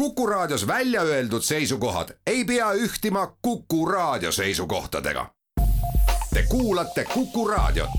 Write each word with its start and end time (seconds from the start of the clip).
Kuku 0.00 0.26
Raadios 0.26 0.66
välja 0.66 1.02
öeldud 1.02 1.42
seisukohad 1.42 2.08
ei 2.26 2.44
pea 2.44 2.72
ühtima 2.72 3.36
Kuku 3.42 3.86
Raadio 3.86 4.32
seisukohtadega. 4.32 5.30
Te 6.34 6.42
kuulate 6.48 7.04
Kuku 7.04 7.48
Raadiot. 7.48 7.90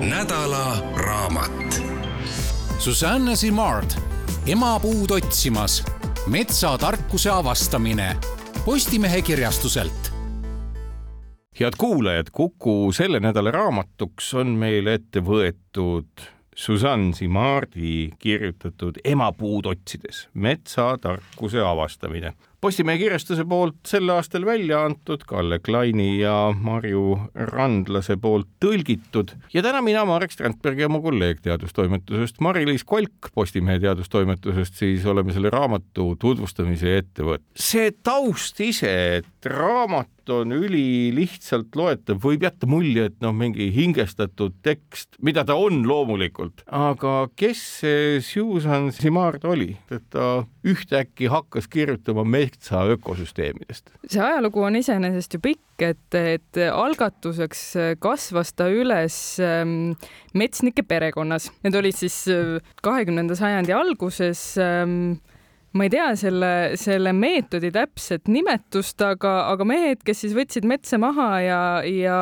nädala 0.00 0.82
raamat. 0.96 1.82
Susanne 2.78 3.36
Simard, 3.36 3.90
emapuud 4.46 5.10
otsimas, 5.10 5.84
metsatarkuse 6.26 7.30
avastamine 7.30 8.16
Postimehe 8.64 9.22
kirjastuselt 9.22 10.17
head 11.60 11.74
kuulajad, 11.78 12.26
Kuku 12.32 12.92
selle 12.92 13.20
nädala 13.20 13.50
raamatuks 13.50 14.34
on 14.38 14.52
meile 14.60 14.94
ette 14.98 15.20
võetud 15.24 16.22
Susanne 16.54 17.14
Simardi 17.14 18.10
kirjutatud 18.18 19.00
Emapuud 19.04 19.66
otsides, 19.66 20.28
metsatarkuse 20.34 21.62
avastamine. 21.62 22.32
Postimehe 22.58 22.98
kirjastuse 22.98 23.44
poolt 23.46 23.86
sel 23.86 24.10
aastal 24.10 24.42
välja 24.42 24.80
antud, 24.82 25.22
Kalle 25.30 25.60
Kleini 25.62 26.16
ja 26.18 26.48
Marju 26.50 27.12
Randlase 27.52 28.16
poolt 28.18 28.48
tõlgitud 28.58 29.30
ja 29.54 29.62
täna 29.62 29.78
mina, 29.86 30.02
Marek 30.08 30.34
Strandberg 30.34 30.82
ja 30.82 30.88
mu 30.90 30.98
kolleeg 31.04 31.38
teadustoimetusest 31.44 32.42
Mari-Liis 32.42 32.82
Kolk 32.82 33.30
Postimehe 33.30 33.78
teadustoimetusest 33.86 34.82
siis 34.82 35.06
oleme 35.06 35.36
selle 35.36 35.54
raamatu 35.54 36.10
tutvustamise 36.18 36.96
ette 36.98 37.22
võtnud. 37.28 37.46
see 37.54 37.92
taust 38.02 38.58
ise, 38.58 38.90
et 39.20 39.50
raamat 39.54 40.10
on 40.32 40.52
ülilihtsalt 40.52 41.76
loetav, 41.78 42.18
võib 42.22 42.44
jätta 42.44 42.68
mulje, 42.68 43.06
et 43.08 43.16
noh, 43.24 43.32
mingi 43.36 43.68
hingestatud 43.74 44.58
tekst, 44.66 45.16
mida 45.24 45.44
ta 45.48 45.56
on 45.58 45.84
loomulikult, 45.88 46.64
aga 46.66 47.14
kes 47.38 47.62
see 47.82 48.18
Susan 48.24 48.90
Simard 48.94 49.46
oli, 49.48 49.70
et 49.94 50.04
ta 50.12 50.42
ühtäkki 50.68 51.30
hakkas 51.32 51.68
kirjutama 51.70 52.26
metsa 52.48 52.82
ökosüsteemidest? 52.94 53.92
see 54.08 54.22
ajalugu 54.24 54.64
on 54.64 54.78
iseenesest 54.80 55.36
ju 55.36 55.42
pikk, 55.44 55.84
et, 55.84 56.18
et 56.18 56.60
algatuseks 56.72 57.64
kasvas 58.02 58.52
ta 58.56 58.68
üles 58.72 59.16
ähm, 59.44 59.94
metsnike 60.34 60.82
perekonnas. 60.88 61.50
Need 61.62 61.76
olid 61.78 61.96
siis 61.96 62.24
äh, 62.32 62.58
kahekümnenda 62.82 63.36
sajandi 63.38 63.74
alguses 63.76 64.42
ähm, 64.62 65.18
ma 65.76 65.86
ei 65.86 65.92
tea 65.92 66.08
selle, 66.18 66.52
selle 66.80 67.12
meetodi 67.14 67.70
täpset 67.74 68.28
nimetust, 68.30 69.00
aga, 69.04 69.34
aga 69.52 69.66
mehed, 69.68 70.02
kes 70.06 70.24
siis 70.24 70.34
võtsid 70.36 70.66
metsa 70.68 70.98
maha 71.00 71.30
ja, 71.44 71.60
ja 71.84 72.18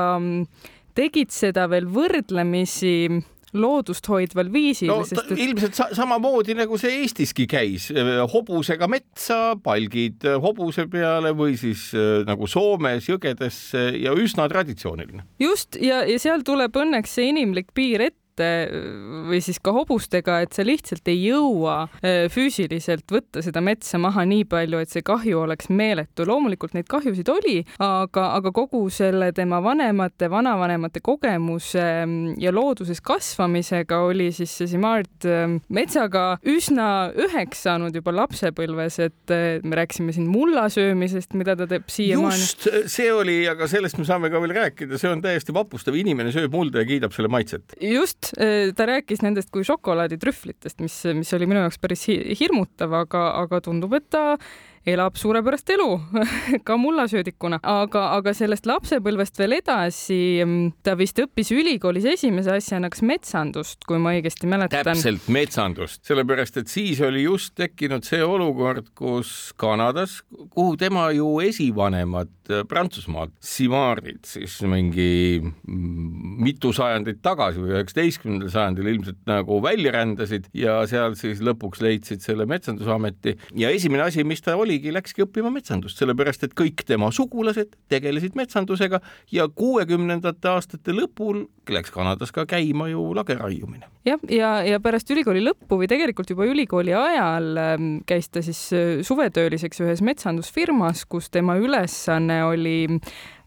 tegid 0.96 1.32
seda 1.34 1.68
veel 1.70 1.88
võrdlemisi 1.92 3.22
loodust 3.54 4.08
hoidval 4.10 4.50
viisil 4.52 4.90
no,. 4.90 5.00
Sest, 5.06 5.30
et... 5.30 5.38
ilmselt 5.46 5.78
sa 5.78 5.88
samamoodi 5.94 6.56
nagu 6.58 6.78
see 6.80 7.02
Eestiski 7.02 7.46
käis, 7.50 7.88
hobusega 8.32 8.88
metsa, 8.90 9.54
palgid 9.62 10.26
hobuse 10.42 10.88
peale 10.90 11.32
või 11.36 11.56
siis 11.60 11.88
äh, 11.94 12.22
nagu 12.26 12.48
Soomes 12.50 13.08
jõgedesse 13.10 13.88
ja 14.02 14.14
üsna 14.16 14.48
traditsiooniline. 14.50 15.26
just 15.42 15.78
ja, 15.80 16.02
ja 16.08 16.18
seal 16.22 16.46
tuleb 16.46 16.76
õnneks 16.76 17.18
see 17.18 17.30
inimlik 17.32 17.72
piir 17.76 18.08
ette 18.08 18.25
või 18.40 19.40
siis 19.44 19.58
ka 19.62 19.72
hobustega, 19.76 20.40
et 20.44 20.56
sa 20.56 20.64
lihtsalt 20.66 21.08
ei 21.10 21.20
jõua 21.28 21.76
äh, 21.86 22.26
füüsiliselt 22.32 23.10
võtta 23.12 23.42
seda 23.44 23.62
metsa 23.64 24.00
maha 24.02 24.26
nii 24.28 24.44
palju, 24.50 24.80
et 24.82 24.92
see 24.92 25.04
kahju 25.06 25.42
oleks 25.44 25.70
meeletu. 25.70 26.26
loomulikult 26.26 26.74
neid 26.76 26.88
kahjusid 26.90 27.28
oli, 27.32 27.58
aga, 27.82 28.28
aga 28.38 28.52
kogu 28.54 28.82
selle 28.92 29.32
tema 29.36 29.60
vanemate, 29.64 30.30
vanavanemate 30.32 31.00
kogemuse 31.04 31.84
mm, 32.04 32.36
ja 32.42 32.52
looduses 32.54 33.00
kasvamisega 33.00 34.00
oli 34.06 34.30
siis 34.36 34.52
see 34.58 34.70
Simard 34.70 35.26
mm, 35.26 35.60
metsaga 35.68 36.26
üsna 36.46 37.12
üheks 37.26 37.64
saanud 37.66 37.94
juba 37.96 38.14
lapsepõlves, 38.14 38.98
et 39.06 39.36
me 39.64 39.78
rääkisime 39.78 40.14
siin 40.14 40.28
mulla 40.30 40.66
söömisest, 40.72 41.34
mida 41.38 41.56
ta 41.58 41.68
teeb 41.70 41.88
siiamaani. 41.92 42.40
just, 42.40 42.68
see 42.92 43.08
oli, 43.12 43.38
aga 43.50 43.68
sellest 43.70 43.98
me 44.00 44.06
saame 44.08 44.30
ka 44.32 44.40
veel 44.42 44.54
rääkida, 44.56 45.00
see 45.00 45.10
on 45.10 45.22
täiesti 45.24 45.54
vapustav, 45.56 45.96
inimene 45.98 46.32
sööb 46.34 46.54
mulda 46.54 46.82
ja 46.82 46.88
kiidab 46.88 47.14
selle 47.16 47.30
maitset. 47.32 47.76
just, 47.80 48.25
just, 48.26 48.40
äh, 48.40 48.74
ta 48.74 48.86
rääkis 48.86 49.22
nendest 49.22 49.50
kui 49.54 49.64
šokolaaditrühvlitest, 49.66 50.80
mis, 50.80 50.98
mis 51.14 51.32
oli 51.34 51.46
minu 51.46 51.62
jaoks 51.64 51.78
päris 51.78 52.06
hirmutav, 52.40 52.92
aga, 52.92 53.28
aga 53.42 53.60
tundub, 53.60 53.94
et 53.94 54.08
ta 54.10 54.36
elab 54.86 55.18
suurepärast 55.18 55.70
elu 55.74 55.88
ka 56.66 56.76
mullasöödikuna, 56.78 57.58
aga, 57.66 58.04
aga 58.16 58.34
sellest 58.36 58.68
lapsepõlvest 58.70 59.40
veel 59.40 59.58
edasi, 59.58 60.20
mm, 60.44 60.76
ta 60.86 60.94
vist 60.98 61.18
õppis 61.22 61.50
ülikoolis 61.56 62.06
esimese 62.12 62.54
asjana 62.54 62.90
kas 62.92 63.02
metsandust, 63.06 63.82
kui 63.88 63.98
ma 64.02 64.14
õigesti 64.16 64.50
mäletan. 64.50 64.86
täpselt, 64.86 65.26
metsandust, 65.32 66.04
sellepärast 66.06 66.60
et 66.62 66.70
siis 66.72 67.02
oli 67.04 67.24
just 67.26 67.56
tekkinud 67.58 68.06
see 68.06 68.22
olukord, 68.22 68.92
kus 68.96 69.52
Kanadas, 69.58 70.20
kuhu 70.54 70.76
tema 70.80 71.08
ju 71.16 71.32
esivanemad 71.44 72.30
äh, 72.52 72.62
Prantsusmaalt, 72.68 73.34
Simardid 73.42 74.22
siis 74.28 74.58
mingi 74.68 75.40
mm, 75.42 76.38
mitu 76.46 76.70
sajandit 76.76 77.18
tagasi 77.24 77.62
või 77.62 77.74
üheksateistkümnendal 77.74 78.52
sajandil 78.54 78.92
ilmselt 78.92 79.20
nagu 79.28 79.58
välja 79.64 79.96
rändasid 79.96 80.46
ja 80.54 80.78
seal 80.86 81.18
siis 81.18 81.42
lõpuks 81.44 81.82
leidsid 81.82 82.22
selle 82.22 82.46
metsandusameti. 82.48 83.36
Ja 83.58 83.72
esimene 83.74 84.06
asi, 84.06 84.24
mis 84.26 84.44
ta 84.44 84.54
oli, 84.56 84.75
oligi, 84.76 84.92
läkski 84.92 85.24
õppima 85.24 85.50
metsandust, 85.52 85.98
sellepärast 86.00 86.44
et 86.44 86.54
kõik 86.56 86.84
tema 86.86 87.08
sugulased 87.14 87.76
tegelesid 87.88 88.36
metsandusega 88.36 89.00
ja 89.32 89.48
kuuekümnendate 89.48 90.48
aastate 90.48 90.92
lõpul 90.92 91.46
läks 91.72 91.90
Kanadas 91.90 92.32
ka 92.32 92.44
käima 92.46 92.88
ju 92.90 93.14
lageraiumine. 93.16 93.88
jah, 94.04 94.20
ja, 94.28 94.36
ja, 94.36 94.50
ja 94.76 94.80
pärast 94.80 95.10
ülikooli 95.10 95.42
lõppu 95.44 95.80
või 95.80 95.88
tegelikult 95.88 96.30
juba 96.30 96.46
ülikooli 96.46 96.94
ajal 96.94 97.56
ähm, 97.56 97.88
käis 98.06 98.28
ta 98.28 98.42
siis 98.42 98.60
äh, 98.76 99.00
suvetööliseks 99.02 99.80
ühes 99.80 100.02
metsandusfirmas, 100.02 101.06
kus 101.08 101.30
tema 101.30 101.56
ülesanne 101.56 102.42
oli 102.44 102.76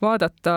vaadata 0.01 0.53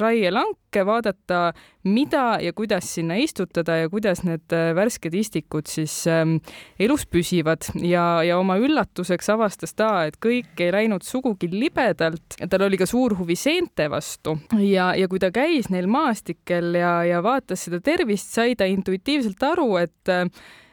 raielanke, 0.00 0.84
vaadata, 0.86 1.40
mida 1.84 2.38
ja 2.42 2.52
kuidas 2.56 2.88
sinna 2.94 3.16
istutada 3.20 3.76
ja 3.80 3.88
kuidas 3.90 4.22
need 4.26 4.54
äh, 4.54 4.70
värsked 4.76 5.14
istikud 5.16 5.70
siis 5.70 5.94
ähm, 6.10 6.36
elus 6.78 7.06
püsivad 7.10 7.66
ja, 7.80 8.22
ja 8.26 8.38
oma 8.38 8.58
üllatuseks 8.60 9.32
avastas 9.34 9.74
ta, 9.78 9.90
et 10.10 10.20
kõik 10.22 10.60
ei 10.60 10.72
läinud 10.74 11.06
sugugi 11.06 11.50
libedalt. 11.52 12.38
tal 12.50 12.66
oli 12.66 12.80
ka 12.80 12.88
suur 12.88 13.16
huvi 13.18 13.36
seente 13.38 13.88
vastu 13.90 14.38
ja, 14.58 14.92
ja 14.98 15.08
kui 15.08 15.22
ta 15.22 15.32
käis 15.34 15.70
neil 15.70 15.90
maastikel 15.90 16.74
ja, 16.78 17.00
ja 17.08 17.22
vaatas 17.24 17.66
seda 17.66 17.80
tervist, 17.84 18.34
sai 18.34 18.56
ta 18.58 18.68
intuitiivselt 18.68 19.42
aru, 19.52 19.76
et 19.80 20.12
äh, 20.12 20.26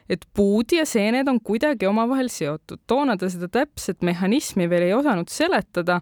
et 0.08 0.24
puud 0.34 0.72
ja 0.72 0.86
seened 0.88 1.28
on 1.28 1.40
kuidagi 1.44 1.86
omavahel 1.88 2.30
seotud. 2.32 2.80
toona 2.88 3.16
ta 3.20 3.28
seda 3.30 3.48
täpset 3.52 4.02
mehhanismi 4.02 4.68
veel 4.70 4.88
ei 4.88 4.94
osanud 4.96 5.28
seletada, 5.32 6.00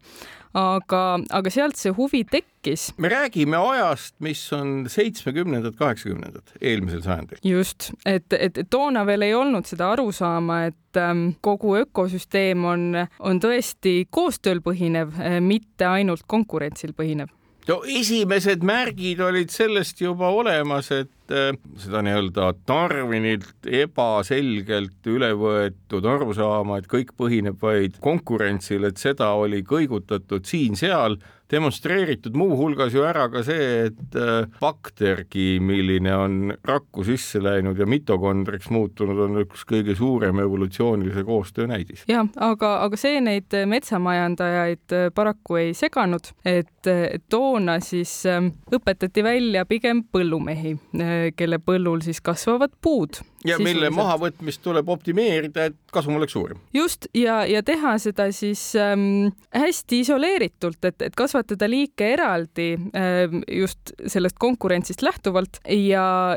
aga, 0.57 1.03
aga 1.37 1.53
sealt 1.53 1.79
see 1.79 1.93
huvi 1.97 2.23
tekkis. 2.31 2.89
me 2.99 3.11
räägime 3.13 3.59
ajast, 3.61 4.15
mis 4.25 4.43
on 4.57 4.87
seitsmekümnendad, 4.91 5.77
kaheksakümnendad, 5.79 6.57
eelmisel 6.61 7.03
sajandil. 7.05 7.41
just, 7.45 7.93
et, 8.07 8.33
et 8.33 8.63
toona 8.71 9.07
veel 9.07 9.27
ei 9.29 9.35
olnud 9.37 9.69
seda 9.69 9.93
arusaama, 9.95 10.63
et 10.73 11.01
ähm, 11.01 11.29
kogu 11.41 11.77
ökosüsteem 11.83 12.65
on, 12.65 12.89
on 13.21 13.43
tõesti 13.43 14.07
koostööl 14.11 14.63
põhinev, 14.65 15.15
mitte 15.45 15.89
ainult 15.91 16.27
konkurentsil 16.27 16.97
põhinev 16.97 17.33
no 17.69 17.81
esimesed 17.99 18.65
märgid 18.67 19.21
olid 19.25 19.53
sellest 19.53 20.01
juba 20.01 20.31
olemas, 20.35 20.91
et 20.95 21.35
äh, 21.35 21.53
seda 21.83 22.03
nii-öelda 22.07 22.53
Darwinilt 22.69 23.67
ebaselgelt 23.67 25.11
üle 25.11 25.33
võetud 25.39 26.07
arusaama, 26.07 26.81
et 26.81 26.91
kõik 26.91 27.15
põhineb 27.19 27.59
vaid 27.63 27.99
konkurentsil, 28.05 28.87
et 28.89 29.03
seda 29.03 29.33
oli 29.39 29.63
kõigutatud 29.67 30.47
siin-seal 30.47 31.19
demonstreeritud 31.51 32.37
muuhulgas 32.37 32.95
ju 32.95 33.05
ära 33.07 33.29
ka 33.33 33.43
see, 33.47 33.87
et 33.91 34.19
äh, 34.19 34.49
baktergi, 34.61 35.59
milline 35.63 36.15
on 36.17 36.39
rakku 36.67 37.05
sisse 37.07 37.41
läinud 37.43 37.79
ja 37.79 37.87
mitokondriks 37.89 38.71
muutunud, 38.75 39.21
on 39.27 39.43
üks 39.45 39.67
kõige 39.69 39.97
suurem 39.99 40.41
evolutsioonilise 40.43 41.25
koostöö 41.27 41.69
näidis. 41.71 42.05
jah, 42.11 42.27
aga, 42.37 42.73
aga 42.87 43.01
see 43.01 43.21
neid 43.25 43.59
metsamajandajaid 43.67 44.97
äh, 44.97 45.09
paraku 45.15 45.61
ei 45.63 45.75
seganud, 45.77 46.33
et 46.47 46.91
toona 47.31 47.79
siis 47.83 48.13
õpetati 48.27 49.25
välja 49.25 49.65
pigem 49.69 50.05
põllumehi, 50.13 50.77
äh, 50.99 51.17
kelle 51.37 51.61
põllul 51.63 52.03
siis 52.05 52.21
kasvavad 52.25 52.75
puud 52.83 53.23
ja 53.47 53.59
mille 53.63 53.91
mahavõtmist 53.95 54.63
tuleb 54.65 54.89
optimeerida, 54.93 55.69
et 55.71 55.77
kasum 55.93 56.19
oleks 56.19 56.37
suurem. 56.37 56.61
just 56.75 57.09
ja, 57.15 57.43
ja 57.49 57.63
teha 57.67 57.97
seda 58.03 58.29
siis 58.35 58.63
ähm, 58.81 59.33
hästi 59.55 60.01
isoleeritult, 60.05 60.79
et, 60.85 61.03
et 61.09 61.17
kasvatada 61.19 61.69
liike 61.71 62.11
eraldi 62.17 62.69
ähm, 62.97 63.43
just 63.49 63.95
sellest 64.07 64.39
konkurentsist 64.43 65.05
lähtuvalt 65.07 65.61
ja 65.71 66.37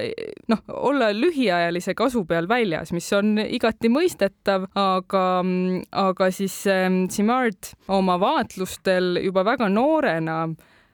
noh, 0.52 0.64
olla 0.74 1.12
lühiajalise 1.16 1.96
kasu 1.98 2.26
peal 2.30 2.50
väljas, 2.50 2.94
mis 2.96 3.10
on 3.18 3.38
igati 3.44 3.92
mõistetav, 3.92 4.70
aga, 4.80 5.26
aga 6.06 6.32
siis 6.36 6.62
ähm, 6.70 7.06
Simard 7.14 7.74
oma 7.88 8.20
vaatlustel 8.22 9.20
juba 9.24 9.46
väga 9.48 9.70
noorena 9.72 10.46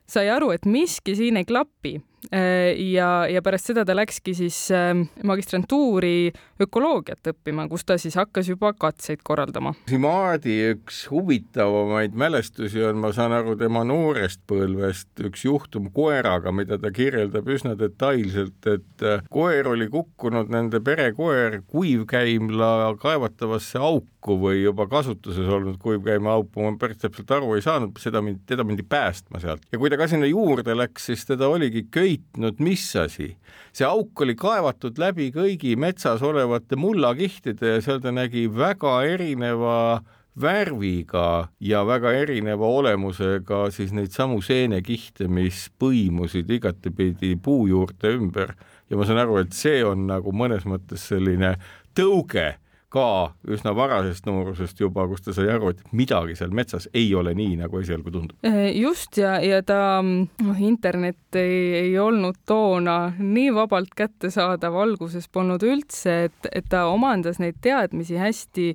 sai 0.10 0.30
aru, 0.30 0.52
et 0.54 0.66
miski 0.70 1.16
siin 1.18 1.40
ei 1.40 1.48
klapi 1.48 1.98
ja, 2.32 3.10
ja 3.30 3.42
pärast 3.46 3.72
seda 3.72 3.86
ta 3.86 3.96
läkski 3.96 4.34
siis 4.38 4.58
ähm, 4.74 5.06
magistrantuuri 5.24 6.32
ökoloogiat 6.62 7.32
õppima, 7.32 7.68
kus 7.70 7.86
ta 7.86 7.98
siis 8.02 8.16
hakkas 8.18 8.50
juba 8.50 8.74
katseid 8.80 9.22
korraldama. 9.26 9.76
Simaadi 9.90 10.58
üks 10.74 11.04
huvitavamaid 11.12 12.16
mälestusi 12.18 12.84
on, 12.86 13.02
ma 13.04 13.12
saan 13.16 13.36
aru, 13.36 13.58
tema 13.60 13.84
noorest 13.88 14.42
põlvest 14.50 15.26
üks 15.28 15.46
juhtum 15.46 15.92
koeraga, 15.96 16.54
mida 16.56 16.80
ta 16.82 16.92
kirjeldab 16.96 17.50
üsna 17.52 17.76
detailselt, 17.80 18.60
et 18.72 19.06
äh, 19.06 19.24
koer 19.30 19.72
oli 19.76 19.90
kukkunud, 19.92 20.52
nende 20.54 20.82
perekoer, 20.86 21.62
kuivkäimla 21.70 22.96
kaevatavasse 23.02 23.80
auku 23.82 24.15
või 24.34 24.64
juba 24.64 24.90
kasutuses 24.90 25.46
olnud 25.46 25.78
kuivkäimla 25.82 26.40
auku, 26.40 26.66
ma 26.66 26.74
päris 26.82 26.98
täpselt 27.04 27.32
aru 27.32 27.54
ei 27.56 27.62
saanud, 27.62 27.94
seda 28.02 28.24
mind, 28.26 28.42
teda 28.50 28.66
mindi 28.66 28.84
päästma 28.84 29.40
sealt 29.44 29.64
ja 29.72 29.80
kui 29.80 29.94
ta 29.94 30.02
ka 30.02 30.10
sinna 30.10 30.26
juurde 30.26 30.74
läks, 30.76 31.12
siis 31.12 31.28
teda 31.30 31.48
oligi 31.54 31.86
köit 31.94 32.26
leidnud, 32.36 32.60
mis 32.60 32.96
asi. 32.96 33.38
see 33.74 33.86
auk 33.86 34.22
oli 34.22 34.36
kaevatud 34.36 34.98
läbi 34.98 35.32
kõigi 35.32 35.76
metsas 35.76 36.22
olevate 36.24 36.76
mullakihtide 36.76 37.76
ja 37.76 37.82
seal 37.82 38.00
ta 38.02 38.12
nägi 38.12 38.48
väga 38.48 39.04
erineva 39.04 40.02
värviga 40.40 41.50
ja 41.60 41.86
väga 41.86 42.12
erineva 42.12 42.68
olemusega 42.68 43.70
siis 43.72 43.92
neid 43.92 44.12
samu 44.12 44.42
seenekihte, 44.42 45.28
mis 45.28 45.70
põimusid 45.80 46.50
igatepidi 46.52 47.36
puu 47.36 47.68
juurte 47.68 48.12
ümber 48.16 48.56
ja 48.90 48.98
ma 48.98 49.06
saan 49.06 49.20
aru, 49.24 49.40
et 49.44 49.54
see 49.54 49.84
on 49.84 50.08
nagu 50.08 50.32
mõnes 50.32 50.66
mõttes 50.68 51.08
selline 51.08 51.56
tõuge 51.96 52.56
ka 52.96 53.08
üsna 53.52 53.76
varasest 53.76 54.28
noorusest 54.30 54.80
juba, 54.80 55.06
kus 55.12 55.26
ta 55.26 55.36
sai 55.36 55.50
aru, 55.54 55.74
et 55.74 55.84
midagi 55.96 56.38
seal 56.40 56.54
metsas 56.56 56.88
ei 56.96 57.10
ole 57.18 57.36
nii, 57.38 57.60
nagu 57.60 57.82
esialgu 57.82 58.14
tundub. 58.14 58.38
Eh, 58.48 58.72
just 58.80 59.20
ja, 59.20 59.38
ja 59.44 59.62
ta, 59.66 60.00
noh, 60.02 60.60
internet 60.64 61.40
ei, 61.40 61.58
ei 61.86 61.96
olnud 62.00 62.40
toona 62.48 63.16
nii 63.20 63.52
vabalt 63.56 63.96
kättesaadav, 63.98 64.78
alguses 64.86 65.28
polnud 65.32 65.64
üldse, 65.66 66.26
et, 66.30 66.52
et 66.52 66.70
ta 66.72 66.88
omandas 66.92 67.42
neid 67.44 67.60
teadmisi 67.64 68.20
hästi 68.20 68.72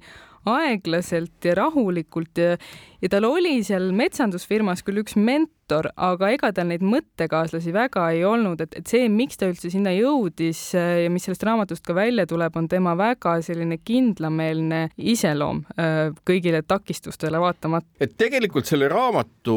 aeglaselt 0.48 1.44
ja 1.44 1.54
rahulikult 1.58 2.38
ja, 2.40 2.54
ja 3.02 3.10
tal 3.12 3.26
oli 3.28 3.58
seal 3.66 3.90
metsandusfirmas 3.96 4.84
küll 4.86 5.02
üks 5.02 5.16
mentor, 5.20 5.48
aga 5.78 6.30
ega 6.34 6.50
tal 6.56 6.68
neid 6.70 6.82
mõttekaaslasi 6.84 7.72
väga 7.74 8.06
ei 8.14 8.24
olnud, 8.26 8.60
et, 8.64 8.74
et 8.80 8.90
see, 8.90 9.08
miks 9.12 9.38
ta 9.40 9.48
üldse 9.50 9.70
sinna 9.72 9.92
jõudis 9.94 10.62
äh, 10.78 11.04
ja 11.04 11.12
mis 11.12 11.26
sellest 11.26 11.44
raamatust 11.46 11.84
ka 11.86 11.96
välja 11.96 12.26
tuleb, 12.30 12.56
on 12.58 12.68
tema 12.70 12.96
väga 12.98 13.36
selline 13.46 13.78
kindlameelne 13.84 14.82
iseloom 14.98 15.62
äh, 15.76 16.10
kõigile 16.26 16.64
takistustele 16.66 17.40
vaatamata. 17.42 17.88
et 18.00 18.16
tegelikult 18.20 18.68
selle 18.68 18.90
raamatu 18.90 19.56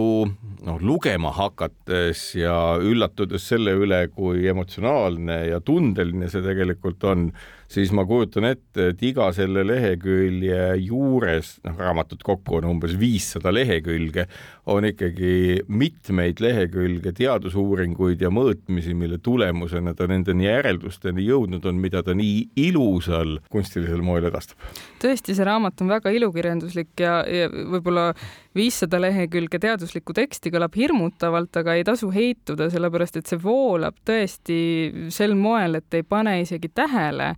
noh, 0.64 0.80
lugema 0.82 1.34
hakates 1.36 2.30
ja 2.40 2.78
üllatudes 2.82 3.50
selle 3.50 3.76
üle, 3.80 4.06
kui 4.14 4.46
emotsionaalne 4.52 5.44
ja 5.50 5.60
tundeline 5.64 6.30
see 6.32 6.46
tegelikult 6.46 7.04
on, 7.10 7.28
siis 7.74 7.90
ma 7.96 8.06
kujutan 8.06 8.46
ette, 8.52 8.92
et 8.94 9.02
iga 9.04 9.32
selle 9.34 9.64
lehekülje 9.66 10.76
juures, 10.84 11.56
noh, 11.66 11.78
raamatut 11.80 12.22
kokku 12.24 12.60
on 12.60 12.70
umbes 12.76 12.94
viis 13.00 13.24
viissada 13.24 13.54
lehekülge, 13.54 14.28
on 14.72 14.88
ikkagi 14.88 15.64
mitmeid 16.04 16.42
lehekülge 16.44 17.14
teadusuuringuid 17.16 18.22
ja 18.22 18.30
mõõtmisi, 18.30 18.94
mille 18.94 19.18
tulemusena 19.24 19.94
ta 19.96 20.08
nendeni 20.08 20.46
järeldusteni 20.46 21.24
jõudnud 21.24 21.64
on, 21.66 21.80
mida 21.80 22.04
ta 22.04 22.14
nii 22.14 22.50
ilusal 22.56 23.40
kunstilisel 23.50 24.02
moel 24.04 24.28
edastab. 24.28 24.58
tõesti, 25.00 25.36
see 25.36 25.46
raamat 25.46 25.82
on 25.82 25.88
väga 25.88 26.12
ilukirjanduslik 26.12 27.00
ja, 27.00 27.24
ja 27.24 27.48
võib-olla 27.50 28.14
viissada 28.56 29.00
lehekülge 29.02 29.60
teaduslikku 29.60 30.14
teksti 30.14 30.52
kõlab 30.52 30.76
hirmutavalt, 30.76 31.56
aga 31.56 31.76
ei 31.76 31.84
tasu 31.84 32.12
heituda, 32.12 32.70
sellepärast 32.70 33.18
et 33.18 33.28
see 33.28 33.40
voolab 33.40 33.96
tõesti 34.06 35.08
sel 35.10 35.36
moel, 35.40 35.80
et 35.80 35.94
ei 35.94 36.04
pane 36.04 36.42
isegi 36.44 36.70
tähele, 36.74 37.34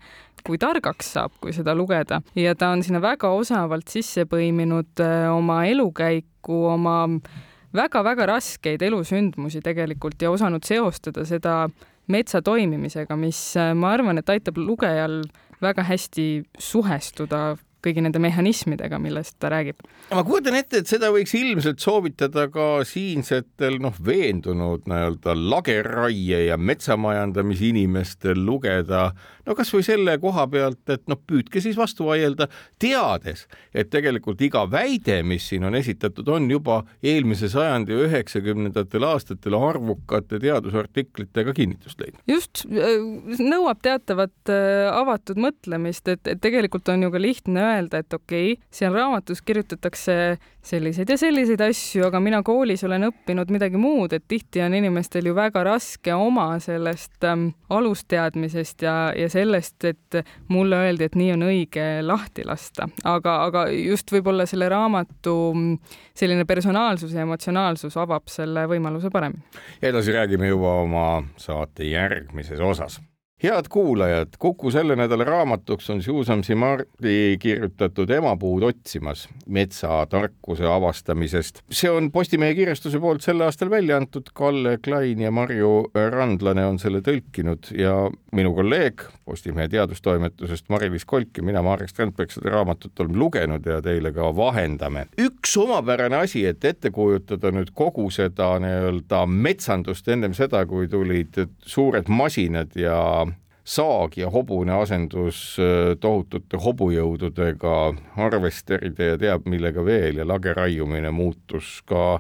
kui 0.46 0.58
targaks 0.62 1.14
saab, 1.16 1.38
kui 1.42 1.54
seda 1.54 1.76
lugeda 1.78 2.22
ja 2.36 2.56
ta 2.56 2.74
on 2.74 2.84
sinna 2.86 3.02
väga 3.02 3.30
osavalt 3.34 3.90
sisse 3.90 4.26
põiminud 4.30 5.02
äh, 5.02 5.30
oma 5.34 5.66
elukäiku, 5.70 6.66
oma 6.74 7.04
väga-väga 7.76 8.28
raskeid 8.34 8.84
elusündmusi 8.86 9.62
tegelikult 9.66 10.22
ja 10.22 10.32
osanud 10.34 10.66
seostada 10.68 11.26
seda 11.28 11.56
metsa 12.12 12.42
toimimisega, 12.46 13.18
mis 13.18 13.40
äh, 13.58 13.74
ma 13.78 13.94
arvan, 13.96 14.22
et 14.22 14.30
aitab 14.30 14.60
lugejal 14.62 15.24
väga 15.64 15.86
hästi 15.88 16.46
suhestuda 16.60 17.56
kõigi 17.86 18.04
nende 18.06 18.22
mehhanismidega, 18.24 19.00
millest 19.02 19.38
ta 19.40 19.52
räägib. 19.54 19.86
ma 20.12 20.24
kujutan 20.28 20.58
ette, 20.60 20.82
et 20.84 20.92
seda 20.92 21.12
võiks 21.14 21.36
ilmselt 21.38 21.84
soovitada 21.84 22.48
ka 22.54 22.84
siinsetel 22.88 23.80
noh, 23.84 23.96
veendunud 24.06 24.90
nii-öelda 24.90 25.38
lageraie 25.38 26.46
ja 26.50 26.58
metsamajandamisinimestel 26.58 28.42
lugeda 28.46 29.12
no 29.46 29.56
kasvõi 29.58 29.84
selle 29.86 30.16
koha 30.22 30.46
pealt, 30.52 30.82
et 30.94 31.04
noh, 31.12 31.20
püüdke 31.28 31.62
siis 31.64 31.78
vastu 31.78 32.08
vaielda, 32.10 32.48
teades, 32.82 33.46
et 33.74 33.92
tegelikult 33.94 34.42
iga 34.46 34.66
väide, 34.70 35.22
mis 35.28 35.46
siin 35.52 35.66
on 35.68 35.78
esitatud, 35.78 36.28
on 36.34 36.50
juba 36.52 36.82
eelmise 37.06 37.50
sajandi 37.52 37.96
üheksakümnendatel 38.08 39.06
aastatel 39.08 39.58
arvukate 39.60 40.40
teadusartiklitega 40.44 41.54
kinnitust 41.56 42.02
leidnud. 42.02 42.22
just, 42.30 42.66
äh, 42.66 42.98
nõuab 43.42 43.82
teatavat 43.86 44.54
äh, 44.54 44.90
avatud 44.92 45.40
mõtlemist, 45.42 46.08
et, 46.12 46.26
et 46.28 46.42
tegelikult 46.42 46.90
on 46.94 47.06
ju 47.06 47.12
ka 47.14 47.22
lihtne 47.22 47.66
öelda, 47.66 47.75
öelda, 47.76 48.02
et 48.02 48.14
okei 48.14 48.54
okay,, 48.54 48.68
seal 48.74 48.94
raamatus 48.96 49.42
kirjutatakse 49.46 50.38
selliseid 50.66 51.10
ja 51.10 51.18
selliseid 51.18 51.62
asju, 51.62 52.06
aga 52.08 52.20
mina 52.24 52.42
koolis 52.46 52.84
olen 52.88 53.08
õppinud 53.10 53.52
midagi 53.54 53.80
muud, 53.80 54.14
et 54.16 54.26
tihti 54.28 54.64
on 54.66 54.74
inimestel 54.78 55.30
ju 55.30 55.36
väga 55.38 55.64
raske 55.68 56.14
oma 56.16 56.48
sellest 56.64 57.24
ähm, 57.28 57.48
alusteadmisest 57.70 58.86
ja, 58.86 58.96
ja 59.18 59.30
sellest, 59.30 59.78
et 59.86 60.20
mulle 60.50 60.80
öeldi, 60.88 61.10
et 61.10 61.18
nii 61.20 61.32
on 61.36 61.48
õige 61.50 61.88
lahti 62.06 62.46
lasta, 62.48 62.90
aga, 63.04 63.38
aga 63.50 63.66
just 63.76 64.12
võib-olla 64.16 64.48
selle 64.50 64.70
raamatu 64.72 65.36
mm, 65.54 65.98
selline 66.18 66.48
personaalsus 66.50 67.14
ja 67.14 67.26
emotsionaalsus 67.26 67.98
avab 68.02 68.32
selle 68.32 68.66
võimaluse 68.72 69.12
paremini. 69.14 69.46
ja 69.82 69.92
edasi 69.94 70.16
räägime 70.16 70.50
juba 70.50 70.80
oma 70.86 71.10
saate 71.38 71.92
järgmises 71.92 72.60
osas 72.60 73.00
head 73.46 73.66
kuulajad, 73.70 74.28
Kuku 74.40 74.72
selle 74.72 74.96
nädala 74.96 75.24
raamatuks 75.24 75.90
on 75.90 76.02
Susan 76.04 76.44
Simardi 76.44 77.38
kirjutatud 77.40 78.10
Emapuud 78.10 78.64
otsimas 78.64 79.28
metsatarkuse 79.46 80.66
avastamisest. 80.66 81.62
see 81.72 81.92
on 81.92 82.12
Postimehe 82.12 82.56
kirjastuse 82.56 83.00
poolt 83.00 83.22
sel 83.22 83.42
aastal 83.42 83.70
välja 83.70 83.98
antud, 83.98 84.32
Kalle 84.34 84.78
Klein 84.84 85.22
ja 85.22 85.32
Marju 85.32 85.92
Randlane 86.12 86.66
on 86.66 86.80
selle 86.80 87.02
tõlkinud 87.06 87.72
ja 87.78 87.94
minu 88.34 88.54
kolleeg 88.54 89.06
Postimehe 89.26 89.68
teadustoimetusest 89.68 90.70
Mari-Liis 90.70 91.06
Kolk 91.06 91.38
ja 91.38 91.44
mina, 91.44 91.62
Marek 91.62 91.90
Strandberg, 91.90 92.34
seda 92.34 92.50
raamatut 92.50 93.00
oleme 93.00 93.18
lugenud 93.18 93.66
ja 93.66 93.82
teile 93.82 94.12
ka 94.14 94.32
vahendame. 94.36 95.08
üks 95.22 95.58
omapärane 95.58 96.16
asi, 96.16 96.46
et 96.46 96.66
ette 96.66 96.92
kujutada 96.92 97.52
nüüd 97.52 97.74
kogu 97.74 98.10
seda 98.10 98.56
nii-öelda 98.60 99.26
metsandust 99.30 100.08
ennem 100.08 100.34
seda, 100.34 100.66
kui 100.66 100.88
tulid 100.88 101.46
suured 101.66 102.10
masinad 102.10 102.76
ja 102.80 103.26
saag 103.66 104.18
ja 104.18 104.30
hobune 104.30 104.76
asendus 104.78 105.58
äh, 105.60 105.96
tohutute 106.00 106.60
hobujõududega, 106.62 107.78
harvesteride 108.16 109.14
ja 109.14 109.18
teab 109.18 109.50
millega 109.50 109.86
veel 109.86 110.22
ja 110.22 110.28
lageraiumine 110.28 111.12
muutus 111.12 111.80
ka 111.90 112.20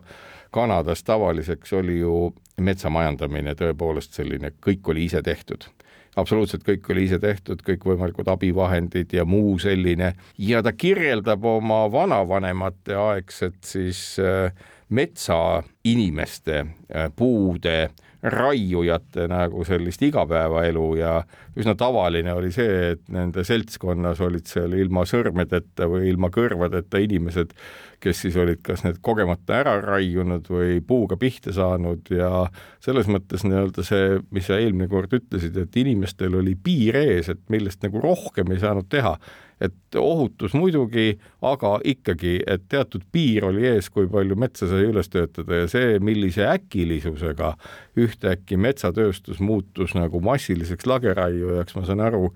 Kanadas. 0.55 1.03
Tavaliseks, 1.03 1.73
oli 1.77 1.99
ju 1.99 2.33
metsamajandamine 2.57 3.53
tõepoolest 3.59 4.15
selline, 4.17 4.53
kõik 4.63 4.89
oli 4.89 5.05
ise 5.05 5.21
tehtud. 5.21 5.67
Absoluutselt 6.15 6.63
kõik 6.63 6.87
oli 6.93 7.09
ise 7.09 7.19
tehtud, 7.19 7.59
kõikvõimalikud 7.67 8.29
abivahendid 8.31 9.11
ja 9.13 9.25
muu 9.27 9.57
selline. 9.59 10.13
Ja 10.39 10.61
ta 10.63 10.71
kirjeldab 10.71 11.43
oma 11.45 11.83
vanavanemate 11.91 12.95
aegset 12.95 13.59
siis 13.67 14.15
äh, 14.23 14.55
metsainimeste, 14.89 16.65
äh, 16.94 17.12
puude 17.15 17.89
raiujate 18.25 19.27
nagu 19.30 19.63
sellist 19.65 20.01
igapäevaelu 20.01 20.86
ja 20.98 21.12
üsna 21.58 21.75
tavaline 21.77 22.34
oli 22.34 22.50
see, 22.54 22.96
et 22.96 23.04
nende 23.13 23.44
seltskonnas 23.46 24.22
olid 24.25 24.50
seal 24.50 24.74
ilma 24.74 25.06
sõrmedeta 25.06 25.86
või 25.89 26.10
ilma 26.10 26.32
kõrvadeta 26.34 27.01
inimesed, 27.04 27.54
kes 28.01 28.24
siis 28.25 28.38
olid 28.42 28.63
kas 28.65 28.82
need 28.86 28.98
kogemata 29.06 29.60
ära 29.62 29.75
raiunud 29.84 30.50
või 30.50 30.80
puuga 30.86 31.20
pihta 31.22 31.54
saanud 31.54 32.10
ja 32.13 32.48
selles 32.84 33.10
mõttes 33.12 33.46
nii-öelda 33.46 33.86
see, 33.86 34.20
mis 34.34 34.50
sa 34.50 34.58
eelmine 34.58 34.89
kord 34.89 35.13
ütlesid, 35.13 35.58
et 35.62 35.82
inimestel 35.82 36.39
oli 36.42 36.56
piir 36.58 36.98
ees, 37.01 37.30
et 37.30 37.44
millest 37.54 37.86
nagu 37.86 38.01
rohkem 38.01 38.54
ei 38.54 38.62
saanud 38.63 38.89
teha 38.89 39.15
et 39.62 39.95
ohutus 40.00 40.53
muidugi, 40.53 41.15
aga 41.45 41.77
ikkagi, 41.88 42.38
et 42.47 42.65
teatud 42.71 43.05
piir 43.12 43.45
oli 43.47 43.65
ees, 43.69 43.89
kui 43.93 44.07
palju 44.12 44.35
metsa 44.39 44.67
sai 44.69 44.88
üles 44.89 45.09
töötada 45.12 45.62
ja 45.62 45.69
see, 45.71 46.00
millise 46.03 46.47
äkilisusega 46.50 47.53
ühtäkki 48.00 48.57
metsatööstus 48.59 49.39
muutus 49.39 49.95
nagu 49.95 50.19
massiliseks 50.24 50.88
lageraiujaks, 50.89 51.77
ma 51.77 51.85
saan 51.88 52.03
aru, 52.03 52.29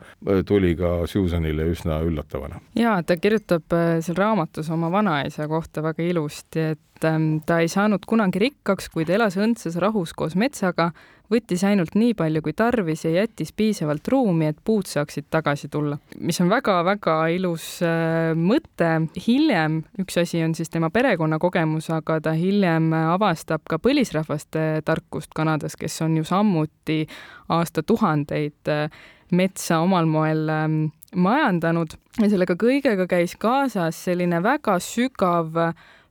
tuli 0.47 0.75
ka 0.79 1.03
Susanile 1.09 1.67
üsna 1.73 1.99
üllatavana. 2.05 2.61
ja 2.79 2.99
ta 3.03 3.17
kirjutab 3.19 3.75
äh, 3.75 3.97
seal 4.05 4.19
raamatus 4.19 4.69
oma 4.71 4.91
vanaisa 4.91 5.47
kohta 5.51 5.83
väga 5.83 6.05
ilusti, 6.07 6.71
et 6.75 6.83
ähm, 7.07 7.39
ta 7.45 7.59
ei 7.63 7.69
saanud 7.71 8.05
kunagi 8.07 8.41
rikkaks, 8.41 8.89
kuid 8.93 9.09
elas 9.13 9.37
õndsas 9.39 9.77
rahus 9.81 10.13
koos 10.17 10.35
metsaga, 10.39 10.89
võttis 11.29 11.63
ainult 11.67 11.93
nii 11.99 12.15
palju 12.17 12.41
kui 12.45 12.55
tarvis 12.57 13.05
ja 13.05 13.11
jättis 13.13 13.51
piisavalt 13.53 14.07
ruumi, 14.09 14.49
et 14.49 14.57
puud 14.65 14.89
saaksid 14.89 15.29
tagasi 15.29 15.69
tulla. 15.69 15.99
mis 16.19 16.41
on 16.41 16.49
väga-väga 16.49 17.17
ilus 17.35 17.67
äh, 17.85 18.33
mõte. 18.35 18.91
hiljem, 19.27 19.83
üks 20.01 20.17
asi 20.21 20.43
on 20.43 20.55
siis 20.55 20.69
tema 20.69 20.89
perekonnakogemus, 20.89 21.89
aga 21.93 22.19
ta 22.21 22.33
hiljem 22.33 22.93
avastab 22.93 23.67
ka 23.69 23.77
põlisrahvaste 23.77 24.81
tarkust 24.85 25.33
Kanadas, 25.35 25.75
kes 25.75 26.01
on 26.01 26.17
ju 26.17 26.23
samuti 26.23 27.05
aastatuhandeid 27.49 28.73
äh, 28.73 28.89
metsa 29.31 29.79
omal 29.83 30.09
moel 30.09 30.49
ähm, 30.49 30.79
majandanud 31.15 31.93
ja 32.19 32.29
sellega 32.29 32.55
kõigega 32.59 33.07
käis 33.09 33.35
kaasas 33.39 33.97
selline 34.07 34.41
väga 34.43 34.77
sügav 34.83 35.57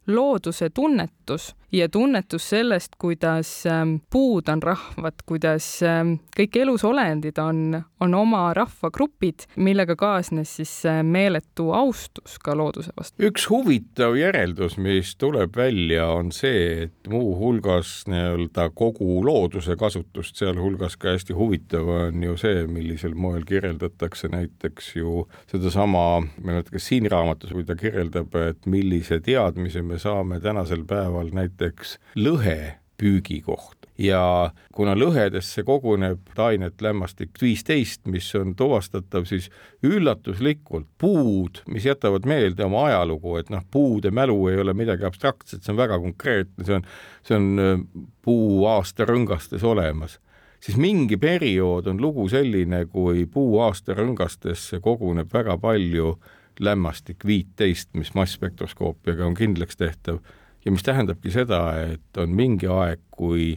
looduse 0.08 0.70
tunnetus 0.70 1.54
ja 1.72 1.88
tunnetus 1.88 2.48
sellest, 2.50 2.96
kuidas 2.98 3.66
ähm, 3.66 3.94
puud 4.10 4.48
on 4.48 4.62
rahvad, 4.62 5.20
kuidas 5.28 5.66
ähm, 5.84 6.14
kõik 6.37 6.56
elusolendid 6.62 7.38
on, 7.42 7.82
on 8.00 8.14
oma 8.16 8.46
rahvagrupid, 8.56 9.44
millega 9.60 9.96
kaasnes 9.98 10.54
siis 10.60 10.72
äh, 10.88 11.02
meeletu 11.04 11.70
austus 11.76 12.38
ka 12.42 12.56
looduse 12.56 12.92
vastu. 12.96 13.20
üks 13.28 13.48
huvitav 13.50 14.16
järeldus, 14.16 14.78
mis 14.80 15.14
tuleb 15.20 15.56
välja, 15.56 16.06
on 16.16 16.32
see, 16.32 16.88
et 16.88 17.12
muuhulgas 17.12 18.06
nii-öelda 18.08 18.70
kogu 18.75 19.20
looduse 19.26 19.76
kasutust, 19.76 20.40
sealhulgas 20.40 20.96
ka 20.96 21.12
hästi 21.16 21.37
huvitav 21.37 21.88
on 21.92 22.25
ju 22.25 22.38
see, 22.40 22.64
millisel 22.70 23.12
moel 23.14 23.44
kirjeldatakse 23.48 24.32
näiteks 24.32 24.94
ju 24.96 25.26
sedasama, 25.52 26.06
ma 26.25 26.32
ei 26.40 26.48
mäleta, 26.48 26.72
kas 26.72 26.88
siin 26.88 27.10
raamatus 27.12 27.52
või 27.52 27.68
ta 27.68 27.76
kirjeldab, 27.76 28.32
et 28.48 28.64
millise 28.70 29.20
teadmise 29.20 29.84
me 29.84 30.00
saame 30.00 30.40
tänasel 30.40 30.87
päeval 30.88 31.28
näiteks 31.34 31.57
näiteks 31.58 31.98
lõhepüügi 32.16 33.42
koht 33.42 33.88
ja 33.98 34.52
kuna 34.72 34.94
lõhedesse 34.94 35.64
koguneb 35.66 36.20
tainet 36.36 36.80
lämmastik 36.80 37.30
viisteist, 37.42 38.06
mis 38.06 38.28
on 38.38 38.54
tuvastatav 38.54 39.26
siis 39.26 39.50
üllatuslikult 39.82 40.86
puud, 40.98 41.62
mis 41.66 41.84
jätavad 41.84 42.26
meelde 42.26 42.64
oma 42.64 42.86
ajalugu, 42.86 43.36
et 43.40 43.50
noh, 43.50 43.64
puude 43.70 44.10
mälu 44.14 44.38
ei 44.52 44.60
ole 44.62 44.74
midagi 44.74 45.04
abstraktset, 45.04 45.64
see 45.64 45.74
on 45.74 45.82
väga 45.82 45.98
konkreetne, 45.98 46.64
see 46.64 46.78
on, 46.78 46.88
see 47.26 47.38
on 47.40 47.50
äh, 47.58 47.84
puu 48.22 48.64
aastarõngastes 48.70 49.66
olemas 49.66 50.20
siis 50.58 50.78
mingi 50.78 51.16
periood 51.16 51.86
on 51.86 52.00
lugu 52.02 52.28
selline, 52.30 52.84
kui 52.90 53.26
puu 53.30 53.60
aastarõngastesse 53.62 54.80
koguneb 54.82 55.30
väga 55.34 55.54
palju 55.58 56.16
lämmastik 56.58 57.22
viiteist, 57.26 57.92
mis 57.94 58.10
massspektroskoopiaga 58.18 59.26
on 59.26 59.36
kindlaks 59.38 59.78
tehtav 59.78 60.18
ja 60.64 60.72
mis 60.72 60.82
tähendabki 60.86 61.30
seda, 61.32 61.62
et 61.92 62.20
on 62.20 62.34
mingi 62.34 62.68
aeg, 62.70 63.00
kui 63.10 63.54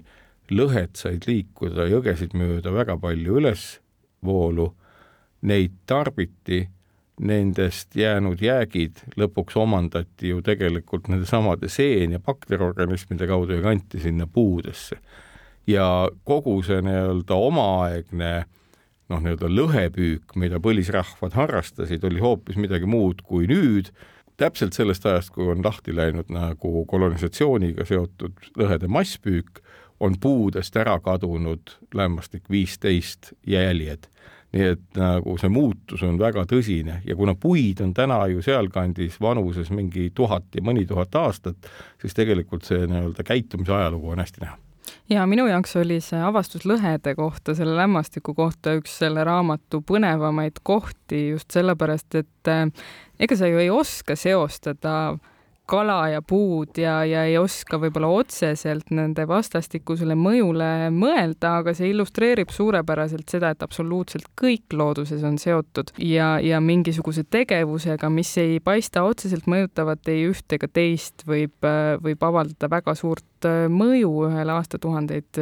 lõhed 0.51 0.97
said 0.99 1.25
liikuda 1.27 1.87
jõgesid 1.91 2.35
mööda 2.37 2.73
väga 2.75 2.97
palju 2.99 3.39
ülesvoolu, 3.41 4.67
neid 5.47 5.75
tarbiti, 5.89 6.65
nendest 7.21 7.95
jäänud 7.95 8.41
jäägid 8.41 9.03
lõpuks 9.19 9.57
omandati 9.61 10.31
ju 10.31 10.41
tegelikult 10.41 11.09
nendesamade 11.11 11.69
seen- 11.69 12.15
ja 12.15 12.19
bakteriorganismide 12.19 13.27
kaudu 13.27 13.59
ja 13.59 13.61
kanti 13.61 13.99
sinna 13.99 14.27
puudesse. 14.27 14.97
ja 15.67 16.09
kogu 16.25 16.63
see 16.63 16.81
nii-öelda 16.81 17.35
omaaegne 17.37 18.45
noh, 19.11 19.19
nii-öelda 19.21 19.49
lõhepüük, 19.51 20.35
mida 20.35 20.59
põlisrahvad 20.63 21.35
harrastasid, 21.37 22.03
oli 22.03 22.19
hoopis 22.19 22.57
midagi 22.57 22.87
muud 22.89 23.21
kui 23.27 23.47
nüüd 23.47 23.91
täpselt 24.41 24.73
sellest 24.77 25.05
ajast, 25.05 25.33
kui 25.35 25.47
on 25.51 25.61
lahti 25.65 25.93
läinud 25.95 26.31
nagu 26.33 26.85
kolonisatsiooniga 26.89 27.85
seotud 27.85 28.49
lõhede 28.57 28.89
masspüük, 28.91 29.61
on 30.01 30.17
puudest 30.21 30.75
ära 30.81 30.97
kadunud 31.03 31.75
lämmastik 31.93 32.49
viisteist 32.49 33.33
jäljed. 33.47 34.09
nii 34.51 34.65
et 34.67 34.97
nagu 34.99 35.37
see 35.39 35.47
muutus 35.47 36.01
on 36.03 36.17
väga 36.19 36.41
tõsine 36.43 36.97
ja 37.07 37.15
kuna 37.15 37.37
puid 37.39 37.79
on 37.85 37.93
täna 37.95 38.17
ju 38.27 38.41
sealkandis 38.43 39.15
vanuses 39.23 39.69
mingi 39.71 40.09
tuhat 40.15 40.43
ja 40.55 40.61
mõni 40.61 40.83
tuhat 40.89 41.15
aastat, 41.15 41.69
siis 42.01 42.17
tegelikult 42.17 42.67
see 42.67 42.83
nii-öelda 42.83 43.23
käitumise 43.23 43.71
ajalugu 43.71 44.11
on 44.11 44.19
hästi 44.19 44.43
näha 44.43 44.57
ja 45.09 45.25
minu 45.27 45.47
jaoks 45.47 45.75
oli 45.81 45.99
see 46.03 46.21
avastus 46.21 46.65
lõhede 46.65 47.15
kohta, 47.15 47.55
selle 47.57 47.75
lämmastiku 47.77 48.33
kohta 48.37 48.75
üks 48.79 48.97
selle 49.03 49.23
raamatu 49.27 49.81
põnevamaid 49.87 50.61
kohti 50.63 51.29
just 51.29 51.51
sellepärast, 51.51 52.15
et 52.15 52.51
eh, 52.51 52.65
ega 53.19 53.37
sa 53.37 53.49
ju 53.49 53.61
ei 53.61 53.69
oska 53.69 54.15
seostada 54.15 55.17
kala 55.71 55.99
ja 56.11 56.21
puud 56.21 56.77
ja, 56.81 56.99
ja 57.07 57.23
ei 57.29 57.37
oska 57.39 57.79
võib-olla 57.81 58.09
otseselt 58.21 58.91
nende 58.91 59.23
vastastikusele 59.29 60.17
mõjule 60.19 60.89
mõelda, 60.95 61.57
aga 61.61 61.73
see 61.77 61.91
illustreerib 61.93 62.51
suurepäraselt 62.51 63.31
seda, 63.31 63.53
et 63.53 63.63
absoluutselt 63.63 64.27
kõik 64.39 64.75
looduses 64.75 65.23
on 65.27 65.39
seotud 65.41 65.93
ja, 66.03 66.33
ja 66.43 66.59
mingisuguse 66.63 67.23
tegevusega, 67.31 68.11
mis 68.11 68.33
ei 68.41 68.59
paista 68.63 69.05
otseselt 69.07 69.47
mõjutavat 69.51 70.11
ei 70.11 70.27
üht 70.29 70.57
ega 70.57 70.67
teist, 70.67 71.25
võib, 71.27 71.55
võib 72.03 72.27
avaldada 72.27 72.71
väga 72.71 72.95
suurt 72.97 73.49
mõju 73.71 74.11
ühele 74.27 74.53
aastatuhandeid 74.59 75.39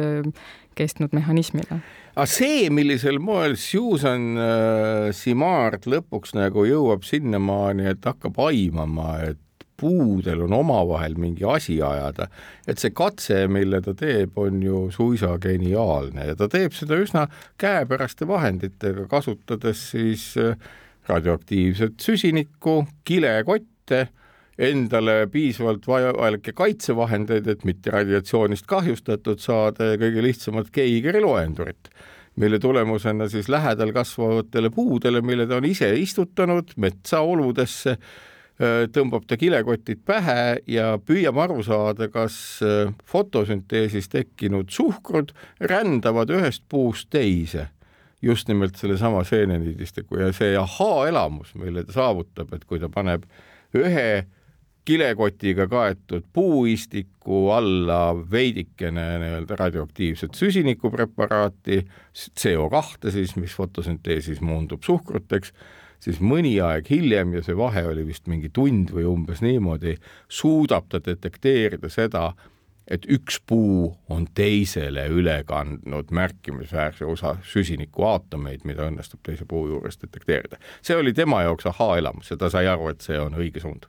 kestnud 0.78 1.12
mehhanismile. 1.16 1.80
aga 2.14 2.26
see, 2.30 2.70
millisel 2.72 3.18
moel 3.22 3.56
Susan 3.60 4.32
äh, 4.38 5.10
Simard 5.16 5.86
lõpuks 5.90 6.34
nagu 6.38 6.64
jõuab 6.68 7.04
sinnamaani, 7.06 7.90
et 7.92 8.06
hakkab 8.06 8.38
aimama, 8.46 9.12
et 9.32 9.40
puudel 9.80 10.44
on 10.44 10.52
omavahel 10.60 11.16
mingi 11.20 11.46
asi 11.48 11.78
ajada, 11.82 12.28
et 12.68 12.82
see 12.82 12.92
katse, 12.96 13.46
mille 13.50 13.80
ta 13.84 13.94
teeb, 13.96 14.36
on 14.40 14.60
ju 14.62 14.84
suisa 14.94 15.36
geniaalne 15.42 16.30
ja 16.30 16.36
ta 16.38 16.48
teeb 16.52 16.76
seda 16.76 16.98
üsna 17.00 17.26
käepäraste 17.60 18.28
vahenditega, 18.28 19.08
kasutades 19.10 19.88
siis 19.94 20.32
äh, 20.40 20.56
radioaktiivset 21.08 21.98
süsinikku, 22.00 22.84
kilekotte, 23.04 24.06
endale 24.60 25.24
piisavalt 25.32 25.86
vajalikke 25.88 26.52
kaitsevahendeid, 26.52 27.46
et 27.48 27.62
mitte 27.64 27.92
radiatsioonist 27.94 28.68
kahjustatud 28.68 29.40
saada 29.40 29.94
ja 29.94 30.00
kõige 30.00 30.24
lihtsamat 30.26 30.68
Geigeri 30.74 31.22
loendurit 31.24 31.88
mille 32.40 32.58
tulemusena 32.58 33.28
siis 33.28 33.48
lähedal 33.48 33.92
kasvavatele 33.92 34.70
puudele, 34.70 35.20
mille 35.20 35.46
ta 35.46 35.58
on 35.60 35.64
ise 35.64 35.90
istutanud 35.98 36.72
metsaoludesse, 36.76 37.96
tõmbab 38.92 39.24
ta 39.24 39.38
kilekotid 39.40 40.02
pähe 40.04 40.60
ja 40.68 40.98
püüab 41.00 41.38
aru 41.40 41.62
saada, 41.64 42.10
kas 42.12 42.34
fotosünteesis 43.08 44.10
tekkinud 44.12 44.68
suhkrud 44.74 45.32
rändavad 45.60 46.32
ühest 46.36 46.66
puust 46.68 47.08
teise. 47.14 47.70
Just 48.20 48.50
nimelt 48.52 48.76
sellesama 48.76 49.22
seeneniidistiku 49.24 50.18
ja 50.20 50.28
see 50.36 50.52
ahaa-elamus, 50.60 51.54
mille 51.56 51.86
ta 51.88 51.96
saavutab, 51.96 52.52
et 52.52 52.66
kui 52.68 52.76
ta 52.82 52.90
paneb 52.92 53.24
ühe 53.72 54.26
kilekotiga 54.84 55.64
kaetud 55.70 56.26
puuistiku 56.32 57.50
alla 57.56 58.12
veidikene 58.30 59.06
nii-öelda 59.22 59.56
radioaktiivset 59.56 60.34
süsinikupreparaati, 60.34 61.84
CO 62.12 62.68
kahte 62.72 63.12
siis, 63.14 63.36
mis 63.40 63.54
fotosünteesis 63.56 64.40
muundub 64.44 64.84
suhkruteks 64.84 65.54
siis 66.00 66.20
mõni 66.20 66.56
aeg 66.64 66.88
hiljem 66.90 67.34
ja 67.36 67.42
see 67.44 67.56
vahe 67.56 67.84
oli 67.88 68.06
vist 68.08 68.30
mingi 68.30 68.50
tund 68.52 68.92
või 68.94 69.06
umbes 69.08 69.42
niimoodi, 69.44 69.96
suudab 70.28 70.88
ta 70.88 71.00
detekteerida 71.04 71.90
seda, 71.92 72.30
et 72.90 73.06
üks 73.06 73.38
puu 73.46 73.92
on 74.10 74.26
teisele 74.34 75.06
üle 75.14 75.36
kandnud 75.46 76.10
märkimisväärse 76.10 77.06
osa 77.06 77.36
süsinikuaatomeid, 77.52 78.66
mida 78.66 78.88
õnnestub 78.90 79.22
teise 79.22 79.46
puu 79.46 79.68
juures 79.70 80.00
detekteerida. 80.02 80.58
see 80.82 80.96
oli 80.96 81.12
tema 81.12 81.42
jaoks 81.46 81.70
ahaa-elamus 81.70 82.30
ja 82.30 82.36
ta 82.36 82.50
sai 82.50 82.66
aru, 82.66 82.90
et 82.90 83.00
see 83.00 83.20
on 83.20 83.38
õige 83.38 83.62
suund 83.62 83.86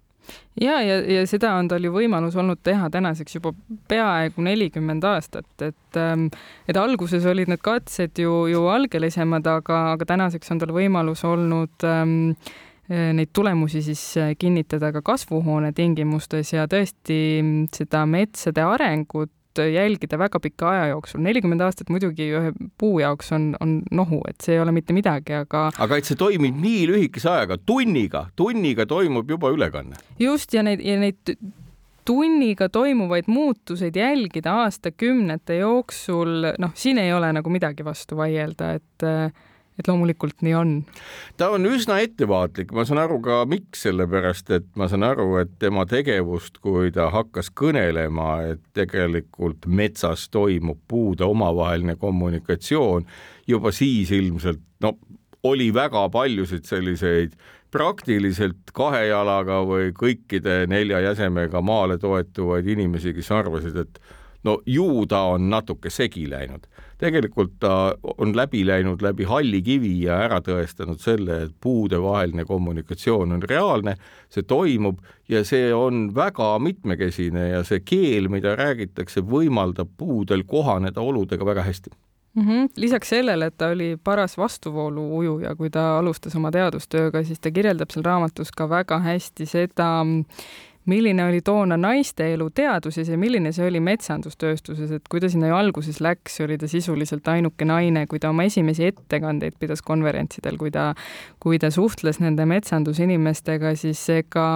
ja, 0.61 0.79
ja, 0.83 0.99
ja 1.01 1.25
seda 1.29 1.53
on 1.59 1.69
tal 1.71 1.85
ju 1.85 1.93
võimalus 1.95 2.35
olnud 2.39 2.61
teha 2.63 2.89
tänaseks 2.93 3.37
juba 3.37 3.53
peaaegu 3.91 4.43
nelikümmend 4.45 5.05
aastat, 5.07 5.49
et 5.61 5.99
ähm, 5.99 6.27
et 6.67 6.77
alguses 6.77 7.25
olid 7.25 7.51
need 7.51 7.63
katsed 7.63 8.19
ju, 8.19 8.45
ju 8.51 8.65
algelisemad, 8.71 9.47
aga, 9.47 9.83
aga 9.95 10.09
tänaseks 10.13 10.51
on 10.53 10.61
tal 10.63 10.75
võimalus 10.75 11.25
olnud 11.27 11.87
ähm, 11.87 12.33
neid 12.91 13.29
tulemusi 13.33 13.79
siis 13.85 14.01
kinnitada 14.39 14.91
ka 14.91 15.01
kasvuhoone 15.05 15.71
tingimustes 15.71 16.51
ja 16.51 16.65
tõesti 16.67 17.19
seda 17.71 18.03
metsade 18.09 18.65
arengut 18.67 19.31
jälgida 19.59 20.17
väga 20.19 20.39
pika 20.39 20.69
aja 20.69 20.85
jooksul. 20.93 21.21
nelikümmend 21.21 21.61
aastat 21.61 21.89
muidugi 21.89 22.29
ühe 22.37 22.51
puu 22.77 22.99
jaoks 22.99 23.31
on, 23.35 23.55
on 23.59 23.81
nohu, 23.91 24.21
et 24.29 24.41
see 24.41 24.55
ei 24.55 24.61
ole 24.63 24.71
mitte 24.71 24.93
midagi, 24.93 25.33
aga. 25.43 25.69
aga 25.77 25.97
et 25.97 26.07
see 26.07 26.19
toimib 26.19 26.55
nii 26.61 26.85
lühikese 26.91 27.29
ajaga, 27.31 27.57
tunniga, 27.65 28.27
tunniga 28.35 28.85
toimub 28.85 29.29
juba 29.29 29.51
ülekanne. 29.51 29.99
just 30.19 30.53
ja 30.53 30.63
neid, 30.63 30.83
ja 30.85 30.97
neid 30.99 31.35
tunniga 32.05 32.69
toimuvaid 32.69 33.27
muutuseid 33.27 33.95
jälgida 33.95 34.55
aastakümnete 34.63 35.61
jooksul, 35.61 36.51
noh, 36.59 36.73
siin 36.73 36.97
ei 36.97 37.13
ole 37.13 37.29
nagu 37.33 37.49
midagi 37.53 37.85
vastu 37.85 38.17
vaielda, 38.17 38.73
et 38.79 39.05
et 39.81 39.89
loomulikult 39.89 40.45
nii 40.45 40.55
on. 40.57 40.73
ta 41.37 41.49
on 41.55 41.65
üsna 41.69 41.99
ettevaatlik, 42.05 42.73
ma 42.75 42.85
saan 42.87 43.01
aru 43.03 43.19
ka 43.25 43.41
miks, 43.49 43.85
sellepärast 43.87 44.51
et 44.57 44.67
ma 44.79 44.87
saan 44.91 45.05
aru, 45.07 45.29
et 45.41 45.53
tema 45.61 45.85
tegevust, 45.89 46.61
kui 46.63 46.93
ta 46.95 47.09
hakkas 47.13 47.51
kõnelema, 47.57 48.31
et 48.53 48.61
tegelikult 48.77 49.67
metsas 49.67 50.27
toimub 50.31 50.79
puude 50.87 51.25
omavaheline 51.27 51.97
kommunikatsioon, 52.01 53.07
juba 53.49 53.73
siis 53.75 54.13
ilmselt 54.15 54.61
no 54.81 54.95
oli 55.43 55.71
väga 55.73 56.05
paljusid 56.13 56.67
selliseid 56.69 57.33
praktiliselt 57.71 58.73
kahe 58.75 59.05
jalaga 59.07 59.61
või 59.65 59.91
kõikide 59.95 60.65
nelja 60.69 60.99
jäsemega 61.07 61.61
maale 61.63 61.97
toetuvaid 62.01 62.67
inimesi, 62.67 63.13
kes 63.15 63.31
arvasid, 63.31 63.77
et 63.79 64.01
no 64.43 64.59
ju 64.65 65.05
ta 65.09 65.23
on 65.35 65.49
natuke 65.49 65.89
segi 65.89 66.27
läinud. 66.29 66.67
Tegelikult 67.01 67.57
ta 67.61 67.95
on 68.17 68.35
läbi 68.37 68.61
läinud 68.67 69.01
läbi 69.01 69.25
halli 69.29 69.61
kivi 69.65 69.95
ja 70.05 70.19
ära 70.27 70.41
tõestanud 70.45 71.01
selle, 71.01 71.41
et 71.47 71.55
puudevaheline 71.61 72.45
kommunikatsioon 72.45 73.37
on 73.37 73.43
reaalne, 73.49 73.95
see 74.29 74.45
toimub 74.47 75.01
ja 75.31 75.43
see 75.47 75.71
on 75.73 76.09
väga 76.15 76.53
mitmekesine 76.61 77.49
ja 77.55 77.65
see 77.67 77.81
keel, 77.85 78.29
mida 78.33 78.55
räägitakse, 78.59 79.25
võimaldab 79.25 79.91
puudel 79.97 80.45
kohaneda 80.47 81.01
oludega 81.01 81.45
väga 81.45 81.65
hästi 81.67 81.93
mm. 82.35 82.47
-hmm. 82.47 82.69
lisaks 82.77 83.09
sellele, 83.09 83.45
et 83.45 83.57
ta 83.57 83.67
oli 83.67 83.97
paras 84.03 84.37
vastuvoolu 84.37 85.17
ujuja, 85.17 85.55
kui 85.55 85.69
ta 85.69 85.99
alustas 85.99 86.35
oma 86.35 86.51
teadustööga, 86.51 87.23
siis 87.23 87.39
ta 87.39 87.51
kirjeldab 87.51 87.91
seal 87.91 88.05
raamatus 88.05 88.51
ka 88.51 88.69
väga 88.69 88.99
hästi 88.99 89.45
seda, 89.45 90.05
milline 90.85 91.25
oli 91.25 91.41
toona 91.45 91.77
naiste 91.77 92.31
elu 92.33 92.49
teaduses 92.55 93.09
ja 93.09 93.17
milline 93.17 93.51
see 93.53 93.67
oli 93.67 93.81
metsandustööstuses, 93.83 94.91
et 94.95 95.09
kui 95.11 95.21
ta 95.21 95.29
sinna 95.29 95.51
alguses 95.57 96.01
läks, 96.01 96.39
oli 96.41 96.57
ta 96.57 96.69
sisuliselt 96.71 97.27
ainuke 97.27 97.65
naine, 97.65 98.07
kui 98.09 98.19
ta 98.19 98.31
oma 98.33 98.47
esimesi 98.49 98.87
ettekandeid 98.89 99.59
pidas 99.59 99.83
konverentsidel, 99.85 100.57
kui 100.57 100.71
ta, 100.73 100.91
kui 101.39 101.59
ta 101.61 101.71
suhtles 101.73 102.21
nende 102.23 102.47
metsandusinimestega, 102.49 103.75
siis 103.77 104.01
ega 104.09 104.47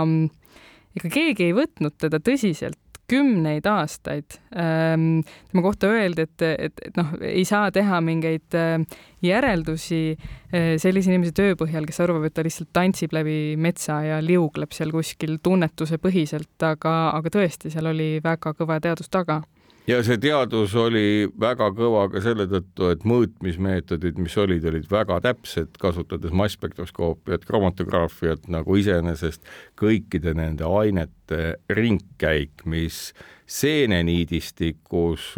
ega 0.96 1.12
keegi 1.12 1.50
ei 1.50 1.56
võtnud 1.56 1.98
teda 2.00 2.22
tõsiselt 2.24 2.80
kümneid 3.12 3.68
aastaid. 3.70 4.38
Ehm, 4.56 5.22
tema 5.52 5.64
kohta 5.66 5.90
öeldi, 5.94 6.26
et, 6.26 6.46
et, 6.68 6.82
et 6.90 6.98
noh, 6.98 7.14
ei 7.26 7.46
saa 7.48 7.70
teha 7.74 8.02
mingeid 8.06 8.58
äh, 8.58 8.78
järeldusi 9.26 10.02
äh, 10.16 10.76
sellise 10.82 11.14
inimese 11.14 11.36
töö 11.38 11.58
põhjal, 11.60 11.88
kes 11.90 12.02
arvab, 12.06 12.28
et 12.28 12.36
ta 12.36 12.46
lihtsalt 12.46 12.72
tantsib 12.76 13.16
läbi 13.16 13.56
metsa 13.62 14.02
ja 14.06 14.22
liugleb 14.26 14.74
seal 14.76 14.94
kuskil 14.96 15.38
tunnetuse 15.44 16.00
põhiselt, 16.02 16.56
aga, 16.66 16.96
aga 17.18 17.34
tõesti, 17.38 17.74
seal 17.74 17.92
oli 17.94 18.16
väga 18.24 18.56
kõva 18.58 18.82
teadus 18.84 19.12
taga 19.14 19.42
ja 19.88 20.00
see 20.06 20.18
teadus 20.22 20.74
oli 20.80 21.28
väga 21.42 21.70
kõva 21.78 22.06
ka 22.14 22.22
selle 22.24 22.48
tõttu, 22.50 22.90
et 22.94 23.06
mõõtmismeetodid, 23.08 24.20
mis 24.22 24.36
olid, 24.42 24.66
olid 24.70 24.88
väga 24.92 25.20
täpsed, 25.26 25.78
kasutades 25.82 26.34
masspektroskoopiat, 26.36 27.46
kromatograafiat 27.48 28.50
nagu 28.54 28.78
iseenesest 28.80 29.46
kõikide 29.80 30.36
nende 30.38 30.68
ainete 30.68 31.58
ringkäik, 31.70 32.66
mis 32.66 33.10
seeneniidistikus 33.46 35.34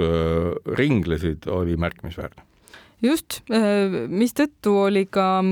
ringlesid, 0.80 1.50
oli 1.52 1.76
märkimisväärne. 1.80 2.46
just, 3.04 3.42
mistõttu 4.08 4.78
oli 4.88 5.06
ka 5.12 5.44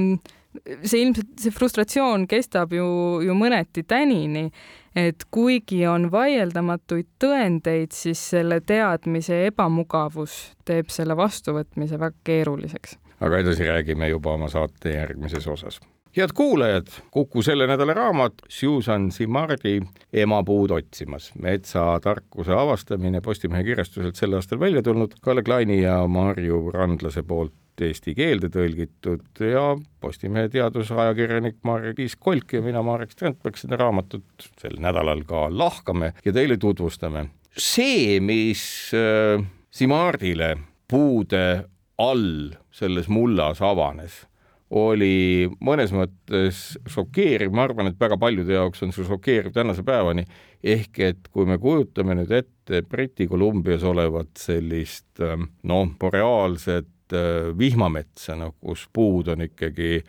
see 0.63 1.03
ilmselt, 1.03 1.35
see 1.41 1.53
frustratsioon 1.53 2.25
kestab 2.31 2.73
ju, 2.73 2.87
ju 3.25 3.35
mõneti 3.37 3.83
tänini 3.87 4.47
et 4.95 5.25
kuigi 5.31 5.85
on 5.87 6.09
vaieldamatuid 6.11 7.07
tõendeid, 7.19 7.91
siis 7.95 8.21
selle 8.29 8.61
teadmise 8.61 9.45
ebamugavus 9.47 10.37
teeb 10.65 10.89
selle 10.93 11.17
vastuvõtmise 11.17 11.99
väga 11.99 12.15
keeruliseks. 12.23 12.97
aga 13.19 13.43
edasi 13.43 13.67
räägime 13.67 14.09
juba 14.09 14.33
oma 14.33 14.49
saate 14.49 14.95
järgmises 14.95 15.47
osas 15.47 15.79
head 16.17 16.29
kuulajad, 16.33 16.87
Kuku 17.11 17.41
selle 17.41 17.67
nädala 17.67 17.93
raamat 17.93 18.33
Susan 18.49 19.11
Simardi 19.11 19.81
Emapuud 20.13 20.71
otsimas, 20.71 21.31
metsatarkuse 21.41 22.53
avastamine 22.53 23.21
Postimehe 23.21 23.63
kirjastuselt 23.63 24.15
sel 24.15 24.33
aastal 24.37 24.59
välja 24.59 24.83
tulnud 24.83 25.17
Kalle 25.21 25.43
Klaini 25.43 25.81
ja 25.81 26.07
Marju 26.07 26.71
Randlase 26.71 27.23
poolt 27.23 27.53
eesti 27.81 28.15
keelde 28.15 28.47
tõlgitud 28.53 29.41
ja 29.43 29.65
Postimehe 29.99 30.49
teadusajakirjanik 30.53 31.57
Margis 31.67 32.15
Kolk 32.15 32.53
ja 32.55 32.61
mina, 32.63 32.83
Marek 32.83 33.11
Strandberg, 33.11 33.59
seda 33.59 33.79
raamatut 33.81 34.47
sel 34.61 34.79
nädalal 34.79 35.25
ka 35.27 35.49
lahkame 35.51 36.13
ja 36.25 36.33
teile 36.33 36.57
tutvustame. 36.57 37.25
see, 37.57 38.19
mis 38.19 38.91
äh, 38.95 39.43
Simardile 39.71 40.55
puude 40.87 41.65
all 41.97 42.55
selles 42.71 43.07
mullas 43.07 43.61
avanes, 43.61 44.25
oli 44.69 45.45
mõnes 45.61 45.91
mõttes 45.93 46.63
šokeeriv, 46.89 47.53
ma 47.53 47.67
arvan, 47.67 47.91
et 47.91 47.99
väga 48.01 48.17
paljude 48.17 48.55
jaoks 48.55 48.81
on 48.83 48.95
see 48.95 49.05
šokeeriv 49.05 49.53
tänase 49.53 49.85
päevani, 49.85 50.25
ehk 50.63 50.99
et 51.05 51.29
kui 51.31 51.45
me 51.45 51.59
kujutame 51.61 52.17
nüüd 52.17 52.33
ette 52.33 52.81
Briti 52.89 53.27
Kolumbias 53.29 53.85
olevat 53.85 54.33
sellist 54.41 55.21
äh, 55.21 55.37
noh, 55.63 55.87
boreaalset 56.01 56.89
Äh, 57.13 57.53
vihmametsa, 57.57 58.33
no 58.33 58.55
kus 58.57 58.87
puud 58.89 59.27
on 59.29 59.43
ikkagi 59.45 59.99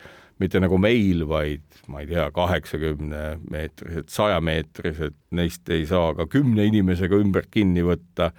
mitte 0.40 0.60
nagu 0.62 0.78
meil, 0.80 1.26
vaid 1.28 1.82
ma 1.92 2.00
ei 2.00 2.08
tea, 2.08 2.24
kaheksakümne 2.32 3.24
meetrised, 3.52 4.08
sajameetrised, 4.14 5.18
neist 5.36 5.68
ei 5.76 5.84
saa 5.88 6.14
ka 6.16 6.24
kümne 6.32 6.64
inimesega 6.64 7.18
ümbert 7.20 7.50
kinni 7.52 7.84
võtta. 7.84 8.30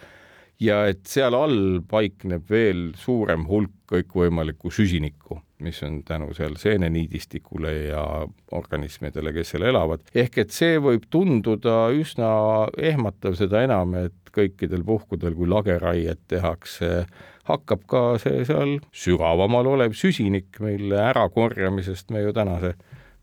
ja 0.58 0.88
et 0.90 1.06
seal 1.06 1.38
all 1.38 1.84
paikneb 1.86 2.50
veel 2.50 2.96
suurem 2.98 3.46
hulk 3.46 3.76
kõikvõimalikku 3.94 4.74
süsinikku, 4.74 5.38
mis 5.60 5.80
on 5.84 6.02
tänu 6.06 6.34
seal 6.38 6.56
seeneniidistikule 6.60 7.74
ja 7.90 8.04
organismidele, 8.52 9.34
kes 9.34 9.56
seal 9.56 9.68
elavad. 9.72 10.04
ehk 10.16 10.38
et 10.44 10.54
see 10.54 10.78
võib 10.82 11.08
tunduda 11.10 11.88
üsna 11.96 12.30
ehmatav, 12.78 13.38
seda 13.40 13.64
enam, 13.66 13.96
et 13.98 14.34
kõikidel 14.38 14.84
puhkudel, 14.86 15.34
kui 15.34 15.50
lageraiet 15.50 16.22
tehakse 16.30 17.08
hakkab 17.48 17.88
ka 17.90 18.04
see 18.22 18.44
seal 18.46 18.78
sügavamal 18.92 19.74
olev 19.74 19.96
süsinik, 19.98 20.60
mille 20.64 21.00
ärakorjamisest 21.10 22.12
me 22.14 22.22
ju 22.26 22.36
tänase 22.36 22.76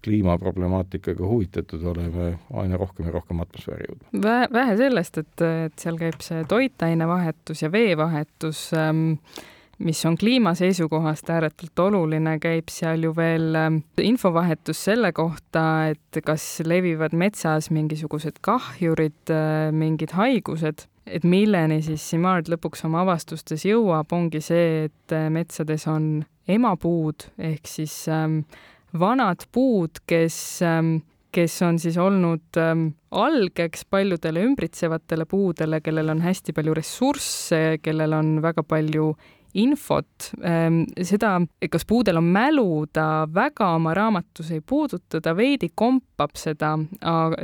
kliimaproblemaatikaga 0.05 1.27
huvitatud 1.27 1.85
oleme 1.89 2.35
aina 2.61 2.77
rohkem 2.77 3.07
ja 3.09 3.13
rohkem 3.15 3.41
atmosfääri 3.41 3.89
jõudma. 3.89 4.35
vähe, 4.53 4.77
sellest, 4.77 5.19
et, 5.23 5.45
et 5.67 5.81
seal 5.81 5.97
käib 6.01 6.21
see 6.25 6.45
toitainevahetus 6.49 7.65
ja 7.65 7.73
veevahetus 7.73 8.67
ähm, 8.77 9.15
mis 9.85 10.01
on 10.09 10.17
kliima 10.21 10.55
seisukohast 10.59 11.29
ääretult 11.31 11.79
oluline, 11.87 12.39
käib 12.43 12.73
seal 12.73 13.05
ju 13.05 13.13
veel 13.17 13.55
ähm, 13.59 13.83
infovahetus 14.01 14.81
selle 14.89 15.13
kohta, 15.13 15.65
et 15.93 16.23
kas 16.25 16.47
levivad 16.65 17.15
metsas 17.17 17.71
mingisugused 17.75 18.41
kahjurid, 18.45 19.23
äh, 19.31 19.71
mingid 19.73 20.17
haigused 20.17 20.87
et 21.07 21.25
milleni 21.29 21.81
siis 21.85 22.05
Simard 22.11 22.49
lõpuks 22.49 22.85
oma 22.89 23.03
avastustes 23.05 23.65
jõuab, 23.69 24.13
ongi 24.17 24.41
see, 24.45 24.87
et 24.89 25.15
äh, 25.15 25.29
metsades 25.33 25.87
on 25.91 26.25
emapuud 26.49 27.29
ehk 27.41 27.69
siis 27.69 28.05
ähm, 28.13 28.43
vanad 29.01 29.47
puud, 29.53 30.01
kes 30.09 30.39
ähm, 30.65 30.97
kes 31.35 31.57
on 31.67 31.81
siis 31.83 31.97
olnud 31.99 32.59
ähm, 32.63 32.89
algeks 33.11 33.83
paljudele 33.91 34.45
ümbritsevatele 34.47 35.27
puudele, 35.27 35.81
kellel 35.83 36.13
on 36.13 36.21
hästi 36.23 36.55
palju 36.55 36.77
ressursse, 36.79 37.63
kellel 37.83 38.15
on 38.15 38.37
väga 38.45 38.63
palju 38.63 39.09
infot, 39.55 40.31
ehm, 40.43 40.83
seda, 41.03 41.37
kas 41.71 41.87
puudel 41.89 42.19
on 42.19 42.27
mälu, 42.35 42.87
ta 42.93 43.27
väga 43.35 43.71
oma 43.77 43.95
raamatus 43.95 44.51
ei 44.55 44.61
puuduta, 44.61 45.21
ta 45.23 45.35
veidi 45.37 45.71
kompab 45.75 46.35
seda, 46.39 46.75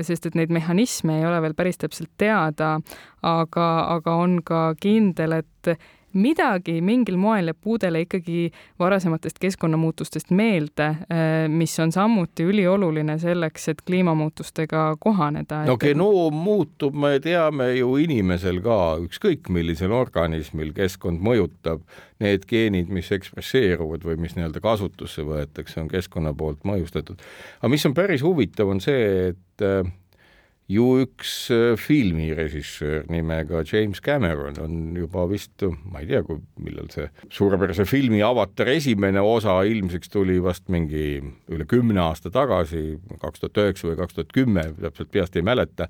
sest 0.02 0.26
et 0.26 0.38
neid 0.38 0.52
mehhanisme 0.54 1.20
ei 1.20 1.26
ole 1.28 1.40
veel 1.44 1.54
päris 1.58 1.80
täpselt 1.80 2.12
teada, 2.18 2.76
aga, 3.22 3.70
aga 3.96 4.18
on 4.24 4.40
ka 4.46 4.62
kindel, 4.80 5.40
et 5.40 5.74
midagi 6.12 6.80
mingil 6.84 7.16
moel 7.20 7.50
jääb 7.50 7.58
puudele 7.62 8.02
ikkagi 8.04 8.50
varasematest 8.78 9.38
keskkonnamuutustest 9.42 10.30
meelde, 10.30 10.86
äh, 10.86 11.48
mis 11.48 11.78
on 11.80 11.92
samuti 11.92 12.44
ülioluline 12.48 13.18
selleks, 13.18 13.68
et 13.68 13.82
kliimamuutustega 13.86 14.96
kohaneda. 15.00 15.64
no 15.66 15.76
genoom 15.76 16.34
muutub, 16.34 16.94
me 16.94 17.20
teame 17.20 17.72
ju 17.76 17.96
inimesel 17.96 18.60
ka, 18.64 18.98
ükskõik 19.06 19.48
millisel 19.48 19.92
organismil 19.92 20.72
keskkond 20.76 21.22
mõjutab, 21.22 21.84
need 22.20 22.44
geenid, 22.48 22.90
mis 22.92 23.12
ekspresseeruvad 23.12 24.04
või 24.04 24.18
mis 24.20 24.36
nii-öelda 24.36 24.60
kasutusse 24.60 25.24
võetakse, 25.24 25.80
on 25.80 25.88
keskkonna 25.88 26.34
poolt 26.34 26.64
mõjustatud. 26.68 27.22
aga 27.60 27.72
mis 27.72 27.86
on 27.86 27.94
päris 27.94 28.22
huvitav, 28.22 28.68
on 28.68 28.80
see, 28.80 29.30
et 29.32 29.64
äh, 29.64 29.88
ju 30.70 30.86
üks 31.02 31.32
äh, 31.54 31.74
filmirežissöör 31.80 33.08
nimega 33.10 33.64
James 33.66 34.00
Cameron 34.04 34.60
on 34.62 34.76
juba 34.98 35.26
vist, 35.30 35.64
ma 35.90 36.02
ei 36.02 36.10
tea, 36.10 36.22
kui, 36.26 36.38
millal 36.62 36.90
see 36.92 37.08
suurepärase 37.32 37.86
filmi 37.88 38.22
Avatar 38.26 38.70
esimene 38.70 39.22
osa 39.24 39.60
ilmsiks 39.66 40.12
tuli 40.12 40.38
vast 40.42 40.68
mingi 40.72 41.20
üle 41.50 41.66
kümne 41.70 42.02
aasta 42.04 42.32
tagasi, 42.34 43.00
kaks 43.18 43.42
tuhat 43.42 43.62
üheksa 43.64 43.90
või 43.90 44.00
kaks 44.00 44.16
tuhat 44.18 44.32
kümme, 44.36 44.66
täpselt 44.80 45.10
peast 45.14 45.36
ei 45.38 45.46
mäleta, 45.46 45.88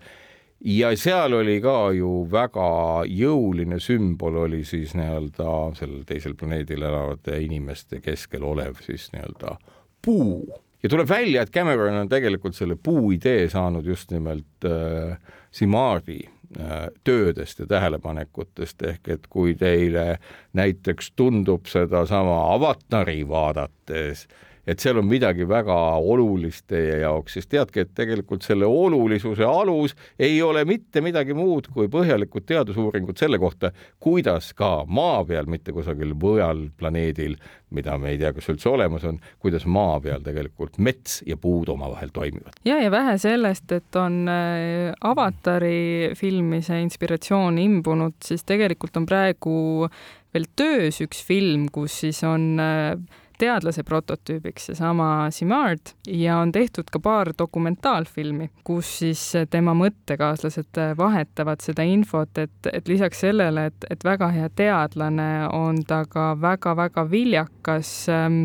ja 0.64 0.95
seal 0.97 1.37
oli 1.37 1.59
ka 1.64 1.77
ju 1.97 2.25
väga 2.31 2.71
jõuline 3.09 3.81
sümbol 3.81 4.43
oli 4.47 4.62
siis 4.69 4.95
nii-öelda 4.97 5.77
sellel 5.79 6.05
teisel 6.09 6.37
planeedil 6.40 6.83
elavate 6.88 7.40
inimeste 7.45 8.01
keskel 8.05 8.45
olev 8.45 8.81
siis 8.85 9.09
nii-öelda 9.14 9.57
puu 10.05 10.45
ja 10.83 10.88
tuleb 10.88 11.09
välja, 11.09 11.43
et 11.43 11.51
Cameron 11.51 12.03
on 12.03 12.09
tegelikult 12.09 12.57
selle 12.57 12.77
puu 12.77 13.11
idee 13.12 13.49
saanud 13.49 13.87
just 13.87 14.11
nimelt 14.11 14.64
äh, 14.64 15.16
Simardi 15.51 16.21
äh, 16.61 16.87
töödest 17.05 17.59
ja 17.59 17.66
tähelepanekutest. 17.66 18.83
Ehk 18.83 19.09
et 19.09 19.27
kui 19.29 19.55
teile 19.55 20.19
näiteks 20.53 21.12
tundub 21.16 21.66
sedasama 21.71 22.43
avatari 22.55 23.23
vaadates 23.29 24.27
äh, 24.27 24.50
et 24.66 24.81
seal 24.83 24.99
on 25.01 25.09
midagi 25.09 25.46
väga 25.49 25.77
olulist 25.99 26.66
teie 26.70 27.01
jaoks, 27.03 27.37
siis 27.37 27.49
teadke, 27.51 27.85
et 27.85 27.94
tegelikult 27.96 28.44
selle 28.46 28.68
olulisuse 28.68 29.46
alus 29.46 29.96
ei 30.18 30.40
ole 30.42 30.64
mitte 30.68 31.03
midagi 31.05 31.35
muud 31.37 31.70
kui 31.73 31.88
põhjalikud 31.92 32.46
teadusuuringud 32.49 33.18
selle 33.20 33.40
kohta, 33.40 33.73
kuidas 34.03 34.53
ka 34.57 34.85
maa 34.87 35.23
peal, 35.29 35.49
mitte 35.51 35.75
kusagil 35.77 36.14
mujal 36.14 36.68
planeedil, 36.79 37.37
mida 37.75 37.96
me 37.99 38.12
ei 38.12 38.18
tea, 38.18 38.33
kas 38.35 38.51
üldse 38.51 38.70
olemas 38.70 39.05
on, 39.07 39.20
kuidas 39.42 39.66
maa 39.70 39.99
peal 40.03 40.23
tegelikult 40.27 40.79
mets 40.83 41.20
ja 41.27 41.38
puud 41.40 41.70
omavahel 41.70 42.12
toimivad. 42.12 42.59
ja, 42.64 42.81
ja 42.83 42.90
vähe 42.90 43.16
sellest, 43.18 43.70
et 43.73 43.96
on 43.99 44.23
äh, 44.31 44.90
avatari 45.07 46.12
filmi 46.18 46.62
see 46.66 46.83
inspiratsioon 46.85 47.59
imbunud, 47.62 48.18
siis 48.25 48.44
tegelikult 48.49 48.99
on 49.01 49.07
praegu 49.09 49.88
veel 50.35 50.46
töös 50.57 51.01
üks 51.03 51.23
film, 51.27 51.68
kus 51.73 52.01
siis 52.05 52.23
on 52.27 52.53
äh, 52.62 52.94
teadlase 53.40 53.85
prototüübiks 53.87 54.70
seesama 54.70 55.31
Simard 55.35 55.94
ja 56.07 56.38
on 56.42 56.53
tehtud 56.53 56.90
ka 56.92 57.00
paar 57.03 57.33
dokumentaalfilmi, 57.38 58.50
kus 58.64 58.92
siis 59.00 59.22
tema 59.50 59.74
mõttekaaslased 59.79 60.83
vahetavad 60.98 61.64
seda 61.64 61.87
infot, 61.88 62.38
et, 62.38 62.70
et 62.72 62.88
lisaks 62.88 63.24
sellele, 63.24 63.70
et, 63.70 63.88
et 63.90 64.05
väga 64.05 64.31
hea 64.35 64.50
teadlane, 64.57 65.31
on 65.57 65.83
ta 65.87 66.05
ka 66.11 66.33
väga-väga 66.40 67.07
viljakas 67.11 67.92
ähm, 68.12 68.44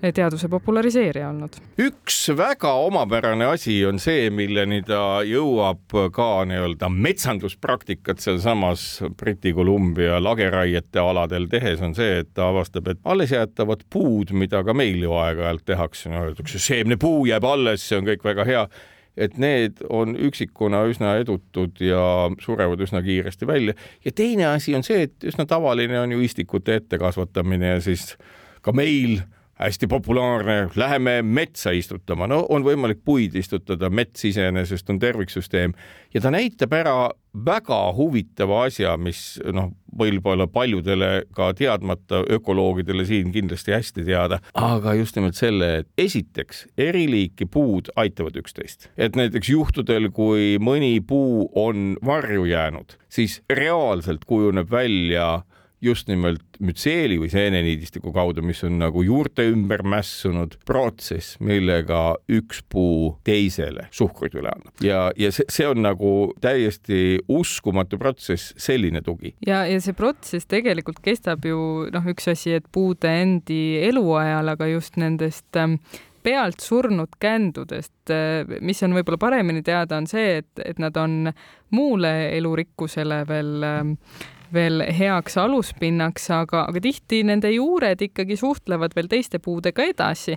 teaduse 0.00 0.48
populariseerija 0.48 1.28
olnud. 1.28 1.56
üks 1.80 2.18
väga 2.36 2.72
omapärane 2.86 3.46
asi 3.52 3.76
on 3.86 4.00
see, 4.02 4.30
milleni 4.32 4.80
ta 4.86 5.20
jõuab 5.26 5.96
ka 6.16 6.28
nii-öelda 6.48 6.88
metsanduspraktikat 6.92 8.22
sealsamas 8.24 8.86
Briti 9.20 9.52
Columbia 9.56 10.20
lageraiete 10.22 11.02
aladel 11.02 11.48
tehes, 11.52 11.82
on 11.84 11.94
see, 11.94 12.20
et 12.24 12.32
ta 12.34 12.48
avastab, 12.48 12.88
et 12.88 13.02
alles 13.04 13.34
jäetavad 13.34 13.84
puud, 13.92 14.32
mida 14.32 14.64
ka 14.64 14.74
meil 14.76 15.02
ju 15.04 15.12
aeg-ajalt 15.20 15.66
tehakse, 15.68 16.08
no 16.12 16.24
öeldakse, 16.28 16.62
seemnepuu 16.62 17.26
jääb 17.28 17.44
alles, 17.44 17.84
see 17.88 18.00
on 18.00 18.08
kõik 18.08 18.24
väga 18.24 18.48
hea 18.48 18.64
et 19.20 19.36
need 19.40 19.82
on 19.92 20.14
üksikuna 20.16 20.84
üsna 20.88 21.16
edutud 21.20 21.80
ja 21.82 22.30
surevad 22.40 22.80
üsna 22.80 23.02
kiiresti 23.04 23.46
välja. 23.46 23.74
ja 24.04 24.12
teine 24.12 24.46
asi 24.46 24.74
on 24.74 24.86
see, 24.86 25.02
et 25.08 25.26
üsna 25.26 25.46
tavaline 25.50 26.00
on 26.00 26.14
ju 26.14 26.22
istikute 26.24 26.78
ettekasvatamine 26.80 27.74
ja 27.74 27.80
siis 27.84 28.14
ka 28.62 28.72
meil 28.72 29.20
hästi 29.60 29.86
populaarne, 29.86 30.68
läheme 30.76 31.22
metsa 31.22 31.72
istutama, 31.76 32.28
no 32.30 32.44
on 32.48 32.64
võimalik 32.64 33.02
puid 33.04 33.34
istutada, 33.36 33.90
mets 33.92 34.24
iseenesest 34.24 34.88
on 34.90 35.00
terviksüsteem. 35.02 35.74
Ja 36.14 36.22
ta 36.24 36.32
näitab 36.32 36.72
ära 36.74 36.94
väga 37.30 37.78
huvitava 37.94 38.64
asja, 38.66 38.96
mis 38.98 39.38
noh, 39.52 39.70
võib-olla 40.00 40.46
paljudele 40.50 41.26
ka 41.36 41.50
teadmata 41.58 42.22
ökoloogidele 42.32 43.04
siin 43.06 43.30
kindlasti 43.34 43.74
hästi 43.74 44.04
teada, 44.06 44.40
aga 44.58 44.94
just 44.98 45.18
nimelt 45.18 45.38
selle, 45.38 45.70
et 45.82 46.08
esiteks 46.08 46.64
eri 46.80 47.04
liiki 47.10 47.46
puud 47.50 47.92
aitavad 48.00 48.38
üksteist, 48.40 48.88
et 48.96 49.18
näiteks 49.18 49.52
juhtudel, 49.52 50.10
kui 50.14 50.56
mõni 50.62 50.96
puu 51.06 51.46
on 51.58 51.94
varju 52.06 52.48
jäänud, 52.50 52.96
siis 53.12 53.40
reaalselt 53.50 54.24
kujuneb 54.26 54.70
välja 54.72 55.42
just 55.80 56.08
nimelt 56.10 56.58
mütseeli 56.60 57.16
või 57.20 57.30
seeneniidistiku 57.32 58.12
kaudu, 58.12 58.42
mis 58.44 58.60
on 58.66 58.76
nagu 58.82 59.02
juurte 59.04 59.46
ümber 59.48 59.82
mässunud 59.86 60.58
protsess, 60.68 61.38
millega 61.40 62.18
üks 62.30 62.60
puu 62.68 63.14
teisele 63.24 63.86
suhkrut 63.94 64.36
üle 64.36 64.52
annab. 64.52 64.74
ja, 64.84 65.08
ja 65.16 65.30
see, 65.32 65.48
see 65.48 65.68
on 65.68 65.80
nagu 65.84 66.12
täiesti 66.44 67.20
uskumatu 67.28 67.98
protsess, 68.00 68.54
selline 68.60 69.02
tugi. 69.06 69.34
ja, 69.46 69.64
ja 69.68 69.80
see 69.80 69.96
protsess 69.96 70.48
tegelikult 70.50 71.00
kestab 71.04 71.48
ju 71.48 71.88
noh, 71.92 72.12
üks 72.12 72.28
asi, 72.32 72.58
et 72.60 72.68
puude 72.72 73.10
endi 73.22 73.80
eluajal, 73.88 74.52
aga 74.52 74.68
just 74.70 75.00
nendest 75.00 75.56
ähm, 75.56 75.78
pealt 76.22 76.60
surnud 76.60 77.16
kändudest, 77.20 78.12
äh, 78.12 78.44
mis 78.60 78.82
on 78.84 78.92
võib-olla 78.98 79.20
paremini 79.20 79.64
teada, 79.64 79.96
on 79.96 80.10
see, 80.10 80.42
et, 80.42 80.50
et 80.60 80.82
nad 80.82 80.96
on 81.00 81.32
muule 81.72 82.12
elurikkusele 82.36 83.22
veel 83.28 83.64
äh, 83.64 83.80
veel 84.54 84.84
heaks 84.96 85.36
aluspinnaks, 85.40 86.28
aga, 86.34 86.64
aga 86.70 86.82
tihti 86.82 87.22
nende 87.26 87.50
juured 87.52 88.02
ikkagi 88.06 88.36
suhtlevad 88.40 88.94
veel 88.96 89.10
teiste 89.10 89.40
puudega 89.42 89.84
edasi. 89.90 90.36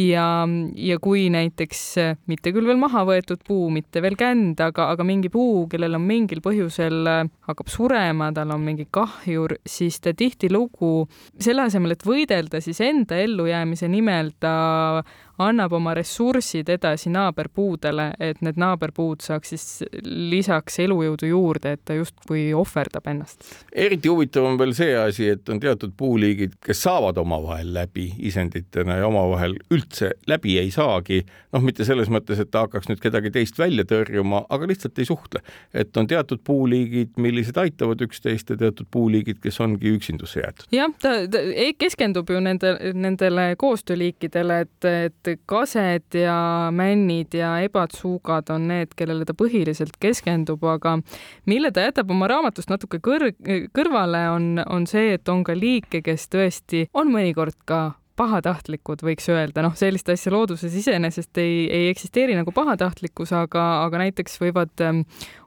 ja, 0.00 0.26
ja 0.74 0.98
kui 1.02 1.26
näiteks 1.32 1.82
mitte 2.30 2.52
küll 2.54 2.68
veel 2.68 2.80
maha 2.80 3.04
võetud 3.08 3.42
puu, 3.46 3.68
mitte 3.74 4.02
veel 4.04 4.16
känd, 4.20 4.60
aga, 4.60 4.90
aga 4.94 5.06
mingi 5.06 5.30
puu, 5.32 5.66
kellel 5.70 5.98
on 5.98 6.06
mingil 6.06 6.42
põhjusel 6.44 7.08
hakkab 7.48 7.70
surema, 7.72 8.30
tal 8.34 8.54
on 8.54 8.64
mingi 8.64 8.88
kahjur, 8.90 9.58
siis 9.66 10.00
ta 10.04 10.14
tihtilugu 10.16 10.94
selle 11.38 11.68
asemel, 11.68 11.94
et 11.94 12.06
võidelda 12.06 12.60
siis 12.64 12.80
enda 12.84 13.18
ellujäämise 13.20 13.88
nimel, 13.90 14.34
ta 14.40 14.54
annab 15.38 15.72
oma 15.72 15.94
ressursid 15.94 16.68
edasi 16.70 17.10
naaberpuudele, 17.10 18.10
et 18.22 18.40
need 18.44 18.58
naaberpuud 18.60 19.22
saaks 19.24 19.54
siis 19.54 19.66
lisaks 20.04 20.78
elujõudu 20.84 21.28
juurde, 21.30 21.74
et 21.74 21.82
ta 21.84 21.96
justkui 21.98 22.46
ohverdab 22.54 23.08
ennast. 23.10 23.48
eriti 23.72 24.08
huvitav 24.08 24.46
on 24.46 24.58
veel 24.58 24.74
see 24.76 24.94
asi, 24.98 25.28
et 25.34 25.48
on 25.48 25.60
teatud 25.60 25.94
puuliigid, 25.96 26.58
kes 26.64 26.84
saavad 26.86 27.18
omavahel 27.18 27.72
läbi 27.74 28.10
isenditena 28.30 29.00
ja 29.00 29.08
omavahel 29.08 29.56
üldse 29.74 30.12
läbi 30.30 30.58
ei 30.58 30.70
saagi. 30.70 31.24
noh, 31.54 31.62
mitte 31.62 31.84
selles 31.86 32.08
mõttes, 32.10 32.40
et 32.42 32.50
ta 32.50 32.64
hakkaks 32.64 32.88
nüüd 32.90 33.02
kedagi 33.02 33.30
teist 33.30 33.58
välja 33.58 33.84
tõrjuma, 33.86 34.44
aga 34.50 34.66
lihtsalt 34.66 34.98
ei 34.98 35.04
suhtle. 35.04 35.40
et 35.74 35.96
on 35.96 36.06
teatud 36.06 36.40
puuliigid, 36.44 37.14
millised 37.16 37.56
aitavad 37.58 38.00
üksteist 38.06 38.50
ja 38.50 38.56
teatud 38.56 38.86
puuliigid, 38.90 39.40
kes 39.42 39.60
ongi 39.60 39.94
üksindusse 39.98 40.40
jäetud. 40.40 40.66
jah, 40.72 40.94
ta, 41.02 41.14
ta 41.30 41.42
keskendub 41.78 42.30
ju 42.30 42.40
nende, 42.40 42.76
nendele 42.94 43.54
koostööliikidele, 43.58 44.60
et, 44.60 44.84
et 44.84 45.23
et 45.30 45.42
kased 45.50 46.18
ja 46.18 46.36
männid 46.74 47.34
ja 47.36 47.56
ebatsuugad 47.64 48.52
on 48.54 48.68
need, 48.70 48.94
kellele 48.98 49.26
ta 49.28 49.36
põhiliselt 49.36 49.98
keskendub, 50.02 50.64
aga 50.68 50.98
mille 51.50 51.72
ta 51.74 51.88
jätab 51.88 52.12
oma 52.14 52.28
raamatust 52.30 52.72
natuke 52.72 53.00
kõr-, 53.04 53.32
kõrvale, 53.74 54.24
on, 54.34 54.48
on 54.66 54.88
see, 54.90 55.14
et 55.18 55.28
on 55.28 55.44
ka 55.46 55.56
liike, 55.58 56.02
kes 56.04 56.28
tõesti 56.32 56.88
on 56.94 57.12
mõnikord 57.14 57.56
ka 57.68 57.94
pahatahtlikud, 58.18 59.02
võiks 59.02 59.26
öelda, 59.32 59.64
noh, 59.64 59.74
sellist 59.78 60.08
asja 60.12 60.30
looduses 60.32 60.74
iseenesest 60.78 61.38
ei, 61.42 61.64
ei 61.66 61.88
eksisteeri 61.90 62.36
nagu 62.38 62.52
pahatahtlikkus, 62.54 63.32
aga, 63.34 63.64
aga 63.86 64.04
näiteks 64.04 64.38
võivad 64.42 64.84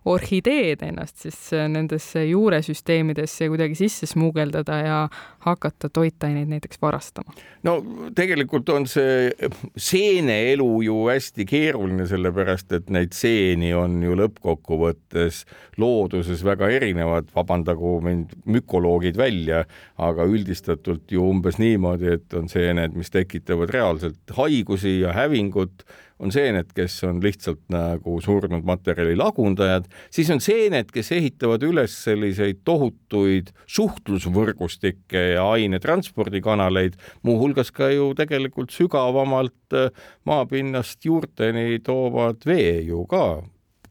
orhideed 0.07 0.83
ennast 0.87 1.23
siis 1.25 1.37
äh, 1.55 1.67
nendesse 1.71 2.23
juuresüsteemidesse 2.25 3.49
kuidagi 3.51 3.75
sisse 3.75 4.07
smuugeldada 4.09 4.77
ja 4.83 4.99
hakata 5.45 5.89
toitaineid 5.89 6.49
näiteks 6.51 6.81
varastama? 6.81 7.35
no 7.63 7.77
tegelikult 8.15 8.69
on 8.69 8.87
see 8.87 9.31
seeneelu 9.77 10.69
ju 10.85 10.97
hästi 11.09 11.45
keeruline, 11.49 12.07
sellepärast 12.07 12.71
et 12.77 12.89
neid 12.93 13.15
seeni 13.17 13.73
on 13.75 13.99
ju 14.03 14.15
lõppkokkuvõttes 14.17 15.43
looduses 15.81 16.43
väga 16.45 16.69
erinevad, 16.79 17.29
vabandagu 17.35 17.97
mind 18.05 18.33
mükoloogid 18.45 19.17
välja, 19.19 19.63
aga 19.97 20.25
üldistatult 20.29 21.11
ju 21.11 21.27
umbes 21.29 21.59
niimoodi, 21.61 22.13
et 22.17 22.37
on 22.37 22.49
seened, 22.51 22.95
mis 22.97 23.11
tekitavad 23.13 23.73
reaalselt 23.73 24.37
haigusi 24.37 24.99
ja 25.01 25.13
hävingut 25.17 25.85
on 26.19 26.31
seened, 26.33 26.71
kes 26.75 26.95
on 27.07 27.19
lihtsalt 27.23 27.61
nagu 27.73 28.17
surnud 28.23 28.65
materjali 28.67 29.15
lagundajad, 29.17 29.85
siis 30.13 30.29
on 30.33 30.41
seened, 30.43 30.89
kes 30.93 31.11
ehitavad 31.17 31.63
üles 31.67 31.93
selliseid 32.07 32.63
tohutuid 32.67 33.51
suhtlusvõrgustikke 33.77 35.23
ja 35.35 35.45
ainetranspordikanaleid, 35.53 36.97
muuhulgas 37.27 37.71
ka 37.75 37.91
ju 37.93 38.09
tegelikult 38.17 38.73
sügavamalt 38.73 39.77
äh, 39.77 39.91
maapinnast 40.25 41.05
juurteni 41.05 41.79
toovad 41.85 42.47
vee 42.49 42.81
ju 42.87 43.05
ka 43.09 43.27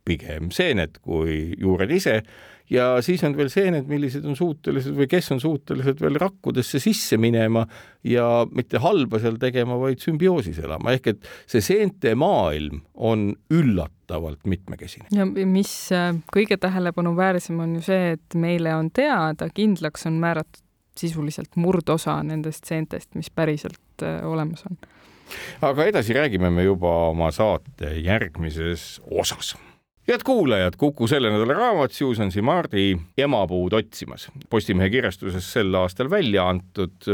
pigem 0.07 0.53
seened 0.55 1.01
kui 1.03 1.55
juured 1.59 1.91
ise 1.91 2.21
ja 2.70 2.87
siis 3.05 3.22
on 3.26 3.37
veel 3.37 3.50
seened, 3.52 3.87
millised 3.90 4.24
on 4.26 4.37
suutelised 4.38 4.94
või 4.96 5.09
kes 5.11 5.31
on 5.35 5.40
suutelised 5.42 6.00
veel 6.02 6.18
rakkudesse 6.20 6.81
sisse 6.83 7.18
minema 7.20 7.66
ja 8.07 8.46
mitte 8.50 8.81
halba 8.83 9.20
seal 9.22 9.38
tegema, 9.42 9.79
vaid 9.81 10.02
sümbioosis 10.02 10.59
elama, 10.64 10.94
ehk 10.96 11.12
et 11.12 11.31
see 11.46 11.62
seente 11.64 12.14
maailm 12.18 12.83
on 12.94 13.29
üllatavalt 13.55 14.42
mitmekesine. 14.48 15.09
ja 15.14 15.26
mis 15.26 15.72
äh, 15.94 16.12
kõige 16.35 16.59
tähelepanuväärsem 16.62 17.61
on 17.62 17.79
ju 17.79 17.87
see, 17.87 18.16
et 18.16 18.38
meile 18.38 18.74
on 18.76 18.90
teada, 18.90 19.50
kindlaks 19.55 20.07
on 20.11 20.20
määratud 20.22 20.62
sisuliselt 20.96 21.59
murdosa 21.61 22.22
nendest 22.24 22.64
seentest, 22.64 23.14
mis 23.14 23.31
päriselt 23.31 24.02
äh, 24.02 24.24
olemas 24.26 24.64
on. 24.70 24.79
aga 25.62 25.87
edasi 25.90 26.14
räägime 26.16 26.50
me 26.50 26.66
juba 26.66 26.92
oma 27.12 27.31
saate 27.35 27.94
järgmises 28.00 28.96
osas 29.11 29.55
head 30.09 30.23
kuulajad, 30.25 30.77
Kuku 30.79 31.07
selle 31.07 31.31
nädala 31.31 31.55
raamat 31.55 31.92
Susan 31.92 32.33
Simardi 32.33 32.97
Emapuud 33.19 33.73
otsimas. 33.73 34.29
Postimehe 34.51 34.90
kirjastuses 34.90 35.53
sel 35.53 35.75
aastal 35.75 36.11
välja 36.11 36.49
antud 36.49 37.09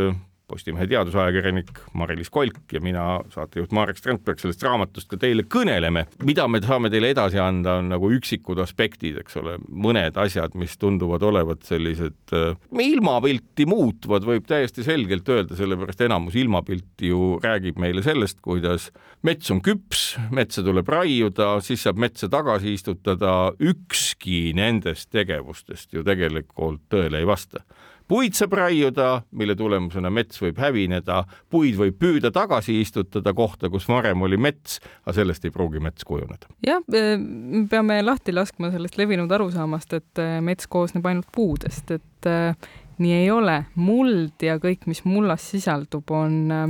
Postimehe 0.52 0.84
teadusajakirjanik 0.90 1.70
Mari-Liis 1.96 2.28
Kolk 2.32 2.74
ja 2.74 2.80
mina, 2.84 3.04
saatejuht 3.32 3.72
Marek 3.72 3.96
Strandberg, 3.96 4.40
sellest 4.42 4.60
raamatust 4.66 5.08
ka 5.08 5.16
teile 5.20 5.46
kõneleme. 5.48 6.04
mida 6.28 6.44
me 6.48 6.60
saame 6.60 6.90
teile 6.92 7.08
edasi 7.14 7.40
anda, 7.40 7.78
on 7.80 7.88
nagu 7.88 8.10
üksikud 8.12 8.60
aspektid, 8.60 9.16
eks 9.22 9.38
ole, 9.40 9.56
mõned 9.68 10.18
asjad, 10.20 10.52
mis 10.58 10.74
tunduvad 10.76 11.24
olevat 11.24 11.64
sellised 11.64 12.34
äh, 12.36 12.52
ilmapilti 12.84 13.64
muutvad, 13.70 14.26
võib 14.28 14.44
täiesti 14.50 14.84
selgelt 14.84 15.30
öelda, 15.32 15.56
sellepärast 15.56 16.04
enamus 16.04 16.36
ilmapilti 16.36 17.12
ju 17.14 17.38
räägib 17.42 17.80
meile 17.80 18.04
sellest, 18.04 18.42
kuidas 18.44 18.90
mets 19.24 19.48
on 19.54 19.62
küps, 19.64 20.18
metsa 20.36 20.64
tuleb 20.66 20.90
raiuda, 20.92 21.54
siis 21.64 21.86
saab 21.86 22.02
metsa 22.02 22.28
tagasi 22.32 22.76
istutada, 22.76 23.54
ükski 23.56 24.52
nendest 24.58 25.08
tegevustest 25.16 25.96
ju 25.96 26.04
tegelikult 26.04 26.84
tõele 26.92 27.22
ei 27.22 27.28
vasta 27.28 27.64
puid 28.12 28.37
saab 28.37 28.53
raiuda, 28.59 29.22
mille 29.40 29.55
tulemusena 29.57 30.11
mets 30.12 30.40
võib 30.42 30.59
hävineda, 30.61 31.22
puid 31.53 31.79
võib 31.79 31.96
püüda 32.01 32.29
tagasi 32.35 32.75
istutada 32.83 33.33
kohta, 33.37 33.70
kus 33.72 33.87
varem 33.88 34.20
oli 34.27 34.37
mets, 34.37 34.81
aga 35.07 35.14
sellest 35.16 35.46
ei 35.48 35.55
pruugi 35.55 35.81
mets 35.81 36.05
kujuneda. 36.05 36.51
jah, 36.66 36.85
me 36.92 37.64
peame 37.72 38.03
lahti 38.05 38.35
laskma 38.37 38.72
sellest 38.75 38.98
levinud 39.01 39.33
arusaamast, 39.33 39.96
et 39.96 40.20
äh, 40.20 40.38
mets 40.44 40.68
koosneb 40.68 41.09
ainult 41.09 41.31
puudest, 41.33 41.94
et 41.96 42.29
äh, 42.29 42.72
nii 43.01 43.14
ei 43.22 43.31
ole. 43.33 43.62
muld 43.75 44.44
ja 44.44 44.59
kõik, 44.61 44.85
mis 44.90 45.05
mullas 45.09 45.48
sisaldub, 45.55 46.12
on 46.12 46.37
äh, 46.53 46.66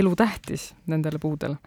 elutähtis 0.00 0.70
nendele 0.86 1.20
puudele. 1.20 1.58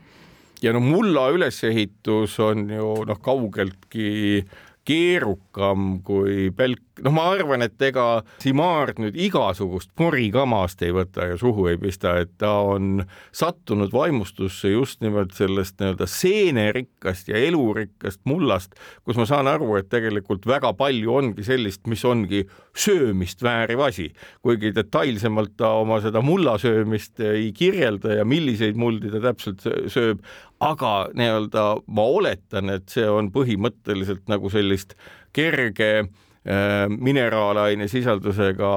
ja 0.61 0.73
no 0.73 0.81
mulla 0.81 1.29
ülesehitus 1.35 2.39
on 2.41 2.65
ju 2.73 2.95
noh, 3.05 3.21
kaugeltki 3.21 4.41
keerukam 4.89 5.99
kui 6.01 6.49
pelk 6.55 6.88
noh, 7.03 7.13
ma 7.15 7.25
arvan, 7.33 7.63
et 7.65 7.81
ega 7.89 8.21
Simard 8.41 8.99
nüüd 9.01 9.17
igasugust 9.19 9.91
porikamast 9.97 10.81
ei 10.85 10.93
võta 10.95 11.27
ja 11.31 11.37
suhu 11.39 11.67
ei 11.71 11.79
pista, 11.81 12.15
et 12.21 12.31
ta 12.41 12.51
on 12.65 13.03
sattunud 13.35 13.93
vaimustusse 13.93 14.71
just 14.73 15.03
nimelt 15.05 15.35
sellest 15.37 15.79
nii-öelda 15.79 16.07
seenerikkast 16.09 17.31
ja 17.31 17.39
elurikkast 17.49 18.21
mullast, 18.29 18.75
kus 19.07 19.19
ma 19.19 19.27
saan 19.29 19.49
aru, 19.51 19.71
et 19.79 19.89
tegelikult 19.91 20.47
väga 20.49 20.73
palju 20.77 21.15
ongi 21.21 21.45
sellist, 21.47 21.85
mis 21.91 22.05
ongi 22.07 22.45
söömist 22.79 23.43
vääriv 23.43 23.83
asi, 23.87 24.09
kuigi 24.45 24.73
detailsemalt 24.75 25.55
ta 25.59 25.73
oma 25.79 25.99
seda 26.03 26.23
mullasöömist 26.25 27.19
ei 27.25 27.51
kirjelda 27.55 28.19
ja 28.19 28.27
milliseid 28.27 28.79
muldi 28.79 29.11
ta 29.13 29.23
täpselt 29.29 29.65
sööb, 29.91 30.23
aga 30.63 30.93
nii-öelda 31.15 31.65
ma 31.87 32.07
oletan, 32.19 32.71
et 32.73 32.89
see 32.91 33.07
on 33.09 33.31
põhimõtteliselt 33.35 34.27
nagu 34.31 34.51
sellist 34.51 34.95
kerge 35.35 36.09
mineraalaine 36.45 37.89
sisaldusega 37.91 38.69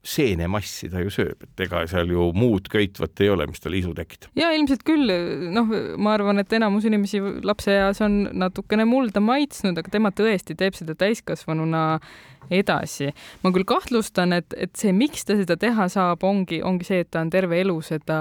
seenemassi 0.00 0.88
ta 0.88 1.02
ju 1.02 1.10
sööb, 1.12 1.44
et 1.44 1.62
ega 1.66 1.82
seal 1.88 2.08
ju 2.08 2.30
muud 2.36 2.70
köitvat 2.72 3.20
ei 3.20 3.28
ole, 3.32 3.44
mis 3.50 3.60
talle 3.60 3.80
isu 3.80 3.92
tekitab. 3.96 4.32
ja 4.38 4.48
ilmselt 4.56 4.84
küll, 4.88 5.12
noh, 5.52 5.68
ma 6.00 6.14
arvan, 6.16 6.40
et 6.40 6.52
enamus 6.56 6.86
inimesi 6.88 7.20
lapseeas 7.44 8.00
on 8.06 8.22
natukene 8.32 8.86
mulda 8.88 9.20
maitsnud, 9.20 9.76
aga 9.76 9.92
tema 9.92 10.12
tõesti 10.16 10.56
teeb 10.56 10.78
seda 10.78 10.96
täiskasvanuna 10.96 11.84
edasi. 12.50 13.10
ma 13.44 13.52
küll 13.52 13.68
kahtlustan, 13.68 14.32
et, 14.40 14.56
et 14.56 14.72
see, 14.76 14.94
miks 14.96 15.28
ta 15.28 15.36
seda 15.36 15.58
teha 15.60 15.88
saab, 15.92 16.24
ongi, 16.24 16.62
ongi 16.64 16.88
see, 16.88 17.04
et 17.04 17.12
ta 17.12 17.20
on 17.20 17.32
terve 17.32 17.60
elu 17.60 17.76
seda 17.84 18.20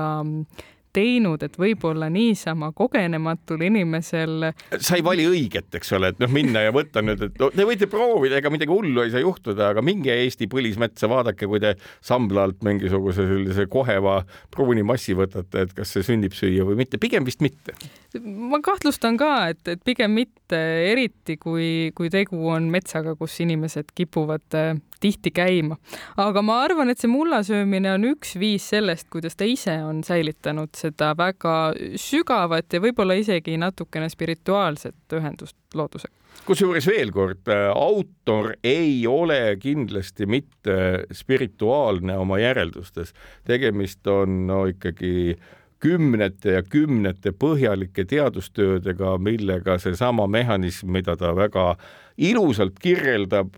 teinud, 0.96 1.44
et 1.46 1.56
võib-olla 1.60 2.10
niisama 2.12 2.72
kogenematul 2.76 3.62
inimesel. 3.68 4.50
sa 4.78 4.98
ei 4.98 5.04
vali 5.06 5.26
õiget, 5.30 5.70
eks 5.80 5.94
ole, 5.98 6.14
et 6.14 6.22
noh, 6.22 6.32
minna 6.34 6.64
ja 6.66 6.74
võtta 6.76 7.04
nüüd, 7.06 7.24
et 7.30 7.40
no, 7.42 7.52
te 7.54 7.66
võite 7.68 7.90
proovida, 7.92 8.40
ega 8.40 8.52
midagi 8.54 8.74
hullu 8.74 9.04
ei 9.04 9.14
saa 9.14 9.24
juhtuda, 9.24 9.72
aga 9.74 9.84
minge 9.86 10.14
Eesti 10.14 10.50
põlismetsa, 10.52 11.10
vaadake, 11.12 11.48
kui 11.50 11.62
te 11.64 11.76
sambla 12.06 12.48
alt 12.48 12.64
mingisuguse 12.66 13.28
sellise 13.30 13.68
koheva 13.72 14.20
pruuni 14.54 14.84
massi 14.88 15.16
võtate, 15.18 15.68
et 15.68 15.76
kas 15.78 15.96
see 15.96 16.06
sünnib 16.06 16.36
süüa 16.38 16.68
või 16.68 16.80
mitte, 16.82 17.02
pigem 17.02 17.28
vist 17.28 17.44
mitte. 17.46 17.76
ma 18.24 18.62
kahtlustan 18.66 19.18
ka, 19.20 19.34
et, 19.54 19.64
et 19.68 19.84
pigem 19.86 20.16
mitte, 20.18 20.60
eriti 20.90 21.38
kui, 21.38 21.92
kui 21.96 22.12
tegu 22.14 22.42
on 22.50 22.70
metsaga, 22.74 23.16
kus 23.20 23.40
inimesed 23.46 23.94
kipuvad 23.98 24.58
äh, 24.58 24.74
tihti 25.00 25.32
käima. 25.32 25.78
aga 26.18 26.42
ma 26.46 26.62
arvan, 26.64 26.90
et 26.90 27.02
see 27.02 27.12
mullasöömine 27.12 27.94
on 27.94 28.08
üks 28.14 28.36
viis 28.40 28.70
sellest, 28.74 29.10
kuidas 29.14 29.38
ta 29.40 29.48
ise 29.48 29.80
on 29.84 30.04
säilitanud 30.04 30.76
seda 30.78 31.14
väga 31.18 31.74
sügavat 32.00 32.74
ja 32.74 32.82
võib-olla 32.84 33.18
isegi 33.20 33.58
natukene 33.58 34.10
spirituaalset 34.10 35.20
ühendust 35.20 35.58
loodusega. 35.76 36.14
kusjuures 36.46 36.88
veel 36.88 37.12
kord, 37.12 37.46
äh, 37.52 37.70
autor 37.76 38.54
ei 38.64 39.08
ole 39.08 39.58
kindlasti 39.60 40.26
mitte 40.26 41.06
spirituaalne 41.14 42.18
oma 42.18 42.40
järeldustes, 42.40 43.14
tegemist 43.48 44.08
on 44.08 44.46
no 44.48 44.66
ikkagi 44.70 45.38
kümnete 45.80 46.58
ja 46.58 46.64
kümnete 46.64 47.32
põhjalike 47.32 48.04
teadustöödega, 48.06 49.18
millega 49.18 49.78
seesama 49.80 50.28
mehhanism, 50.28 50.92
mida 50.92 51.16
ta 51.18 51.32
väga 51.36 51.76
ilusalt 52.20 52.80
kirjeldab, 52.84 53.56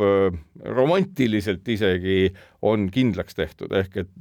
romantiliselt 0.77 1.67
isegi, 1.67 2.31
on 2.61 2.89
kindlaks 2.93 3.37
tehtud, 3.37 3.73
ehk 3.73 4.03
et 4.03 4.11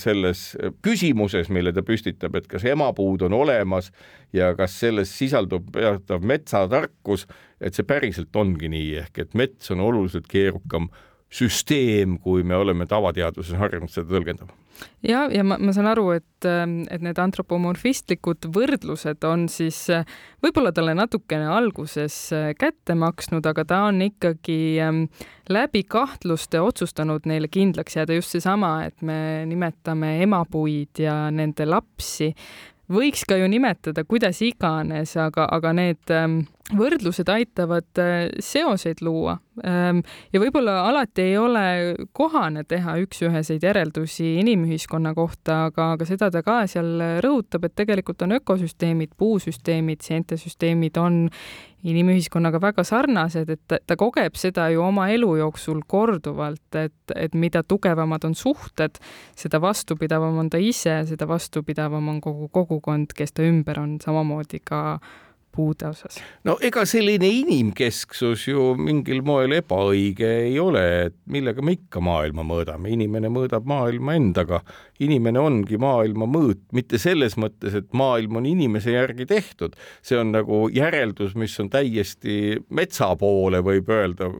selles 0.00 0.50
küsimuses, 0.84 1.50
mille 1.52 1.72
ta 1.76 1.84
püstitab, 1.84 2.36
et 2.38 2.46
kas 2.48 2.64
emapuud 2.68 3.26
on 3.26 3.36
olemas 3.36 3.90
ja 4.36 4.52
kas 4.56 4.78
selles 4.80 5.12
sisaldub 5.16 5.68
teatav 5.74 6.24
metsatarkus, 6.24 7.26
et 7.60 7.76
see 7.76 7.88
päriselt 7.88 8.36
ongi 8.36 8.70
nii, 8.72 8.94
ehk 9.04 9.24
et 9.24 9.36
mets 9.36 9.72
on 9.74 9.84
oluliselt 9.84 10.28
keerukam 10.32 10.88
süsteem, 11.32 12.18
kui 12.22 12.44
me 12.46 12.56
oleme 12.56 12.86
tavateaduses 12.86 13.58
harjunud 13.58 13.90
seda 13.90 14.08
tõlgendama. 14.14 14.54
Ja, 15.06 15.24
ja 15.32 15.44
ma, 15.46 15.56
ma 15.60 15.72
saan 15.72 15.88
aru, 15.88 16.10
et, 16.18 16.46
et 16.46 17.04
need 17.04 17.18
antropomorfistlikud 17.20 18.48
võrdlused 18.52 19.24
on 19.24 19.46
siis 19.48 19.78
võib-olla 20.44 20.72
talle 20.76 20.92
natukene 20.98 21.48
alguses 21.48 22.16
kätte 22.60 22.96
maksnud, 22.98 23.46
aga 23.46 23.64
ta 23.68 23.80
on 23.88 24.02
ikkagi 24.04 24.58
läbi 25.52 25.84
kahtluste 25.88 26.60
otsustanud 26.60 27.28
neile 27.30 27.48
kindlaks 27.52 27.96
jääda. 27.96 28.18
Just 28.18 28.36
seesama, 28.36 28.78
et 28.90 29.00
me 29.00 29.46
nimetame 29.48 30.18
emapuid 30.26 31.04
ja 31.06 31.26
nende 31.32 31.68
lapsi. 31.68 32.32
Võiks 32.92 33.24
ka 33.26 33.38
ju 33.40 33.48
nimetada 33.50 34.04
kuidas 34.06 34.42
iganes, 34.46 35.16
aga, 35.18 35.48
aga 35.56 35.72
need 35.74 36.12
ähm, 36.14 36.42
võrdlused 36.74 37.28
aitavad 37.30 38.00
äh, 38.02 38.14
seoseid 38.42 39.02
luua. 39.06 39.36
Ähm, 39.66 40.02
ja 40.34 40.40
võib-olla 40.42 40.80
alati 40.88 41.28
ei 41.30 41.36
ole 41.38 41.66
kohane 42.16 42.64
teha 42.68 42.96
üks-üheseid 43.04 43.62
järeldusi 43.62 44.34
inimühiskonna 44.42 45.14
kohta, 45.16 45.66
aga, 45.70 45.92
aga 45.94 46.08
seda 46.08 46.30
ta 46.34 46.42
ka 46.46 46.64
seal 46.70 47.22
rõhutab, 47.24 47.68
et 47.68 47.76
tegelikult 47.78 48.26
on 48.26 48.36
ökosüsteemid, 48.40 49.14
puusüsteemid, 49.16 50.02
seentesüsteemid 50.04 50.98
on 51.00 51.24
inimühiskonnaga 51.86 52.60
väga 52.60 52.84
sarnased, 52.86 53.50
et 53.52 53.60
ta, 53.70 53.78
ta 53.78 53.96
kogeb 53.98 54.34
seda 54.38 54.66
ju 54.72 54.82
oma 54.82 55.06
elu 55.14 55.36
jooksul 55.40 55.82
korduvalt, 55.86 56.78
et, 56.78 57.14
et 57.14 57.36
mida 57.38 57.62
tugevamad 57.62 58.26
on 58.26 58.34
suhted, 58.34 58.98
seda 59.38 59.60
vastupidavam 59.62 60.40
on 60.42 60.50
ta 60.50 60.58
ise, 60.58 60.98
seda 61.06 61.28
vastupidavam 61.30 62.10
on 62.10 62.20
kogu 62.24 62.50
kogukond, 62.52 63.14
kes 63.16 63.36
ta 63.36 63.46
ümber 63.46 63.78
on, 63.82 63.96
samamoodi 64.02 64.62
ka 64.66 64.98
puude 65.56 65.88
osas? 65.88 66.18
no 66.46 66.56
ega 66.64 66.84
selline 66.88 67.28
inimkesksus 67.40 68.46
ju 68.50 68.68
mingil 68.78 69.22
moel 69.26 69.56
ebaõige 69.58 70.30
ei 70.46 70.58
ole, 70.62 70.84
et 71.08 71.16
millega 71.32 71.64
me 71.64 71.76
ikka 71.76 72.02
maailma 72.04 72.44
mõõdame, 72.46 72.92
inimene 72.94 73.30
mõõdab 73.32 73.68
maailma 73.68 74.16
endaga. 74.18 74.62
inimene 75.00 75.40
ongi 75.40 75.78
maailma 75.80 76.28
mõõt, 76.30 76.62
mitte 76.72 76.98
selles 76.98 77.36
mõttes, 77.40 77.74
et 77.76 77.88
maailm 77.92 78.40
on 78.40 78.46
inimese 78.48 78.94
järgi 78.94 79.26
tehtud, 79.28 79.76
see 80.02 80.18
on 80.18 80.32
nagu 80.32 80.66
järeldus, 80.72 81.34
mis 81.36 81.56
on 81.60 81.70
täiesti 81.72 82.60
metsa 82.70 83.14
poole, 83.16 83.60
võib 83.64 83.90
öelda 83.92 84.32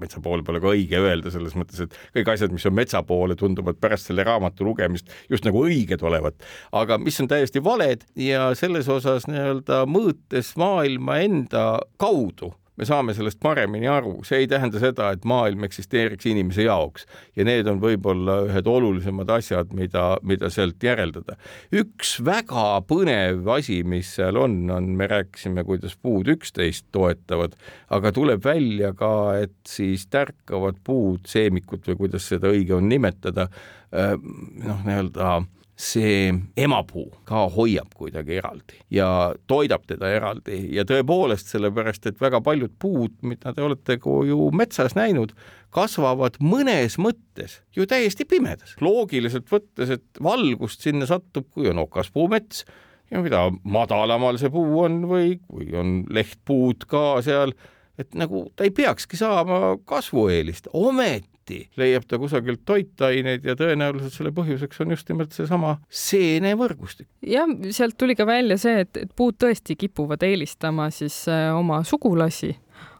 metsa 0.00 0.20
poole 0.24 0.44
pole 0.46 0.60
ka 0.62 0.72
õige 0.74 1.00
öelda, 1.00 1.32
selles 1.34 1.56
mõttes, 1.58 1.80
et 1.84 1.96
kõik 2.16 2.32
asjad, 2.34 2.52
mis 2.54 2.66
on 2.68 2.76
metsa 2.76 3.02
poole, 3.06 3.36
tunduvad 3.38 3.80
pärast 3.80 4.10
selle 4.10 4.26
raamatu 4.26 4.66
lugemist 4.68 5.10
just 5.30 5.46
nagu 5.48 5.64
õiged 5.64 6.02
olevat, 6.04 6.38
aga 6.76 7.00
mis 7.02 7.18
on 7.22 7.30
täiesti 7.30 7.62
valed 7.64 8.04
ja 8.18 8.50
selles 8.58 8.88
osas 8.92 9.28
nii-öelda 9.30 9.84
mõõtes 9.90 10.54
maailma 10.60 11.20
enda 11.24 11.66
kaudu 12.00 12.52
me 12.78 12.86
saame 12.86 13.14
sellest 13.16 13.40
paremini 13.42 13.88
aru, 13.90 14.18
see 14.26 14.44
ei 14.44 14.48
tähenda 14.50 14.80
seda, 14.82 15.10
et 15.14 15.26
maailm 15.28 15.66
eksisteeriks 15.66 16.28
inimese 16.30 16.68
jaoks 16.68 17.06
ja 17.36 17.46
need 17.48 17.66
on 17.70 17.80
võib-olla 17.82 18.38
ühed 18.46 18.70
olulisemad 18.70 19.30
asjad, 19.34 19.72
mida, 19.76 20.04
mida 20.22 20.50
sealt 20.54 20.82
järeldada. 20.82 21.36
üks 21.74 22.18
väga 22.24 22.66
põnev 22.88 23.48
asi, 23.58 23.80
mis 23.82 24.14
seal 24.18 24.38
on, 24.40 24.60
on, 24.74 24.92
me 24.98 25.10
rääkisime, 25.10 25.66
kuidas 25.66 25.98
puud 26.00 26.30
üksteist 26.30 26.86
toetavad, 26.94 27.58
aga 27.94 28.14
tuleb 28.14 28.44
välja 28.46 28.94
ka, 28.96 29.12
et 29.42 29.56
siis 29.66 30.06
tärkavad 30.12 30.78
puud, 30.84 31.26
seemikut 31.28 31.90
või 31.90 32.02
kuidas 32.06 32.30
seda 32.30 32.52
õige 32.54 32.76
on 32.78 32.88
nimetada, 32.88 33.48
noh, 33.90 34.82
nii-öelda 34.86 35.38
see 35.78 36.32
emapuu 36.58 37.06
ka 37.28 37.44
hoiab 37.54 37.92
kuidagi 37.94 38.40
eraldi 38.40 38.80
ja 38.90 39.06
toidab 39.46 39.84
teda 39.86 40.10
eraldi 40.10 40.58
ja 40.74 40.82
tõepoolest 40.88 41.52
sellepärast, 41.52 42.08
et 42.10 42.18
väga 42.20 42.40
paljud 42.42 42.74
puud, 42.82 43.14
mida 43.22 43.52
te 43.54 43.62
olete 43.62 43.98
ju 44.02 44.48
metsas 44.58 44.96
näinud, 44.98 45.36
kasvavad 45.74 46.40
mõnes 46.42 46.98
mõttes 46.98 47.60
ju 47.76 47.86
täiesti 47.86 48.26
pimedas. 48.26 48.74
loogiliselt 48.82 49.46
võttes, 49.52 49.94
et 49.94 50.22
valgust 50.22 50.82
sinna 50.82 51.06
satub, 51.06 51.46
kui 51.54 51.70
on 51.70 51.84
okaspuumets 51.86 52.64
ja 53.12 53.22
mida 53.22 53.46
madalamal 53.62 54.38
see 54.40 54.50
puu 54.50 54.82
on 54.82 55.04
või 55.06 55.38
kui 55.46 55.70
on 55.78 56.02
lehtpuud 56.10 56.88
ka 56.90 57.22
seal, 57.22 57.54
et 57.98 58.18
nagu 58.18 58.48
ta 58.56 58.66
ei 58.66 58.74
peakski 58.74 59.18
saama 59.20 59.76
kasvueelist, 59.86 60.72
ometi 60.74 61.37
ometi 61.48 61.68
leiab 61.76 62.06
ta 62.08 62.18
kusagilt 62.18 62.64
toitaineid 62.66 63.44
ja 63.44 63.56
tõenäoliselt 63.56 64.14
selle 64.14 64.32
põhjuseks 64.36 64.82
on 64.84 64.94
just 64.94 65.08
nimelt 65.08 65.32
seesama 65.32 65.78
seenevõrgustik. 65.88 67.08
jah, 67.22 67.48
sealt 67.70 67.98
tuli 67.98 68.16
ka 68.16 68.26
välja 68.26 68.58
see, 68.58 68.84
et, 68.84 68.96
et 68.96 69.10
puud 69.16 69.38
tõesti 69.38 69.76
kipuvad 69.78 70.22
eelistama 70.22 70.90
siis 70.90 71.26
äh, 71.28 71.50
oma 71.56 71.82
sugulasi 71.84 72.54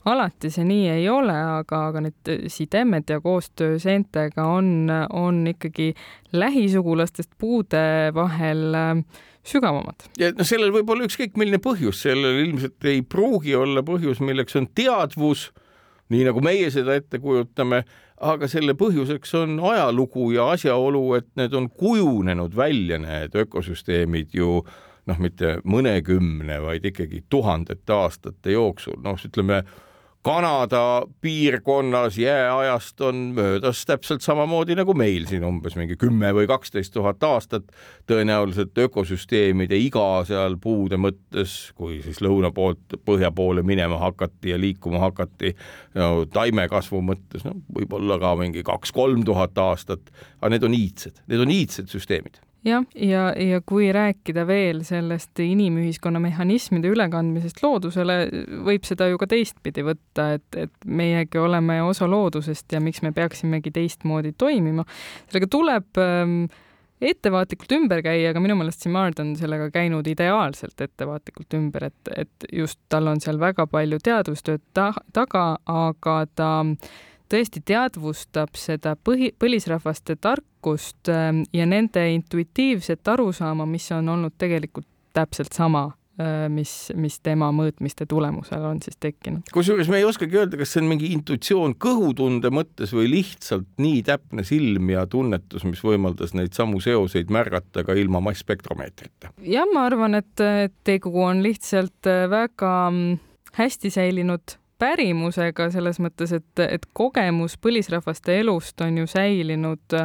alati 0.08 0.48
see 0.50 0.64
nii 0.64 0.88
ei 0.88 1.08
ole, 1.12 1.34
aga, 1.34 1.88
aga 1.90 2.00
need 2.06 2.48
sidemed 2.48 3.11
ja 3.11 3.20
koostöö 3.20 3.78
seentega 3.78 4.46
on, 4.48 4.88
on 5.12 5.46
ikkagi 5.46 5.92
lähisugulastest 6.32 7.34
puude 7.38 8.12
vahel 8.14 8.74
äh, 8.74 9.04
sügavamad. 9.44 10.08
ja 10.18 10.32
noh, 10.32 10.48
sellel 10.48 10.72
võib 10.72 10.90
olla 10.94 11.08
ükskõik 11.08 11.37
milline 11.37 11.61
põhjus, 11.62 12.02
sellel 12.06 12.44
ilmselt 12.46 12.88
ei 12.88 13.02
pruugi 13.02 13.56
olla 13.58 13.84
põhjus, 13.84 14.22
milleks 14.24 14.56
on 14.56 14.70
teadvus, 14.74 15.50
nii 16.08 16.24
nagu 16.24 16.40
meie 16.40 16.70
seda 16.72 16.96
ette 16.96 17.20
kujutame 17.20 17.84
aga 18.20 18.48
selle 18.50 18.74
põhjuseks 18.78 19.35
on 19.38 19.59
ajalugu 19.72 20.33
ja 20.35 20.50
asjaolu, 20.54 21.02
et 21.18 21.28
need 21.38 21.54
on 21.54 21.68
kujunenud 21.70 22.57
välja, 22.57 22.98
need 23.02 23.37
ökosüsteemid 23.38 24.35
ju 24.35 24.62
noh, 25.09 25.20
mitte 25.22 25.59
mõnekümne, 25.64 26.59
vaid 26.64 26.85
ikkagi 26.88 27.24
tuhandete 27.31 27.94
aastate 27.94 28.52
jooksul, 28.52 28.98
noh, 29.04 29.18
ütleme 29.24 29.62
Kanada 30.22 31.02
piirkonnas 31.20 32.18
jääajast 32.18 33.00
on 33.00 33.14
möödas 33.14 33.85
täpselt 33.87 34.20
samamoodi 34.20 34.74
nagu 34.74 34.94
meil 34.94 35.28
siin 35.31 35.44
umbes 35.46 35.76
mingi 35.78 35.94
kümme 35.96 36.33
või 36.35 36.48
kaksteist 36.50 36.92
tuhat 36.92 37.22
aastat. 37.22 37.70
tõenäoliselt 38.11 38.78
ökosüsteemide 38.78 39.78
iga 39.78 40.24
seal 40.26 40.57
puude 40.61 40.98
mõttes, 40.98 41.70
kui 41.78 42.00
siis 42.02 42.18
lõuna 42.24 42.50
poolt 42.54 42.98
põhja 43.07 43.31
poole 43.31 43.62
minema 43.62 43.98
hakati 43.98 44.50
ja 44.50 44.59
liikuma 44.59 44.98
hakati 44.98 45.54
no, 45.94 46.26
taimekasvu 46.33 47.00
mõttes, 47.04 47.46
no 47.46 47.54
võib-olla 47.78 48.18
ka 48.18 48.35
mingi 48.42 48.66
kaks-kolm 48.66 49.22
tuhat 49.24 49.59
aastat, 49.59 50.11
aga 50.40 50.50
need 50.50 50.66
on 50.66 50.74
iidsed, 50.74 51.22
need 51.28 51.46
on 51.46 51.54
iidsed 51.54 51.94
süsteemid 51.94 52.42
jah, 52.64 52.85
ja, 52.94 53.09
ja, 53.09 53.49
ja 53.49 53.61
kui 53.66 53.90
rääkida 53.92 54.47
veel 54.47 54.83
sellest 54.87 55.38
inimühiskonna 55.42 56.21
mehhanismide 56.23 56.90
ülekandmisest 56.92 57.62
loodusele, 57.62 58.18
võib 58.66 58.87
seda 58.88 59.09
ju 59.11 59.18
ka 59.21 59.29
teistpidi 59.31 59.85
võtta, 59.87 60.33
et, 60.38 60.49
et 60.66 60.87
meiegi 60.87 61.40
oleme 61.40 61.81
osa 61.87 62.09
loodusest 62.11 62.73
ja 62.73 62.83
miks 62.83 63.03
me 63.03 63.12
peaksimegi 63.16 63.73
teistmoodi 63.75 64.35
toimima. 64.38 64.85
sellega 65.29 65.51
tuleb 65.51 66.03
ähm, 66.03 66.40
ettevaatlikult 67.01 67.73
ümber 67.79 68.03
käia, 68.03 68.33
aga 68.33 68.42
minu 68.42 68.57
meelest 68.59 68.83
Simard 68.83 69.21
on 69.23 69.35
sellega 69.38 69.71
käinud 69.75 70.07
ideaalselt 70.11 70.81
ettevaatlikult 70.83 71.55
ümber, 71.59 71.88
et, 71.92 72.14
et 72.27 72.49
just 72.53 72.81
tal 72.88 73.11
on 73.12 73.23
seal 73.23 73.38
väga 73.40 73.68
palju 73.71 74.01
teadustööd 74.03 74.64
ta 74.75 74.90
taga, 75.14 75.51
aga 75.66 76.18
ta 76.35 76.51
tõesti 77.31 77.62
teadvustab 77.67 78.57
seda 78.59 78.95
põhi, 78.97 79.31
põlisrahvaste 79.38 80.19
tarkust 80.21 81.11
ähm, 81.12 81.45
ja 81.53 81.67
nende 81.69 82.05
intuitiivset 82.14 83.09
arusaama, 83.09 83.67
mis 83.69 83.91
on 83.97 84.09
olnud 84.14 84.37
tegelikult 84.38 84.87
täpselt 85.17 85.57
sama 85.57 85.85
äh, 86.21 86.47
mis, 86.53 86.73
mis 86.97 87.19
tema 87.25 87.51
mõõtmiste 87.55 88.07
tulemusel 88.09 88.64
on 88.71 88.83
siis 88.85 88.99
tekkinud. 89.01 89.51
kusjuures 89.55 89.91
me 89.93 90.01
ei 90.01 90.07
oskagi 90.09 90.38
öelda, 90.41 90.61
kas 90.61 90.75
see 90.75 90.83
on 90.83 90.91
mingi 90.93 91.12
intuitsioon 91.17 91.77
kõhutunde 91.83 92.53
mõttes 92.55 92.95
või 92.97 93.11
lihtsalt 93.17 93.69
nii 93.83 94.03
täpne 94.07 94.45
silm 94.49 94.93
ja 94.95 95.07
tunnetus, 95.11 95.67
mis 95.69 95.83
võimaldas 95.85 96.37
neid 96.38 96.57
samu 96.57 96.83
seoseid 96.85 97.33
märgata 97.35 97.85
ka 97.87 97.97
ilma 97.99 98.23
massspektromeetrita. 98.31 99.35
jah, 99.45 99.69
ma 99.75 99.88
arvan, 99.91 100.21
et 100.21 100.47
tegu 100.87 101.14
on 101.25 101.43
lihtsalt 101.45 102.09
äh, 102.09 102.25
väga 102.31 102.73
mm, 102.93 103.21
hästi 103.59 103.91
säilinud 103.91 104.59
pärimusega 104.79 105.71
selles 105.75 106.01
mõttes, 106.03 106.33
et, 106.33 106.64
et 106.64 106.87
kogemus 106.93 107.57
põlisrahvaste 107.61 108.38
elust 108.41 108.81
on 108.85 109.03
ju 109.03 109.07
säilinud 109.11 109.99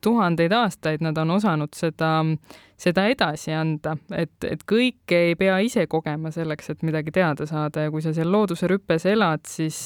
tuhandeid 0.00 0.52
aastaid, 0.52 1.02
nad 1.04 1.18
on 1.20 1.30
osanud 1.30 1.76
seda, 1.76 2.10
seda 2.80 3.04
edasi 3.12 3.52
anda, 3.52 3.96
et, 4.16 4.32
et 4.48 4.62
kõike 4.68 5.18
ei 5.30 5.36
pea 5.38 5.58
ise 5.64 5.86
kogema 5.90 6.32
selleks, 6.34 6.72
et 6.72 6.84
midagi 6.86 7.12
teada 7.14 7.46
saada. 7.46 7.84
Ja 7.86 7.92
kui 7.92 8.04
sa 8.04 8.14
seal 8.16 8.32
looduse 8.32 8.68
rüpes 8.70 9.06
elad, 9.10 9.44
siis 9.48 9.82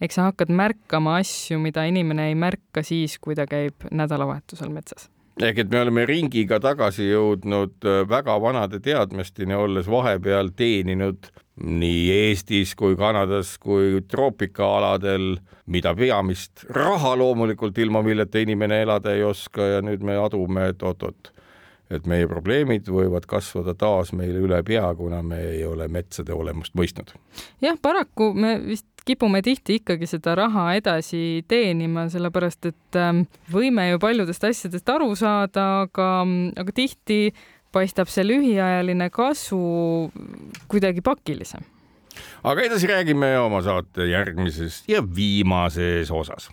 eks 0.00 0.18
sa 0.18 0.28
hakkad 0.30 0.52
märkama 0.54 1.18
asju, 1.20 1.58
mida 1.62 1.86
inimene 1.90 2.30
ei 2.30 2.38
märka 2.38 2.84
siis, 2.86 3.18
kui 3.18 3.38
ta 3.38 3.48
käib 3.50 3.90
nädalavahetusel 3.90 4.70
metsas. 4.74 5.10
Ehk 5.40 5.62
et 5.62 5.70
me 5.72 5.80
oleme 5.80 6.02
ringiga 6.04 6.58
tagasi 6.60 7.06
jõudnud 7.06 7.86
äh, 7.88 8.02
väga 8.08 8.34
vanade 8.42 8.80
teadmisteni, 8.84 9.54
olles 9.56 9.86
vahepeal 9.88 10.50
teeninud 10.56 11.30
nii 11.60 12.04
Eestis 12.14 12.74
kui 12.78 12.96
Kanadas 12.96 13.56
kui 13.60 14.00
troopikaaladel, 14.08 15.34
mida 15.70 15.92
peamist, 15.96 16.64
raha 16.74 17.14
loomulikult, 17.18 17.78
ilma 17.78 18.02
milleta 18.06 18.40
inimene 18.40 18.82
elada 18.86 19.14
ei 19.14 19.24
oska 19.26 19.76
ja 19.76 19.84
nüüd 19.84 20.04
me 20.06 20.16
adume, 20.20 20.70
et 20.72 20.82
oot-oot, 20.82 21.32
et 21.90 22.06
meie 22.08 22.28
probleemid 22.30 22.88
võivad 22.88 23.26
kasvada 23.28 23.74
taas 23.78 24.14
meile 24.16 24.40
üle 24.40 24.62
pea, 24.66 24.88
kuna 24.96 25.22
me 25.26 25.40
ei 25.52 25.64
ole 25.66 25.88
metsade 25.92 26.32
olemust 26.34 26.76
mõistnud. 26.78 27.12
jah, 27.62 27.76
paraku 27.82 28.32
me 28.34 28.56
vist 28.64 28.86
kipume 29.06 29.40
tihti 29.42 29.80
ikkagi 29.80 30.06
seda 30.08 30.34
raha 30.38 30.70
edasi 30.78 31.44
teenima, 31.48 32.06
sellepärast 32.12 32.70
et 32.70 32.98
ähm, 33.00 33.24
võime 33.52 33.90
ju 33.90 34.00
paljudest 34.02 34.44
asjadest 34.48 34.92
aru 34.92 35.14
saada, 35.18 35.86
aga, 35.86 36.10
aga 36.60 36.76
tihti 36.76 37.32
paistab 37.72 38.10
see 38.10 38.24
lühiajaline 38.26 39.10
kasu 39.10 39.60
kuidagi 40.68 41.00
pakilisem. 41.00 41.66
aga 42.44 42.62
edasi 42.62 42.90
räägime 42.90 43.34
oma 43.40 43.62
saate 43.62 44.08
järgmises 44.10 44.82
ja 44.88 45.02
viimases 45.16 46.10
osas 46.10 46.50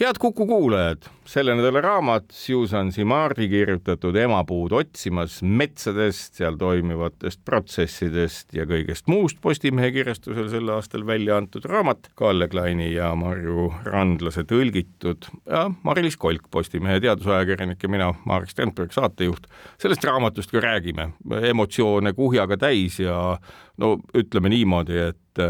head 0.00 0.18
Kuku 0.20 0.46
kuulajad, 0.46 1.06
selle 1.24 1.54
nädala 1.56 1.80
raamat 1.80 2.24
Susan 2.30 2.90
Simardi 2.92 3.48
kirjutatud 3.48 4.16
Emapuud 4.20 4.74
otsimas 4.76 5.38
metsadest, 5.42 6.34
seal 6.36 6.58
toimivatest 6.60 7.40
protsessidest 7.48 8.52
ja 8.52 8.66
kõigest 8.68 9.08
muust 9.08 9.40
Postimehe 9.40 9.88
kirjastusel 9.94 10.50
sel 10.52 10.68
aastal 10.74 11.06
välja 11.08 11.38
antud 11.40 11.64
raamat, 11.64 12.10
Kalle 12.14 12.48
Kleini 12.52 12.90
ja 12.92 13.14
Marju 13.16 13.70
Randlase 13.86 14.44
tõlgitud 14.44 15.30
ja 15.48 15.64
Mari-Liis 15.88 16.18
Kolk, 16.20 16.50
Postimehe 16.52 17.00
teadusajakirjanik 17.00 17.80
ja 17.82 17.92
mina, 17.92 18.10
Marek 18.28 18.52
Strandberg, 18.52 18.92
saatejuht. 18.92 19.48
sellest 19.80 20.04
raamatust 20.04 20.52
ka 20.52 20.60
räägime, 20.60 21.08
emotsioone 21.40 22.12
kuhjaga 22.12 22.60
täis 22.60 23.00
ja 23.00 23.38
no 23.80 23.96
ütleme 24.12 24.52
niimoodi, 24.52 25.00
et 25.08 25.46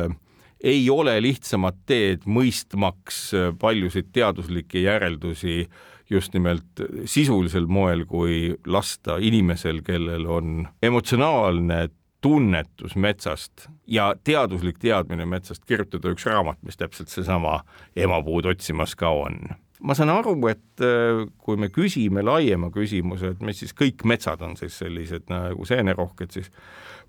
ei 0.64 0.88
ole 0.90 1.18
lihtsamat 1.22 1.76
teed 1.86 2.24
mõistmaks 2.26 3.30
paljusid 3.60 4.08
teaduslikke 4.12 4.80
järeldusi 4.80 5.66
just 6.10 6.34
nimelt 6.34 6.82
sisulisel 7.04 7.66
moel, 7.66 8.04
kui 8.06 8.54
lasta 8.66 9.18
inimesel, 9.18 9.82
kellel 9.86 10.26
on 10.30 10.66
emotsionaalne 10.82 11.88
tunnetus 12.20 12.96
metsast 12.96 13.68
ja 13.86 14.14
teaduslik 14.24 14.78
teadmine 14.82 15.26
metsast 15.26 15.64
kirjutada 15.66 16.10
üks 16.14 16.26
raamat, 16.26 16.58
mis 16.66 16.78
täpselt 16.78 17.12
seesama 17.12 17.60
emapuud 17.96 18.48
otsimas 18.50 18.96
ka 18.98 19.12
on 19.14 19.40
ma 19.84 19.94
saan 19.96 20.10
aru, 20.12 20.34
et 20.48 20.82
äh, 20.84 21.22
kui 21.42 21.58
me 21.60 21.68
küsime 21.72 22.22
laiema 22.24 22.70
küsimuse, 22.72 23.34
et 23.34 23.42
mis 23.44 23.58
siis 23.60 23.74
kõik 23.76 24.06
metsad 24.08 24.42
on 24.44 24.56
siis 24.56 24.76
sellised 24.80 25.26
nagu 25.32 25.66
seenerohked, 25.68 26.32
siis 26.32 26.48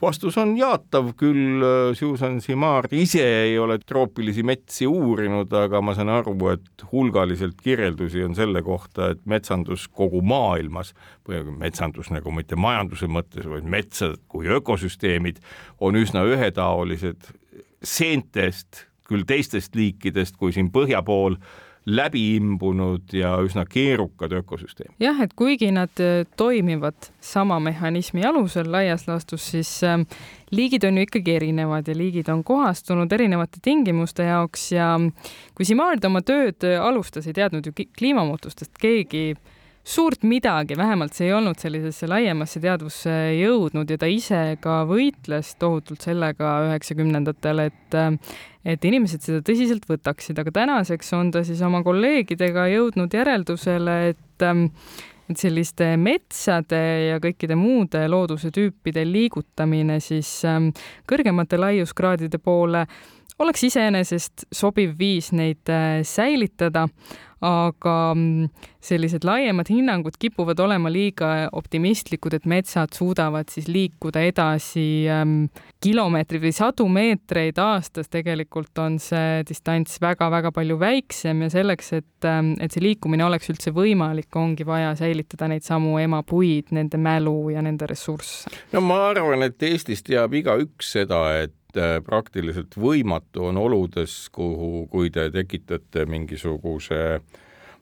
vastus 0.01 0.37
on 0.41 0.53
jaatav, 0.59 1.13
küll 1.19 1.63
äh, 1.63 1.91
Susan 1.97 2.41
Simard 2.43 2.91
ise 2.97 3.23
ei 3.45 3.55
ole 3.59 3.79
troopilisi 3.79 4.43
metsi 4.47 4.87
uurinud, 4.89 5.53
aga 5.55 5.81
ma 5.81 5.95
saan 5.97 6.11
aru, 6.17 6.35
et 6.51 6.85
hulgaliselt 6.91 7.61
kirjeldusi 7.63 8.25
on 8.27 8.35
selle 8.37 8.63
kohta, 8.65 9.13
et 9.15 9.23
metsandus 9.29 9.87
kogu 9.87 10.21
maailmas, 10.25 10.93
metsandus 11.57 12.11
nagu 12.13 12.33
mitte 12.35 12.59
majanduse 12.59 13.07
mõttes, 13.11 13.47
vaid 13.47 13.67
metsad 13.67 14.19
kui 14.31 14.49
ökosüsteemid 14.59 15.39
on 15.79 15.95
üsna 15.99 16.25
ühetaolised 16.27 17.31
seentest, 17.83 18.83
küll 19.07 19.23
teistest 19.23 19.75
liikidest 19.77 20.35
kui 20.35 20.51
siin 20.51 20.67
põhja 20.73 20.99
pool 21.05 21.37
läbi 21.87 22.35
imbunud 22.35 23.13
ja 23.15 23.37
üsna 23.43 23.63
keerukad 23.65 24.33
ökosüsteemid. 24.41 24.95
jah, 24.99 25.21
et 25.23 25.33
kuigi 25.39 25.69
nad 25.71 26.01
äh, 26.03 26.25
toimivad 26.37 27.09
sama 27.23 27.59
mehhanismi 27.63 28.25
alusel 28.27 28.71
laias 28.71 29.07
laastus, 29.07 29.45
siis 29.51 29.71
ähm, 29.87 30.03
liigid 30.51 30.83
on 30.83 30.97
ju 30.97 31.07
ikkagi 31.07 31.35
erinevad 31.39 31.87
ja 31.87 31.95
liigid 31.97 32.27
on 32.29 32.43
kohastunud 32.43 33.11
erinevate 33.11 33.63
tingimuste 33.63 34.27
jaoks 34.27 34.71
ja 34.71 34.89
kui 35.55 35.65
Simard 35.65 36.03
oma 36.05 36.21
tööd 36.21 36.67
äh, 36.67 36.81
alustas, 36.83 37.27
ei 37.27 37.37
teadnud 37.37 37.65
ju 37.65 37.75
kliimamuutustest 37.97 38.75
keegi 38.81 39.37
suurt 39.87 40.23
midagi, 40.27 40.75
vähemalt 40.77 41.15
see 41.15 41.29
ei 41.29 41.33
olnud 41.37 41.59
sellisesse 41.61 42.09
laiemasse 42.11 42.59
teadvusse 42.63 43.13
jõudnud 43.37 43.89
ja 43.93 43.97
ta 44.01 44.09
ise 44.11 44.41
ka 44.63 44.81
võitles 44.89 45.53
tohutult 45.61 46.03
sellega 46.03 46.57
üheksakümnendatel, 46.67 47.67
et 47.69 47.99
et 48.67 48.83
inimesed 48.83 49.23
seda 49.23 49.39
tõsiselt 49.47 49.85
võtaksid, 49.87 50.39
aga 50.41 50.51
tänaseks 50.51 51.13
on 51.15 51.31
ta 51.31 51.43
siis 51.47 51.61
oma 51.63 51.79
kolleegidega 51.87 52.67
jõudnud 52.73 53.15
järeldusele, 53.15 53.99
et 54.11 54.49
et 55.27 55.39
selliste 55.39 55.89
metsade 55.99 56.79
ja 57.09 57.17
kõikide 57.23 57.57
muude 57.59 58.05
looduse 58.07 58.51
tüüpide 58.55 59.03
liigutamine 59.03 59.99
siis 60.03 60.29
kõrgemate 61.07 61.59
laiuskraadide 61.59 62.39
poole 62.39 62.85
oleks 63.39 63.63
iseenesest 63.69 64.47
sobiv 64.53 64.97
viis 64.99 65.31
neid 65.35 65.69
äh, 65.69 66.01
säilitada, 66.07 66.87
aga 67.37 68.15
mm, 68.15 68.47
sellised 68.81 69.25
laiemad 69.27 69.69
hinnangud 69.69 70.15
kipuvad 70.17 70.57
olema 70.63 70.89
liiga 70.89 71.49
optimistlikud, 71.53 72.33
et 72.33 72.47
metsad 72.49 72.95
suudavad 72.97 73.51
siis 73.53 73.67
liikuda 73.69 74.23
edasi 74.25 75.05
ähm, 75.11 75.35
kilomeetreid 75.83 76.47
või 76.47 76.53
sadu 76.55 76.87
meetreid 76.89 77.59
aastas. 77.61 78.09
tegelikult 78.09 78.81
on 78.81 78.97
see 79.03 79.43
distants 79.45 79.99
väga-väga 80.01 80.51
palju 80.55 80.79
väiksem 80.81 81.45
ja 81.45 81.51
selleks, 81.53 81.93
et, 81.99 82.25
ähm, 82.25 82.55
et 82.63 82.73
see 82.73 82.81
liikumine 82.81 83.27
oleks 83.27 83.51
üldse 83.53 83.75
võimalik, 83.75 84.31
ongi 84.33 84.65
vaja 84.65 84.95
säilitada 84.97 85.51
neid 85.51 85.67
samu 85.67 85.99
emapuid, 86.01 86.73
nende 86.73 86.97
mälu 86.97 87.51
ja 87.53 87.61
nende 87.61 87.85
ressursse. 87.85 88.49
no 88.73 88.81
ma 88.81 89.03
arvan, 89.11 89.45
et 89.45 89.61
Eestis 89.61 90.01
teab 90.01 90.33
igaüks 90.33 90.95
seda, 90.97 91.21
et 91.43 91.53
praktiliselt 92.05 92.77
võimatu 92.79 93.49
on 93.49 93.57
oludes, 93.59 94.29
kuhu, 94.33 94.87
kui 94.91 95.11
te 95.13 95.27
tekitate 95.33 96.05
mingisuguse 96.09 97.19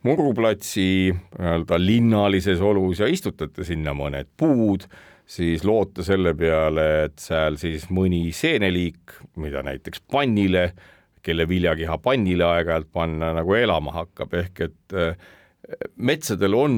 muruplatsi 0.06 0.88
nii-öelda 1.14 1.80
linnalises 1.82 2.62
olus 2.62 3.02
ja 3.02 3.10
istutate 3.10 3.66
sinna 3.66 3.94
mõned 3.98 4.30
puud, 4.38 4.86
siis 5.26 5.64
loota 5.66 6.06
selle 6.06 6.36
peale, 6.38 6.88
et 7.08 7.18
seal 7.22 7.58
siis 7.62 7.88
mõni 7.94 8.30
seeneliik, 8.36 9.18
mida 9.42 9.64
näiteks 9.66 10.04
pannile, 10.12 10.70
kelle 11.26 11.48
viljakiha 11.50 11.98
pannile 12.06 12.46
aeg-ajalt 12.46 12.92
panna, 12.94 13.32
nagu 13.34 13.58
elama 13.58 13.96
hakkab, 13.96 14.34
ehk 14.38 14.62
et 14.68 14.98
äh, 14.98 15.18
metsadel 15.98 16.54
on 16.54 16.76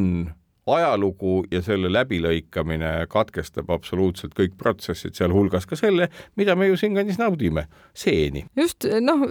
ajalugu 0.68 1.45
ja 1.51 1.61
selle 1.65 1.89
läbilõikamine 1.91 2.91
katkestab 3.11 3.70
absoluutselt 3.74 4.36
kõik 4.38 4.57
protsessid, 4.59 5.15
sealhulgas 5.18 5.68
ka 5.70 5.78
selle, 5.80 6.09
mida 6.39 6.55
me 6.59 6.70
ju 6.70 6.78
siinkandis 6.80 7.20
naudime, 7.22 7.68
seeni. 7.97 8.45
just, 8.57 8.88
noh, 9.03 9.24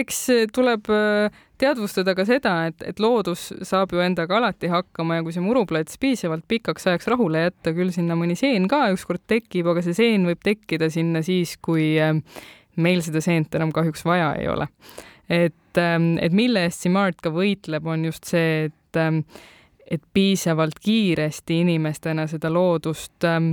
eks 0.00 0.24
tuleb 0.54 0.90
äh, 0.92 1.42
teadvustada 1.62 2.14
ka 2.18 2.26
seda, 2.28 2.54
et, 2.70 2.82
et 2.86 3.00
loodus 3.02 3.50
saab 3.66 3.94
ju 3.94 4.02
endaga 4.04 4.38
alati 4.38 4.70
hakkama 4.72 5.18
ja 5.18 5.26
kui 5.26 5.34
see 5.34 5.44
muruplats 5.44 6.00
piisavalt 6.02 6.44
pikaks 6.50 6.88
ajaks 6.90 7.08
rahule 7.12 7.46
jätta, 7.46 7.74
küll 7.76 7.92
sinna 7.94 8.16
mõni 8.18 8.36
seen 8.38 8.68
ka 8.70 8.84
ükskord 8.94 9.24
tekib, 9.30 9.70
aga 9.72 9.84
see 9.84 9.96
seen 9.96 10.26
võib 10.28 10.42
tekkida 10.44 10.90
sinna 10.92 11.24
siis, 11.26 11.56
kui 11.62 11.94
äh, 12.02 12.16
meil 12.76 13.02
seda 13.04 13.22
seent 13.24 13.54
enam 13.54 13.72
kahjuks 13.74 14.04
vaja 14.08 14.34
ei 14.40 14.48
ole. 14.52 14.68
et, 15.28 15.78
ähm, 15.78 16.16
et 16.20 16.32
mille 16.32 16.66
eest 16.66 16.84
Simard 16.84 17.20
ka 17.22 17.32
võitleb, 17.32 17.86
on 17.88 18.04
just 18.10 18.28
see, 18.28 18.68
et 18.68 19.00
et 19.90 20.02
piisavalt 20.14 20.78
kiiresti 20.80 21.60
inimestena 21.60 22.26
seda 22.26 22.52
loodust 22.52 23.24
ähm, 23.24 23.52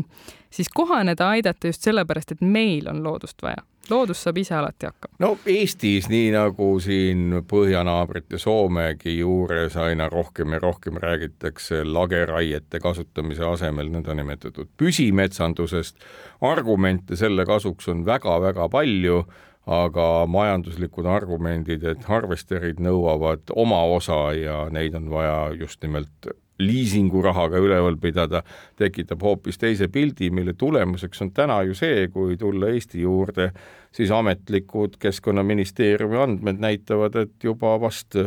siis 0.49 0.69
kohaneda 0.73 1.30
aidata 1.30 1.67
just 1.67 1.82
sellepärast, 1.82 2.32
et 2.32 2.41
meil 2.41 2.88
on 2.89 3.03
loodust 3.03 3.41
vaja. 3.41 3.63
loodus 3.89 4.23
saab 4.23 4.38
ise 4.38 4.53
alati 4.55 4.86
hakkama. 4.86 5.15
no 5.19 5.38
Eestis, 5.45 6.09
nii 6.09 6.32
nagu 6.32 6.67
siin 6.80 7.41
põhjanaabrite 7.49 8.38
Soomegi 8.38 9.17
juures 9.17 9.77
aina 9.77 10.09
rohkem 10.09 10.53
ja 10.53 10.59
rohkem 10.59 10.97
räägitakse 10.97 11.84
lageraiete 11.84 12.80
kasutamise 12.80 13.45
asemel 13.45 13.89
nõndanimetatud 13.89 14.69
püsimetsandusest, 14.77 15.97
argumente 16.41 17.15
selle 17.15 17.45
kasuks 17.45 17.89
on 17.89 18.05
väga-väga 18.05 18.69
palju 18.69 19.23
aga 19.70 20.26
majanduslikud 20.26 21.05
argumendid, 21.05 21.84
et 21.86 22.05
harvesterid 22.09 22.80
nõuavad 22.82 23.51
oma 23.53 23.84
osa 23.93 24.30
ja 24.34 24.63
neid 24.74 24.95
on 24.97 25.09
vaja 25.13 25.51
just 25.59 25.84
nimelt 25.86 26.32
liisingurahaga 26.59 27.59
üleval 27.61 27.95
pidada, 28.01 28.41
tekitab 28.80 29.22
hoopis 29.24 29.61
teise 29.61 29.88
pildi, 29.88 30.32
mille 30.34 30.55
tulemuseks 30.59 31.22
on 31.24 31.32
täna 31.32 31.61
ju 31.67 31.78
see, 31.78 32.07
kui 32.11 32.36
tulla 32.38 32.72
Eesti 32.74 33.05
juurde, 33.05 33.51
siis 33.95 34.11
ametlikud 34.11 34.97
Keskkonnaministeeriumi 34.99 36.20
andmed 36.20 36.59
näitavad, 36.59 37.15
et 37.15 37.43
juba 37.43 37.78
vast 37.80 38.17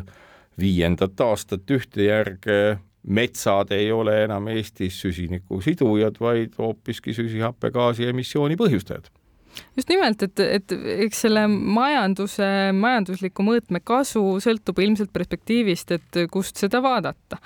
viiendat 0.61 1.21
aastat 1.21 1.69
ühte 1.75 2.07
järge 2.09 2.79
metsad 3.03 3.73
ei 3.75 3.91
ole 3.93 4.23
enam 4.25 4.47
Eestis 4.53 5.01
süsiniku 5.03 5.61
sidujad, 5.61 6.21
vaid 6.21 6.55
hoopiski 6.59 7.13
süsihappegaasi 7.19 8.07
emissiooni 8.15 8.57
põhjustajad 8.57 9.11
just 9.77 9.93
nimelt, 9.93 10.23
et, 10.23 10.41
et 10.41 10.75
eks 11.07 11.25
selle 11.27 11.47
majanduse, 11.51 12.47
majandusliku 12.77 13.45
mõõtme 13.47 13.83
kasu 13.85 14.25
sõltub 14.45 14.81
ilmselt 14.85 15.13
perspektiivist, 15.13 15.95
et 15.99 16.23
kust 16.33 16.61
seda 16.61 16.83
vaadata. 16.85 17.41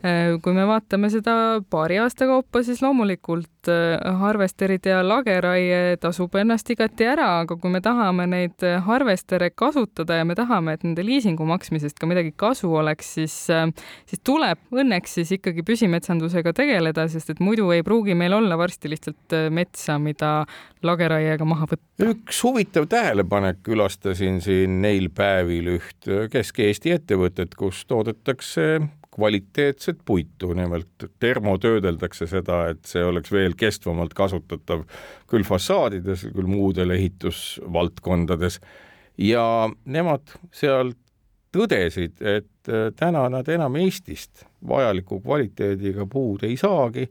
Kui 0.00 0.54
me 0.56 0.64
vaatame 0.64 1.10
seda 1.12 1.34
paari 1.70 1.98
aasta 2.00 2.24
kaupa, 2.24 2.62
siis 2.64 2.80
loomulikult 2.80 3.68
äh, 3.68 4.00
harvesterid 4.22 4.86
ja 4.88 5.02
lageraie 5.04 5.98
tasub 6.00 6.34
ennast 6.40 6.70
igati 6.72 7.04
ära, 7.04 7.26
aga 7.42 7.58
kui 7.60 7.72
me 7.72 7.82
tahame 7.84 8.24
neid 8.30 8.64
harvestere 8.86 9.50
kasutada 9.52 10.16
ja 10.16 10.24
me 10.24 10.36
tahame, 10.38 10.78
et 10.78 10.86
nende 10.86 11.04
liisingu 11.04 11.44
maksmisest 11.48 12.00
ka 12.00 12.08
midagi 12.08 12.32
kasu 12.32 12.72
oleks, 12.80 13.12
siis, 13.18 13.34
äh, 13.52 13.66
siis 14.08 14.22
tuleb 14.24 14.62
õnneks 14.72 15.18
siis 15.20 15.34
ikkagi 15.36 15.64
püsimetsandusega 15.68 16.54
tegeleda, 16.56 17.04
sest 17.12 17.34
et 17.34 17.42
muidu 17.44 17.68
ei 17.76 17.84
pruugi 17.84 18.16
meil 18.16 18.38
olla 18.38 18.56
varsti 18.60 18.94
lihtsalt 18.94 19.36
äh, 19.36 19.50
metsa, 19.52 19.98
mida 20.00 20.46
lageraiega 20.86 21.44
maha 21.44 21.68
võtta. 21.74 22.08
üks 22.14 22.40
huvitav 22.46 22.88
tähelepanek, 22.88 23.60
külastasin 23.68 24.40
siin 24.40 24.80
neil 24.80 25.10
päevil 25.12 25.74
üht 25.76 26.08
Kesk-Eesti 26.32 26.96
ettevõtet, 26.96 27.52
kus 27.60 27.84
toodetakse 27.84 28.80
kvaliteetset 29.14 30.04
puitu, 30.06 30.52
nimelt 30.54 31.08
termotöödeldakse 31.18 32.28
seda, 32.30 32.62
et 32.70 32.84
see 32.86 33.02
oleks 33.04 33.32
veel 33.32 33.56
kestvamalt 33.58 34.14
kasutatav 34.14 34.84
küll 35.30 35.46
fassaadides, 35.46 36.28
küll 36.34 36.50
muudel 36.50 36.94
ehitusvaldkondades. 36.94 38.60
Ja 39.20 39.44
nemad 39.84 40.30
seal 40.54 40.94
tõdesid, 41.54 42.20
et 42.22 42.70
täna 42.96 43.26
nad 43.32 43.48
enam 43.50 43.76
Eestist 43.80 44.46
vajaliku 44.68 45.20
kvaliteediga 45.24 46.06
puud 46.06 46.46
ei 46.46 46.56
saagi 46.60 47.08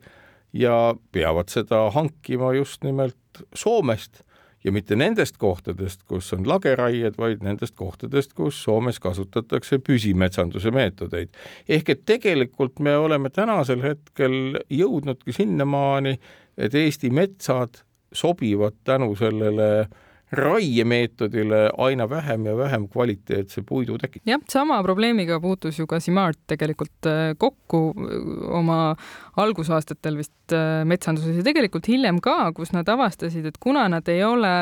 ja 0.55 0.95
peavad 1.11 1.51
seda 1.51 1.89
hankima 1.93 2.53
just 2.55 2.83
nimelt 2.87 3.43
Soomest 3.53 4.23
ja 4.63 4.71
mitte 4.71 4.95
nendest 4.95 5.37
kohtadest, 5.37 6.03
kus 6.07 6.33
on 6.33 6.47
lageraied, 6.47 7.15
vaid 7.17 7.43
nendest 7.45 7.75
kohtadest, 7.79 8.33
kus 8.33 8.63
Soomes 8.63 8.99
kasutatakse 8.99 9.79
püsimetsanduse 9.79 10.71
meetodeid. 10.71 11.29
ehk 11.69 11.89
et 11.89 12.05
tegelikult 12.05 12.79
me 12.79 12.97
oleme 12.97 13.29
tänasel 13.29 13.81
hetkel 13.81 14.59
jõudnudki 14.69 15.33
sinnamaani, 15.33 16.19
et 16.57 16.75
Eesti 16.75 17.09
metsad 17.09 17.83
sobivad 18.13 18.75
tänu 18.83 19.15
sellele 19.15 19.69
äh, 19.79 19.89
raiemeetodile 20.31 21.61
aina 21.77 22.09
vähem 22.09 22.45
ja 22.45 22.57
vähem 22.57 22.87
kvaliteetse 22.87 23.63
puidu 23.65 23.97
tekitada. 23.97 24.31
jah, 24.31 24.41
sama 24.49 24.83
probleemiga 24.83 25.39
puutus 25.39 25.79
ju 25.79 25.87
ka 25.87 25.99
Simard 25.99 26.37
tegelikult 26.47 27.05
äh, 27.05 27.33
kokku 27.37 27.81
äh, 27.97 28.51
oma 28.59 28.95
algusaastatel 29.37 30.17
vist 30.17 30.53
äh, 30.53 30.85
metsanduses 30.85 31.37
ja 31.37 31.43
tegelikult 31.43 31.87
hiljem 31.89 32.21
ka, 32.21 32.51
kus 32.53 32.73
nad 32.73 32.89
avastasid, 32.89 33.45
et 33.45 33.57
kuna 33.59 33.87
nad 33.89 34.07
ei 34.09 34.23
ole 34.23 34.53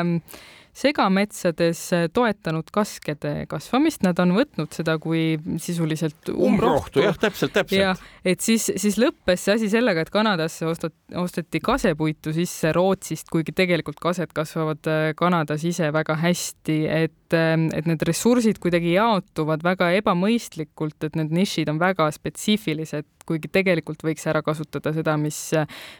segametsades 0.78 1.80
toetanud 2.14 2.68
kaskede 2.74 3.32
kasvamist, 3.50 4.04
nad 4.06 4.18
on 4.22 4.34
võtnud 4.36 4.72
seda 4.74 4.94
kui 5.02 5.36
sisuliselt 5.60 6.30
umbrohtu. 6.34 7.02
jah, 7.02 7.18
täpselt, 7.18 7.54
täpselt. 7.56 7.80
jah, 7.80 8.02
et 8.26 8.44
siis, 8.44 8.68
siis 8.78 8.98
lõppes 9.00 9.44
see 9.44 9.56
asi 9.58 9.70
sellega, 9.72 10.04
et 10.04 10.12
Kanadasse 10.14 10.68
ostati, 10.68 10.96
osteti 11.18 11.62
kasepuitu 11.64 12.32
sisse 12.36 12.72
Rootsist, 12.76 13.30
kuigi 13.32 13.54
tegelikult 13.56 14.00
kased 14.02 14.32
kasvavad 14.36 14.90
äh, 14.90 15.10
Kanadas 15.18 15.66
ise 15.68 15.90
väga 15.94 16.18
hästi, 16.22 16.78
et, 17.02 17.36
äh, 17.36 17.54
et 17.74 17.90
need 17.90 18.06
ressursid 18.08 18.62
kuidagi 18.62 18.94
jaotuvad 18.94 19.66
väga 19.66 19.92
ebamõistlikult, 19.98 21.00
et 21.08 21.18
need 21.18 21.34
nišid 21.42 21.72
on 21.72 21.82
väga 21.82 22.10
spetsiifilised 22.14 23.08
kuigi 23.28 23.50
tegelikult 23.52 24.02
võiks 24.06 24.26
ära 24.30 24.42
kasutada 24.44 24.92
seda, 24.96 25.16
mis, 25.20 25.38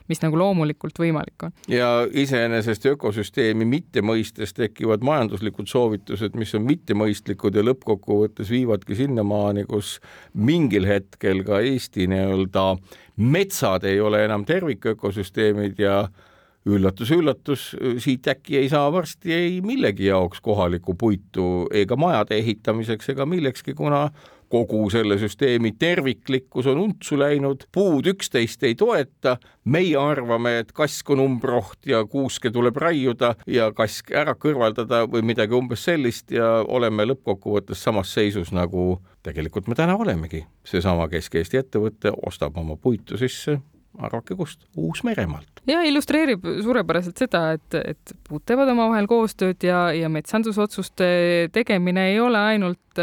mis 0.09 0.23
nagu 0.23 0.39
loomulikult 0.39 0.99
võimalik 0.99 1.47
on. 1.47 1.53
ja 1.71 1.89
iseenesest 2.09 2.89
ökosüsteemi 2.93 3.67
mitte 3.69 4.03
mõistes 4.05 4.55
tekivad 4.57 5.05
majanduslikud 5.05 5.69
soovitused, 5.69 6.37
mis 6.39 6.55
on 6.57 6.65
mittemõistlikud 6.69 7.55
ja 7.55 7.65
lõppkokkuvõttes 7.65 8.49
viivadki 8.53 8.97
sinnamaani, 8.99 9.67
kus 9.69 9.97
mingil 10.33 10.87
hetkel 10.89 11.43
ka 11.47 11.61
Eesti 11.65 12.09
nii-öelda 12.09 12.65
metsad 13.19 13.85
ei 13.87 13.99
ole 14.01 14.23
enam 14.25 14.45
tervikökosüsteemid 14.47 15.79
ja 15.79 16.01
üllatus-üllatus, 16.69 17.71
siit 18.03 18.27
äkki 18.27 18.57
ei 18.59 18.69
saa 18.69 18.91
varsti 18.91 19.33
ei 19.33 19.61
millegi 19.65 20.09
jaoks 20.09 20.41
kohalikku 20.43 20.93
puitu 20.99 21.67
ega 21.73 21.95
majade 21.99 22.37
ehitamiseks 22.37 23.13
ega 23.15 23.25
millekski, 23.25 23.73
kuna 23.73 24.09
kogu 24.49 24.89
selle 24.89 25.17
süsteemi 25.21 25.71
terviklikkus 25.79 26.67
on 26.71 26.81
untsu 26.83 27.19
läinud, 27.19 27.67
puud 27.71 28.09
üksteist 28.09 28.63
ei 28.67 28.75
toeta, 28.75 29.37
meie 29.69 29.97
arvame, 29.99 30.57
et 30.63 30.73
kask 30.75 31.09
on 31.13 31.23
umbroht 31.23 31.85
ja 31.89 32.01
kuuske 32.09 32.51
tuleb 32.51 32.77
raiuda 32.81 33.35
ja 33.47 33.69
kask 33.75 34.11
ära 34.11 34.35
kõrvaldada 34.35 35.05
või 35.09 35.23
midagi 35.31 35.57
umbes 35.57 35.85
sellist 35.85 36.33
ja 36.33 36.59
oleme 36.67 37.05
lõppkokkuvõttes 37.11 37.83
samas 37.83 38.13
seisus, 38.13 38.53
nagu 38.55 38.99
tegelikult 39.23 39.67
me 39.67 39.77
täna 39.77 39.97
olemegi. 39.97 40.45
seesama 40.63 41.07
Kesk-Eesti 41.09 41.57
ettevõte 41.57 42.13
ostab 42.25 42.57
oma 42.57 42.77
puitu 42.77 43.17
sisse 43.17 43.59
arvake 43.97 44.35
kust, 44.35 44.65
Uus-Meremaalt. 44.77 45.63
ja 45.67 45.81
illustreerib 45.81 46.45
suurepäraselt 46.63 47.17
seda, 47.17 47.51
et, 47.57 47.75
et 47.75 48.13
puud 48.27 48.43
teevad 48.45 48.69
omavahel 48.71 49.07
koostööd 49.09 49.63
ja, 49.65 49.89
ja 49.93 50.09
metsandusotsuste 50.09 51.49
tegemine 51.55 52.09
ei 52.11 52.19
ole 52.19 52.39
ainult 52.53 53.01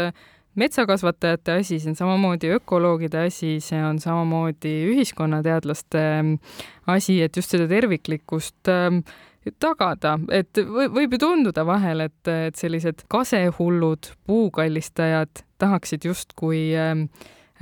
metsakasvatajate 0.57 1.59
asi, 1.61 1.79
see 1.79 1.91
on 1.93 1.97
samamoodi 1.99 2.51
ökoloogide 2.57 3.27
asi, 3.27 3.57
see 3.63 3.79
on 3.83 4.01
samamoodi 4.03 4.73
ühiskonnateadlaste 4.91 6.03
asi, 6.87 7.21
et 7.21 7.37
just 7.37 7.53
seda 7.53 7.69
terviklikkust 7.71 8.71
äh, 8.73 8.99
tagada, 9.61 10.17
et 10.33 10.59
võib 10.67 11.15
ju 11.15 11.21
tunduda 11.23 11.63
vahel, 11.67 12.07
et, 12.09 12.19
et 12.27 12.59
sellised 12.59 13.05
kasehullud 13.11 14.11
puukallistajad 14.27 15.43
tahaksid 15.61 16.09
justkui 16.09 16.69
äh, 16.77 17.05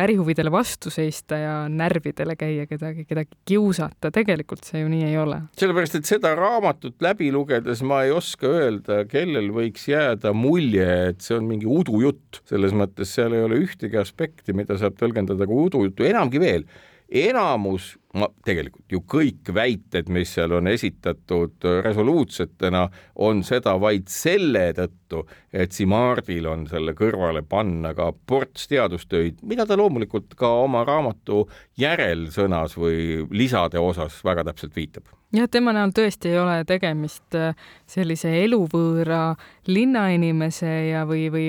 ärihuvidele 0.02 0.52
vastu 0.52 0.92
seista 0.94 1.38
ja 1.40 1.54
närvidele 1.72 2.36
käia 2.40 2.66
kedagi, 2.70 3.06
kedagi 3.08 3.38
kiusata, 3.48 4.12
tegelikult 4.16 4.66
see 4.68 4.82
ju 4.84 4.90
nii 4.92 5.10
ei 5.10 5.18
ole. 5.22 5.42
sellepärast, 5.60 6.00
et 6.00 6.10
seda 6.10 6.34
raamatut 6.38 7.02
läbi 7.04 7.32
lugedes 7.34 7.84
ma 7.86 8.04
ei 8.06 8.12
oska 8.16 8.50
öelda, 8.50 9.04
kellel 9.12 9.52
võiks 9.56 9.88
jääda 9.92 10.34
mulje, 10.36 10.90
et 11.12 11.22
see 11.26 11.38
on 11.38 11.48
mingi 11.50 11.70
udujutt, 11.70 12.42
selles 12.50 12.76
mõttes 12.76 13.14
seal 13.16 13.36
ei 13.36 13.46
ole 13.46 13.62
ühtegi 13.64 14.00
aspekti, 14.02 14.56
mida 14.58 14.78
saab 14.82 15.00
tõlgendada 15.00 15.48
kui 15.48 15.70
udujuttu, 15.70 16.08
enamgi 16.08 16.42
veel 16.44 16.68
enamus, 17.10 17.96
ma 18.16 18.28
tegelikult 18.46 18.92
ju 18.92 19.02
kõik 19.12 19.52
väited, 19.54 20.10
mis 20.14 20.32
seal 20.38 20.56
on 20.58 20.70
esitatud 20.72 21.68
resoluutsetena, 21.86 22.86
on 23.22 23.44
seda 23.46 23.76
vaid 23.82 24.08
selle 24.12 24.70
tõttu, 24.78 25.26
et 25.54 25.76
Simardil 25.76 26.48
on 26.50 26.66
selle 26.72 26.96
kõrvale 26.98 27.44
panna 27.48 27.94
ka 27.98 28.12
ports 28.28 28.70
teadustöid, 28.72 29.44
mida 29.44 29.68
ta 29.68 29.78
loomulikult 29.80 30.34
ka 30.40 30.50
oma 30.64 30.86
raamatu 30.88 31.46
järelsõnas 31.82 32.78
või 32.80 33.26
lisade 33.36 33.82
osas 33.82 34.22
väga 34.26 34.48
täpselt 34.50 34.76
viitab 34.76 35.12
jah, 35.36 35.50
tema 35.52 35.74
näol 35.76 35.94
tõesti 35.96 36.32
ei 36.32 36.40
ole 36.40 36.58
tegemist 36.68 37.36
äh, 37.38 37.54
sellise 37.90 38.32
eluvõõra 38.44 39.36
linnainimese 39.68 40.72
ja, 40.92 41.06
või, 41.10 41.28
või 41.34 41.48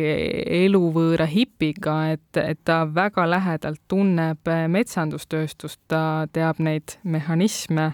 eluvõõra 0.64 1.28
hipiga, 1.30 1.97
et, 2.16 2.41
et 2.43 2.61
ta 2.64 2.82
väga 2.89 3.26
lähedalt 3.30 3.82
tunneb 3.89 4.49
äh, 4.51 4.66
metsandustööstust, 4.72 5.80
ta 5.89 6.26
teab 6.32 6.62
neid 6.62 6.99
mehhanisme, 7.05 7.93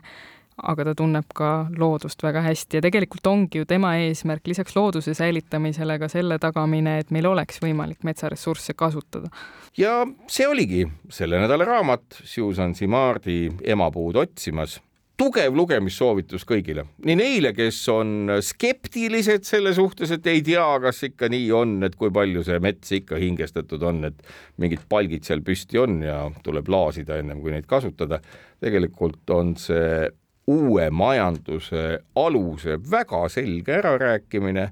aga 0.62 0.84
ta 0.84 0.94
tunneb 0.96 1.32
ka 1.34 1.50
loodust 1.80 2.22
väga 2.22 2.42
hästi 2.44 2.78
ja 2.78 2.84
tegelikult 2.84 3.26
ongi 3.26 3.62
ju 3.62 3.66
tema 3.68 3.94
eesmärk 4.04 4.46
lisaks 4.46 4.76
looduse 4.76 5.14
säilitamisele 5.16 5.96
ka 5.98 6.08
selle 6.12 6.38
tagamine, 6.42 6.98
et 7.00 7.10
meil 7.10 7.26
oleks 7.30 7.58
võimalik 7.62 8.04
metsaressursse 8.06 8.76
kasutada. 8.76 9.32
ja 9.76 10.02
see 10.28 10.46
oligi 10.48 10.84
selle 11.10 11.40
nädala 11.40 11.66
raamat 11.66 12.22
Susan 12.24 12.74
Simardi 12.74 13.50
Emapuud 13.64 14.20
otsimas 14.22 14.80
tugev 15.22 15.54
lugemissoovitus 15.54 16.42
kõigile, 16.48 16.82
nii 17.06 17.14
neile, 17.18 17.52
kes 17.54 17.78
on 17.92 18.32
skeptilised 18.42 19.46
selle 19.46 19.70
suhtes, 19.76 20.10
et 20.16 20.26
ei 20.30 20.42
tea, 20.42 20.64
kas 20.82 21.02
ikka 21.06 21.28
nii 21.30 21.50
on, 21.54 21.76
et 21.86 21.94
kui 21.98 22.10
palju 22.14 22.42
see 22.46 22.58
mets 22.62 22.94
ikka 22.98 23.20
hingestatud 23.22 23.84
on, 23.86 24.02
et 24.08 24.18
mingid 24.62 24.82
palgid 24.90 25.26
seal 25.28 25.44
püsti 25.46 25.78
on 25.78 26.00
ja 26.02 26.16
tuleb 26.42 26.70
laasida 26.72 27.20
ennem 27.22 27.42
kui 27.42 27.54
neid 27.54 27.68
kasutada. 27.70 28.18
tegelikult 28.62 29.30
on 29.34 29.54
see 29.58 30.08
uue 30.50 30.90
majanduse 30.90 31.82
aluse 32.18 32.78
väga 32.90 33.28
selge 33.30 33.78
ärarääkimine, 33.78 34.68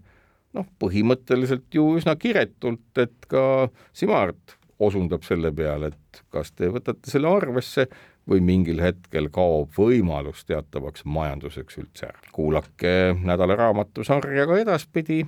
noh, 0.58 0.70
põhimõtteliselt 0.82 1.70
ju 1.74 1.92
üsna 1.98 2.16
kiretult, 2.18 2.90
et 2.98 3.30
ka 3.30 3.68
Simard 3.92 4.58
osundab 4.80 5.22
selle 5.26 5.52
peale, 5.54 5.92
et 5.92 6.22
kas 6.32 6.50
te 6.56 6.70
võtate 6.72 7.10
selle 7.10 7.30
arvesse 7.30 7.86
või 8.28 8.40
mingil 8.44 8.80
hetkel 8.82 9.28
kaob 9.32 9.72
võimalus 9.78 10.44
teatavaks 10.48 11.04
majanduseks 11.04 11.78
üldse 11.78 12.06
ära. 12.06 12.20
kuulake 12.32 13.14
nädala 13.22 13.56
raamatusarja 13.56 14.46
ka 14.46 14.58
edaspidi 14.58 15.24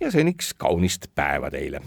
ja 0.00 0.10
seniks 0.10 0.54
kaunist 0.54 1.10
päeva 1.14 1.50
teile. 1.50 1.80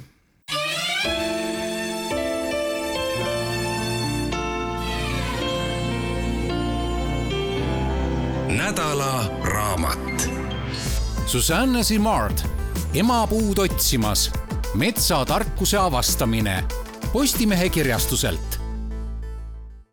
nädala 8.51 9.31
raamat. 9.43 10.29
Susanne 11.25 11.83
Simard, 11.83 12.37
emapuud 12.93 13.57
otsimas, 13.57 14.31
metsatarkuse 14.75 15.77
avastamine 15.77 16.63
Postimehe 17.13 17.69
kirjastuselt 17.69 18.60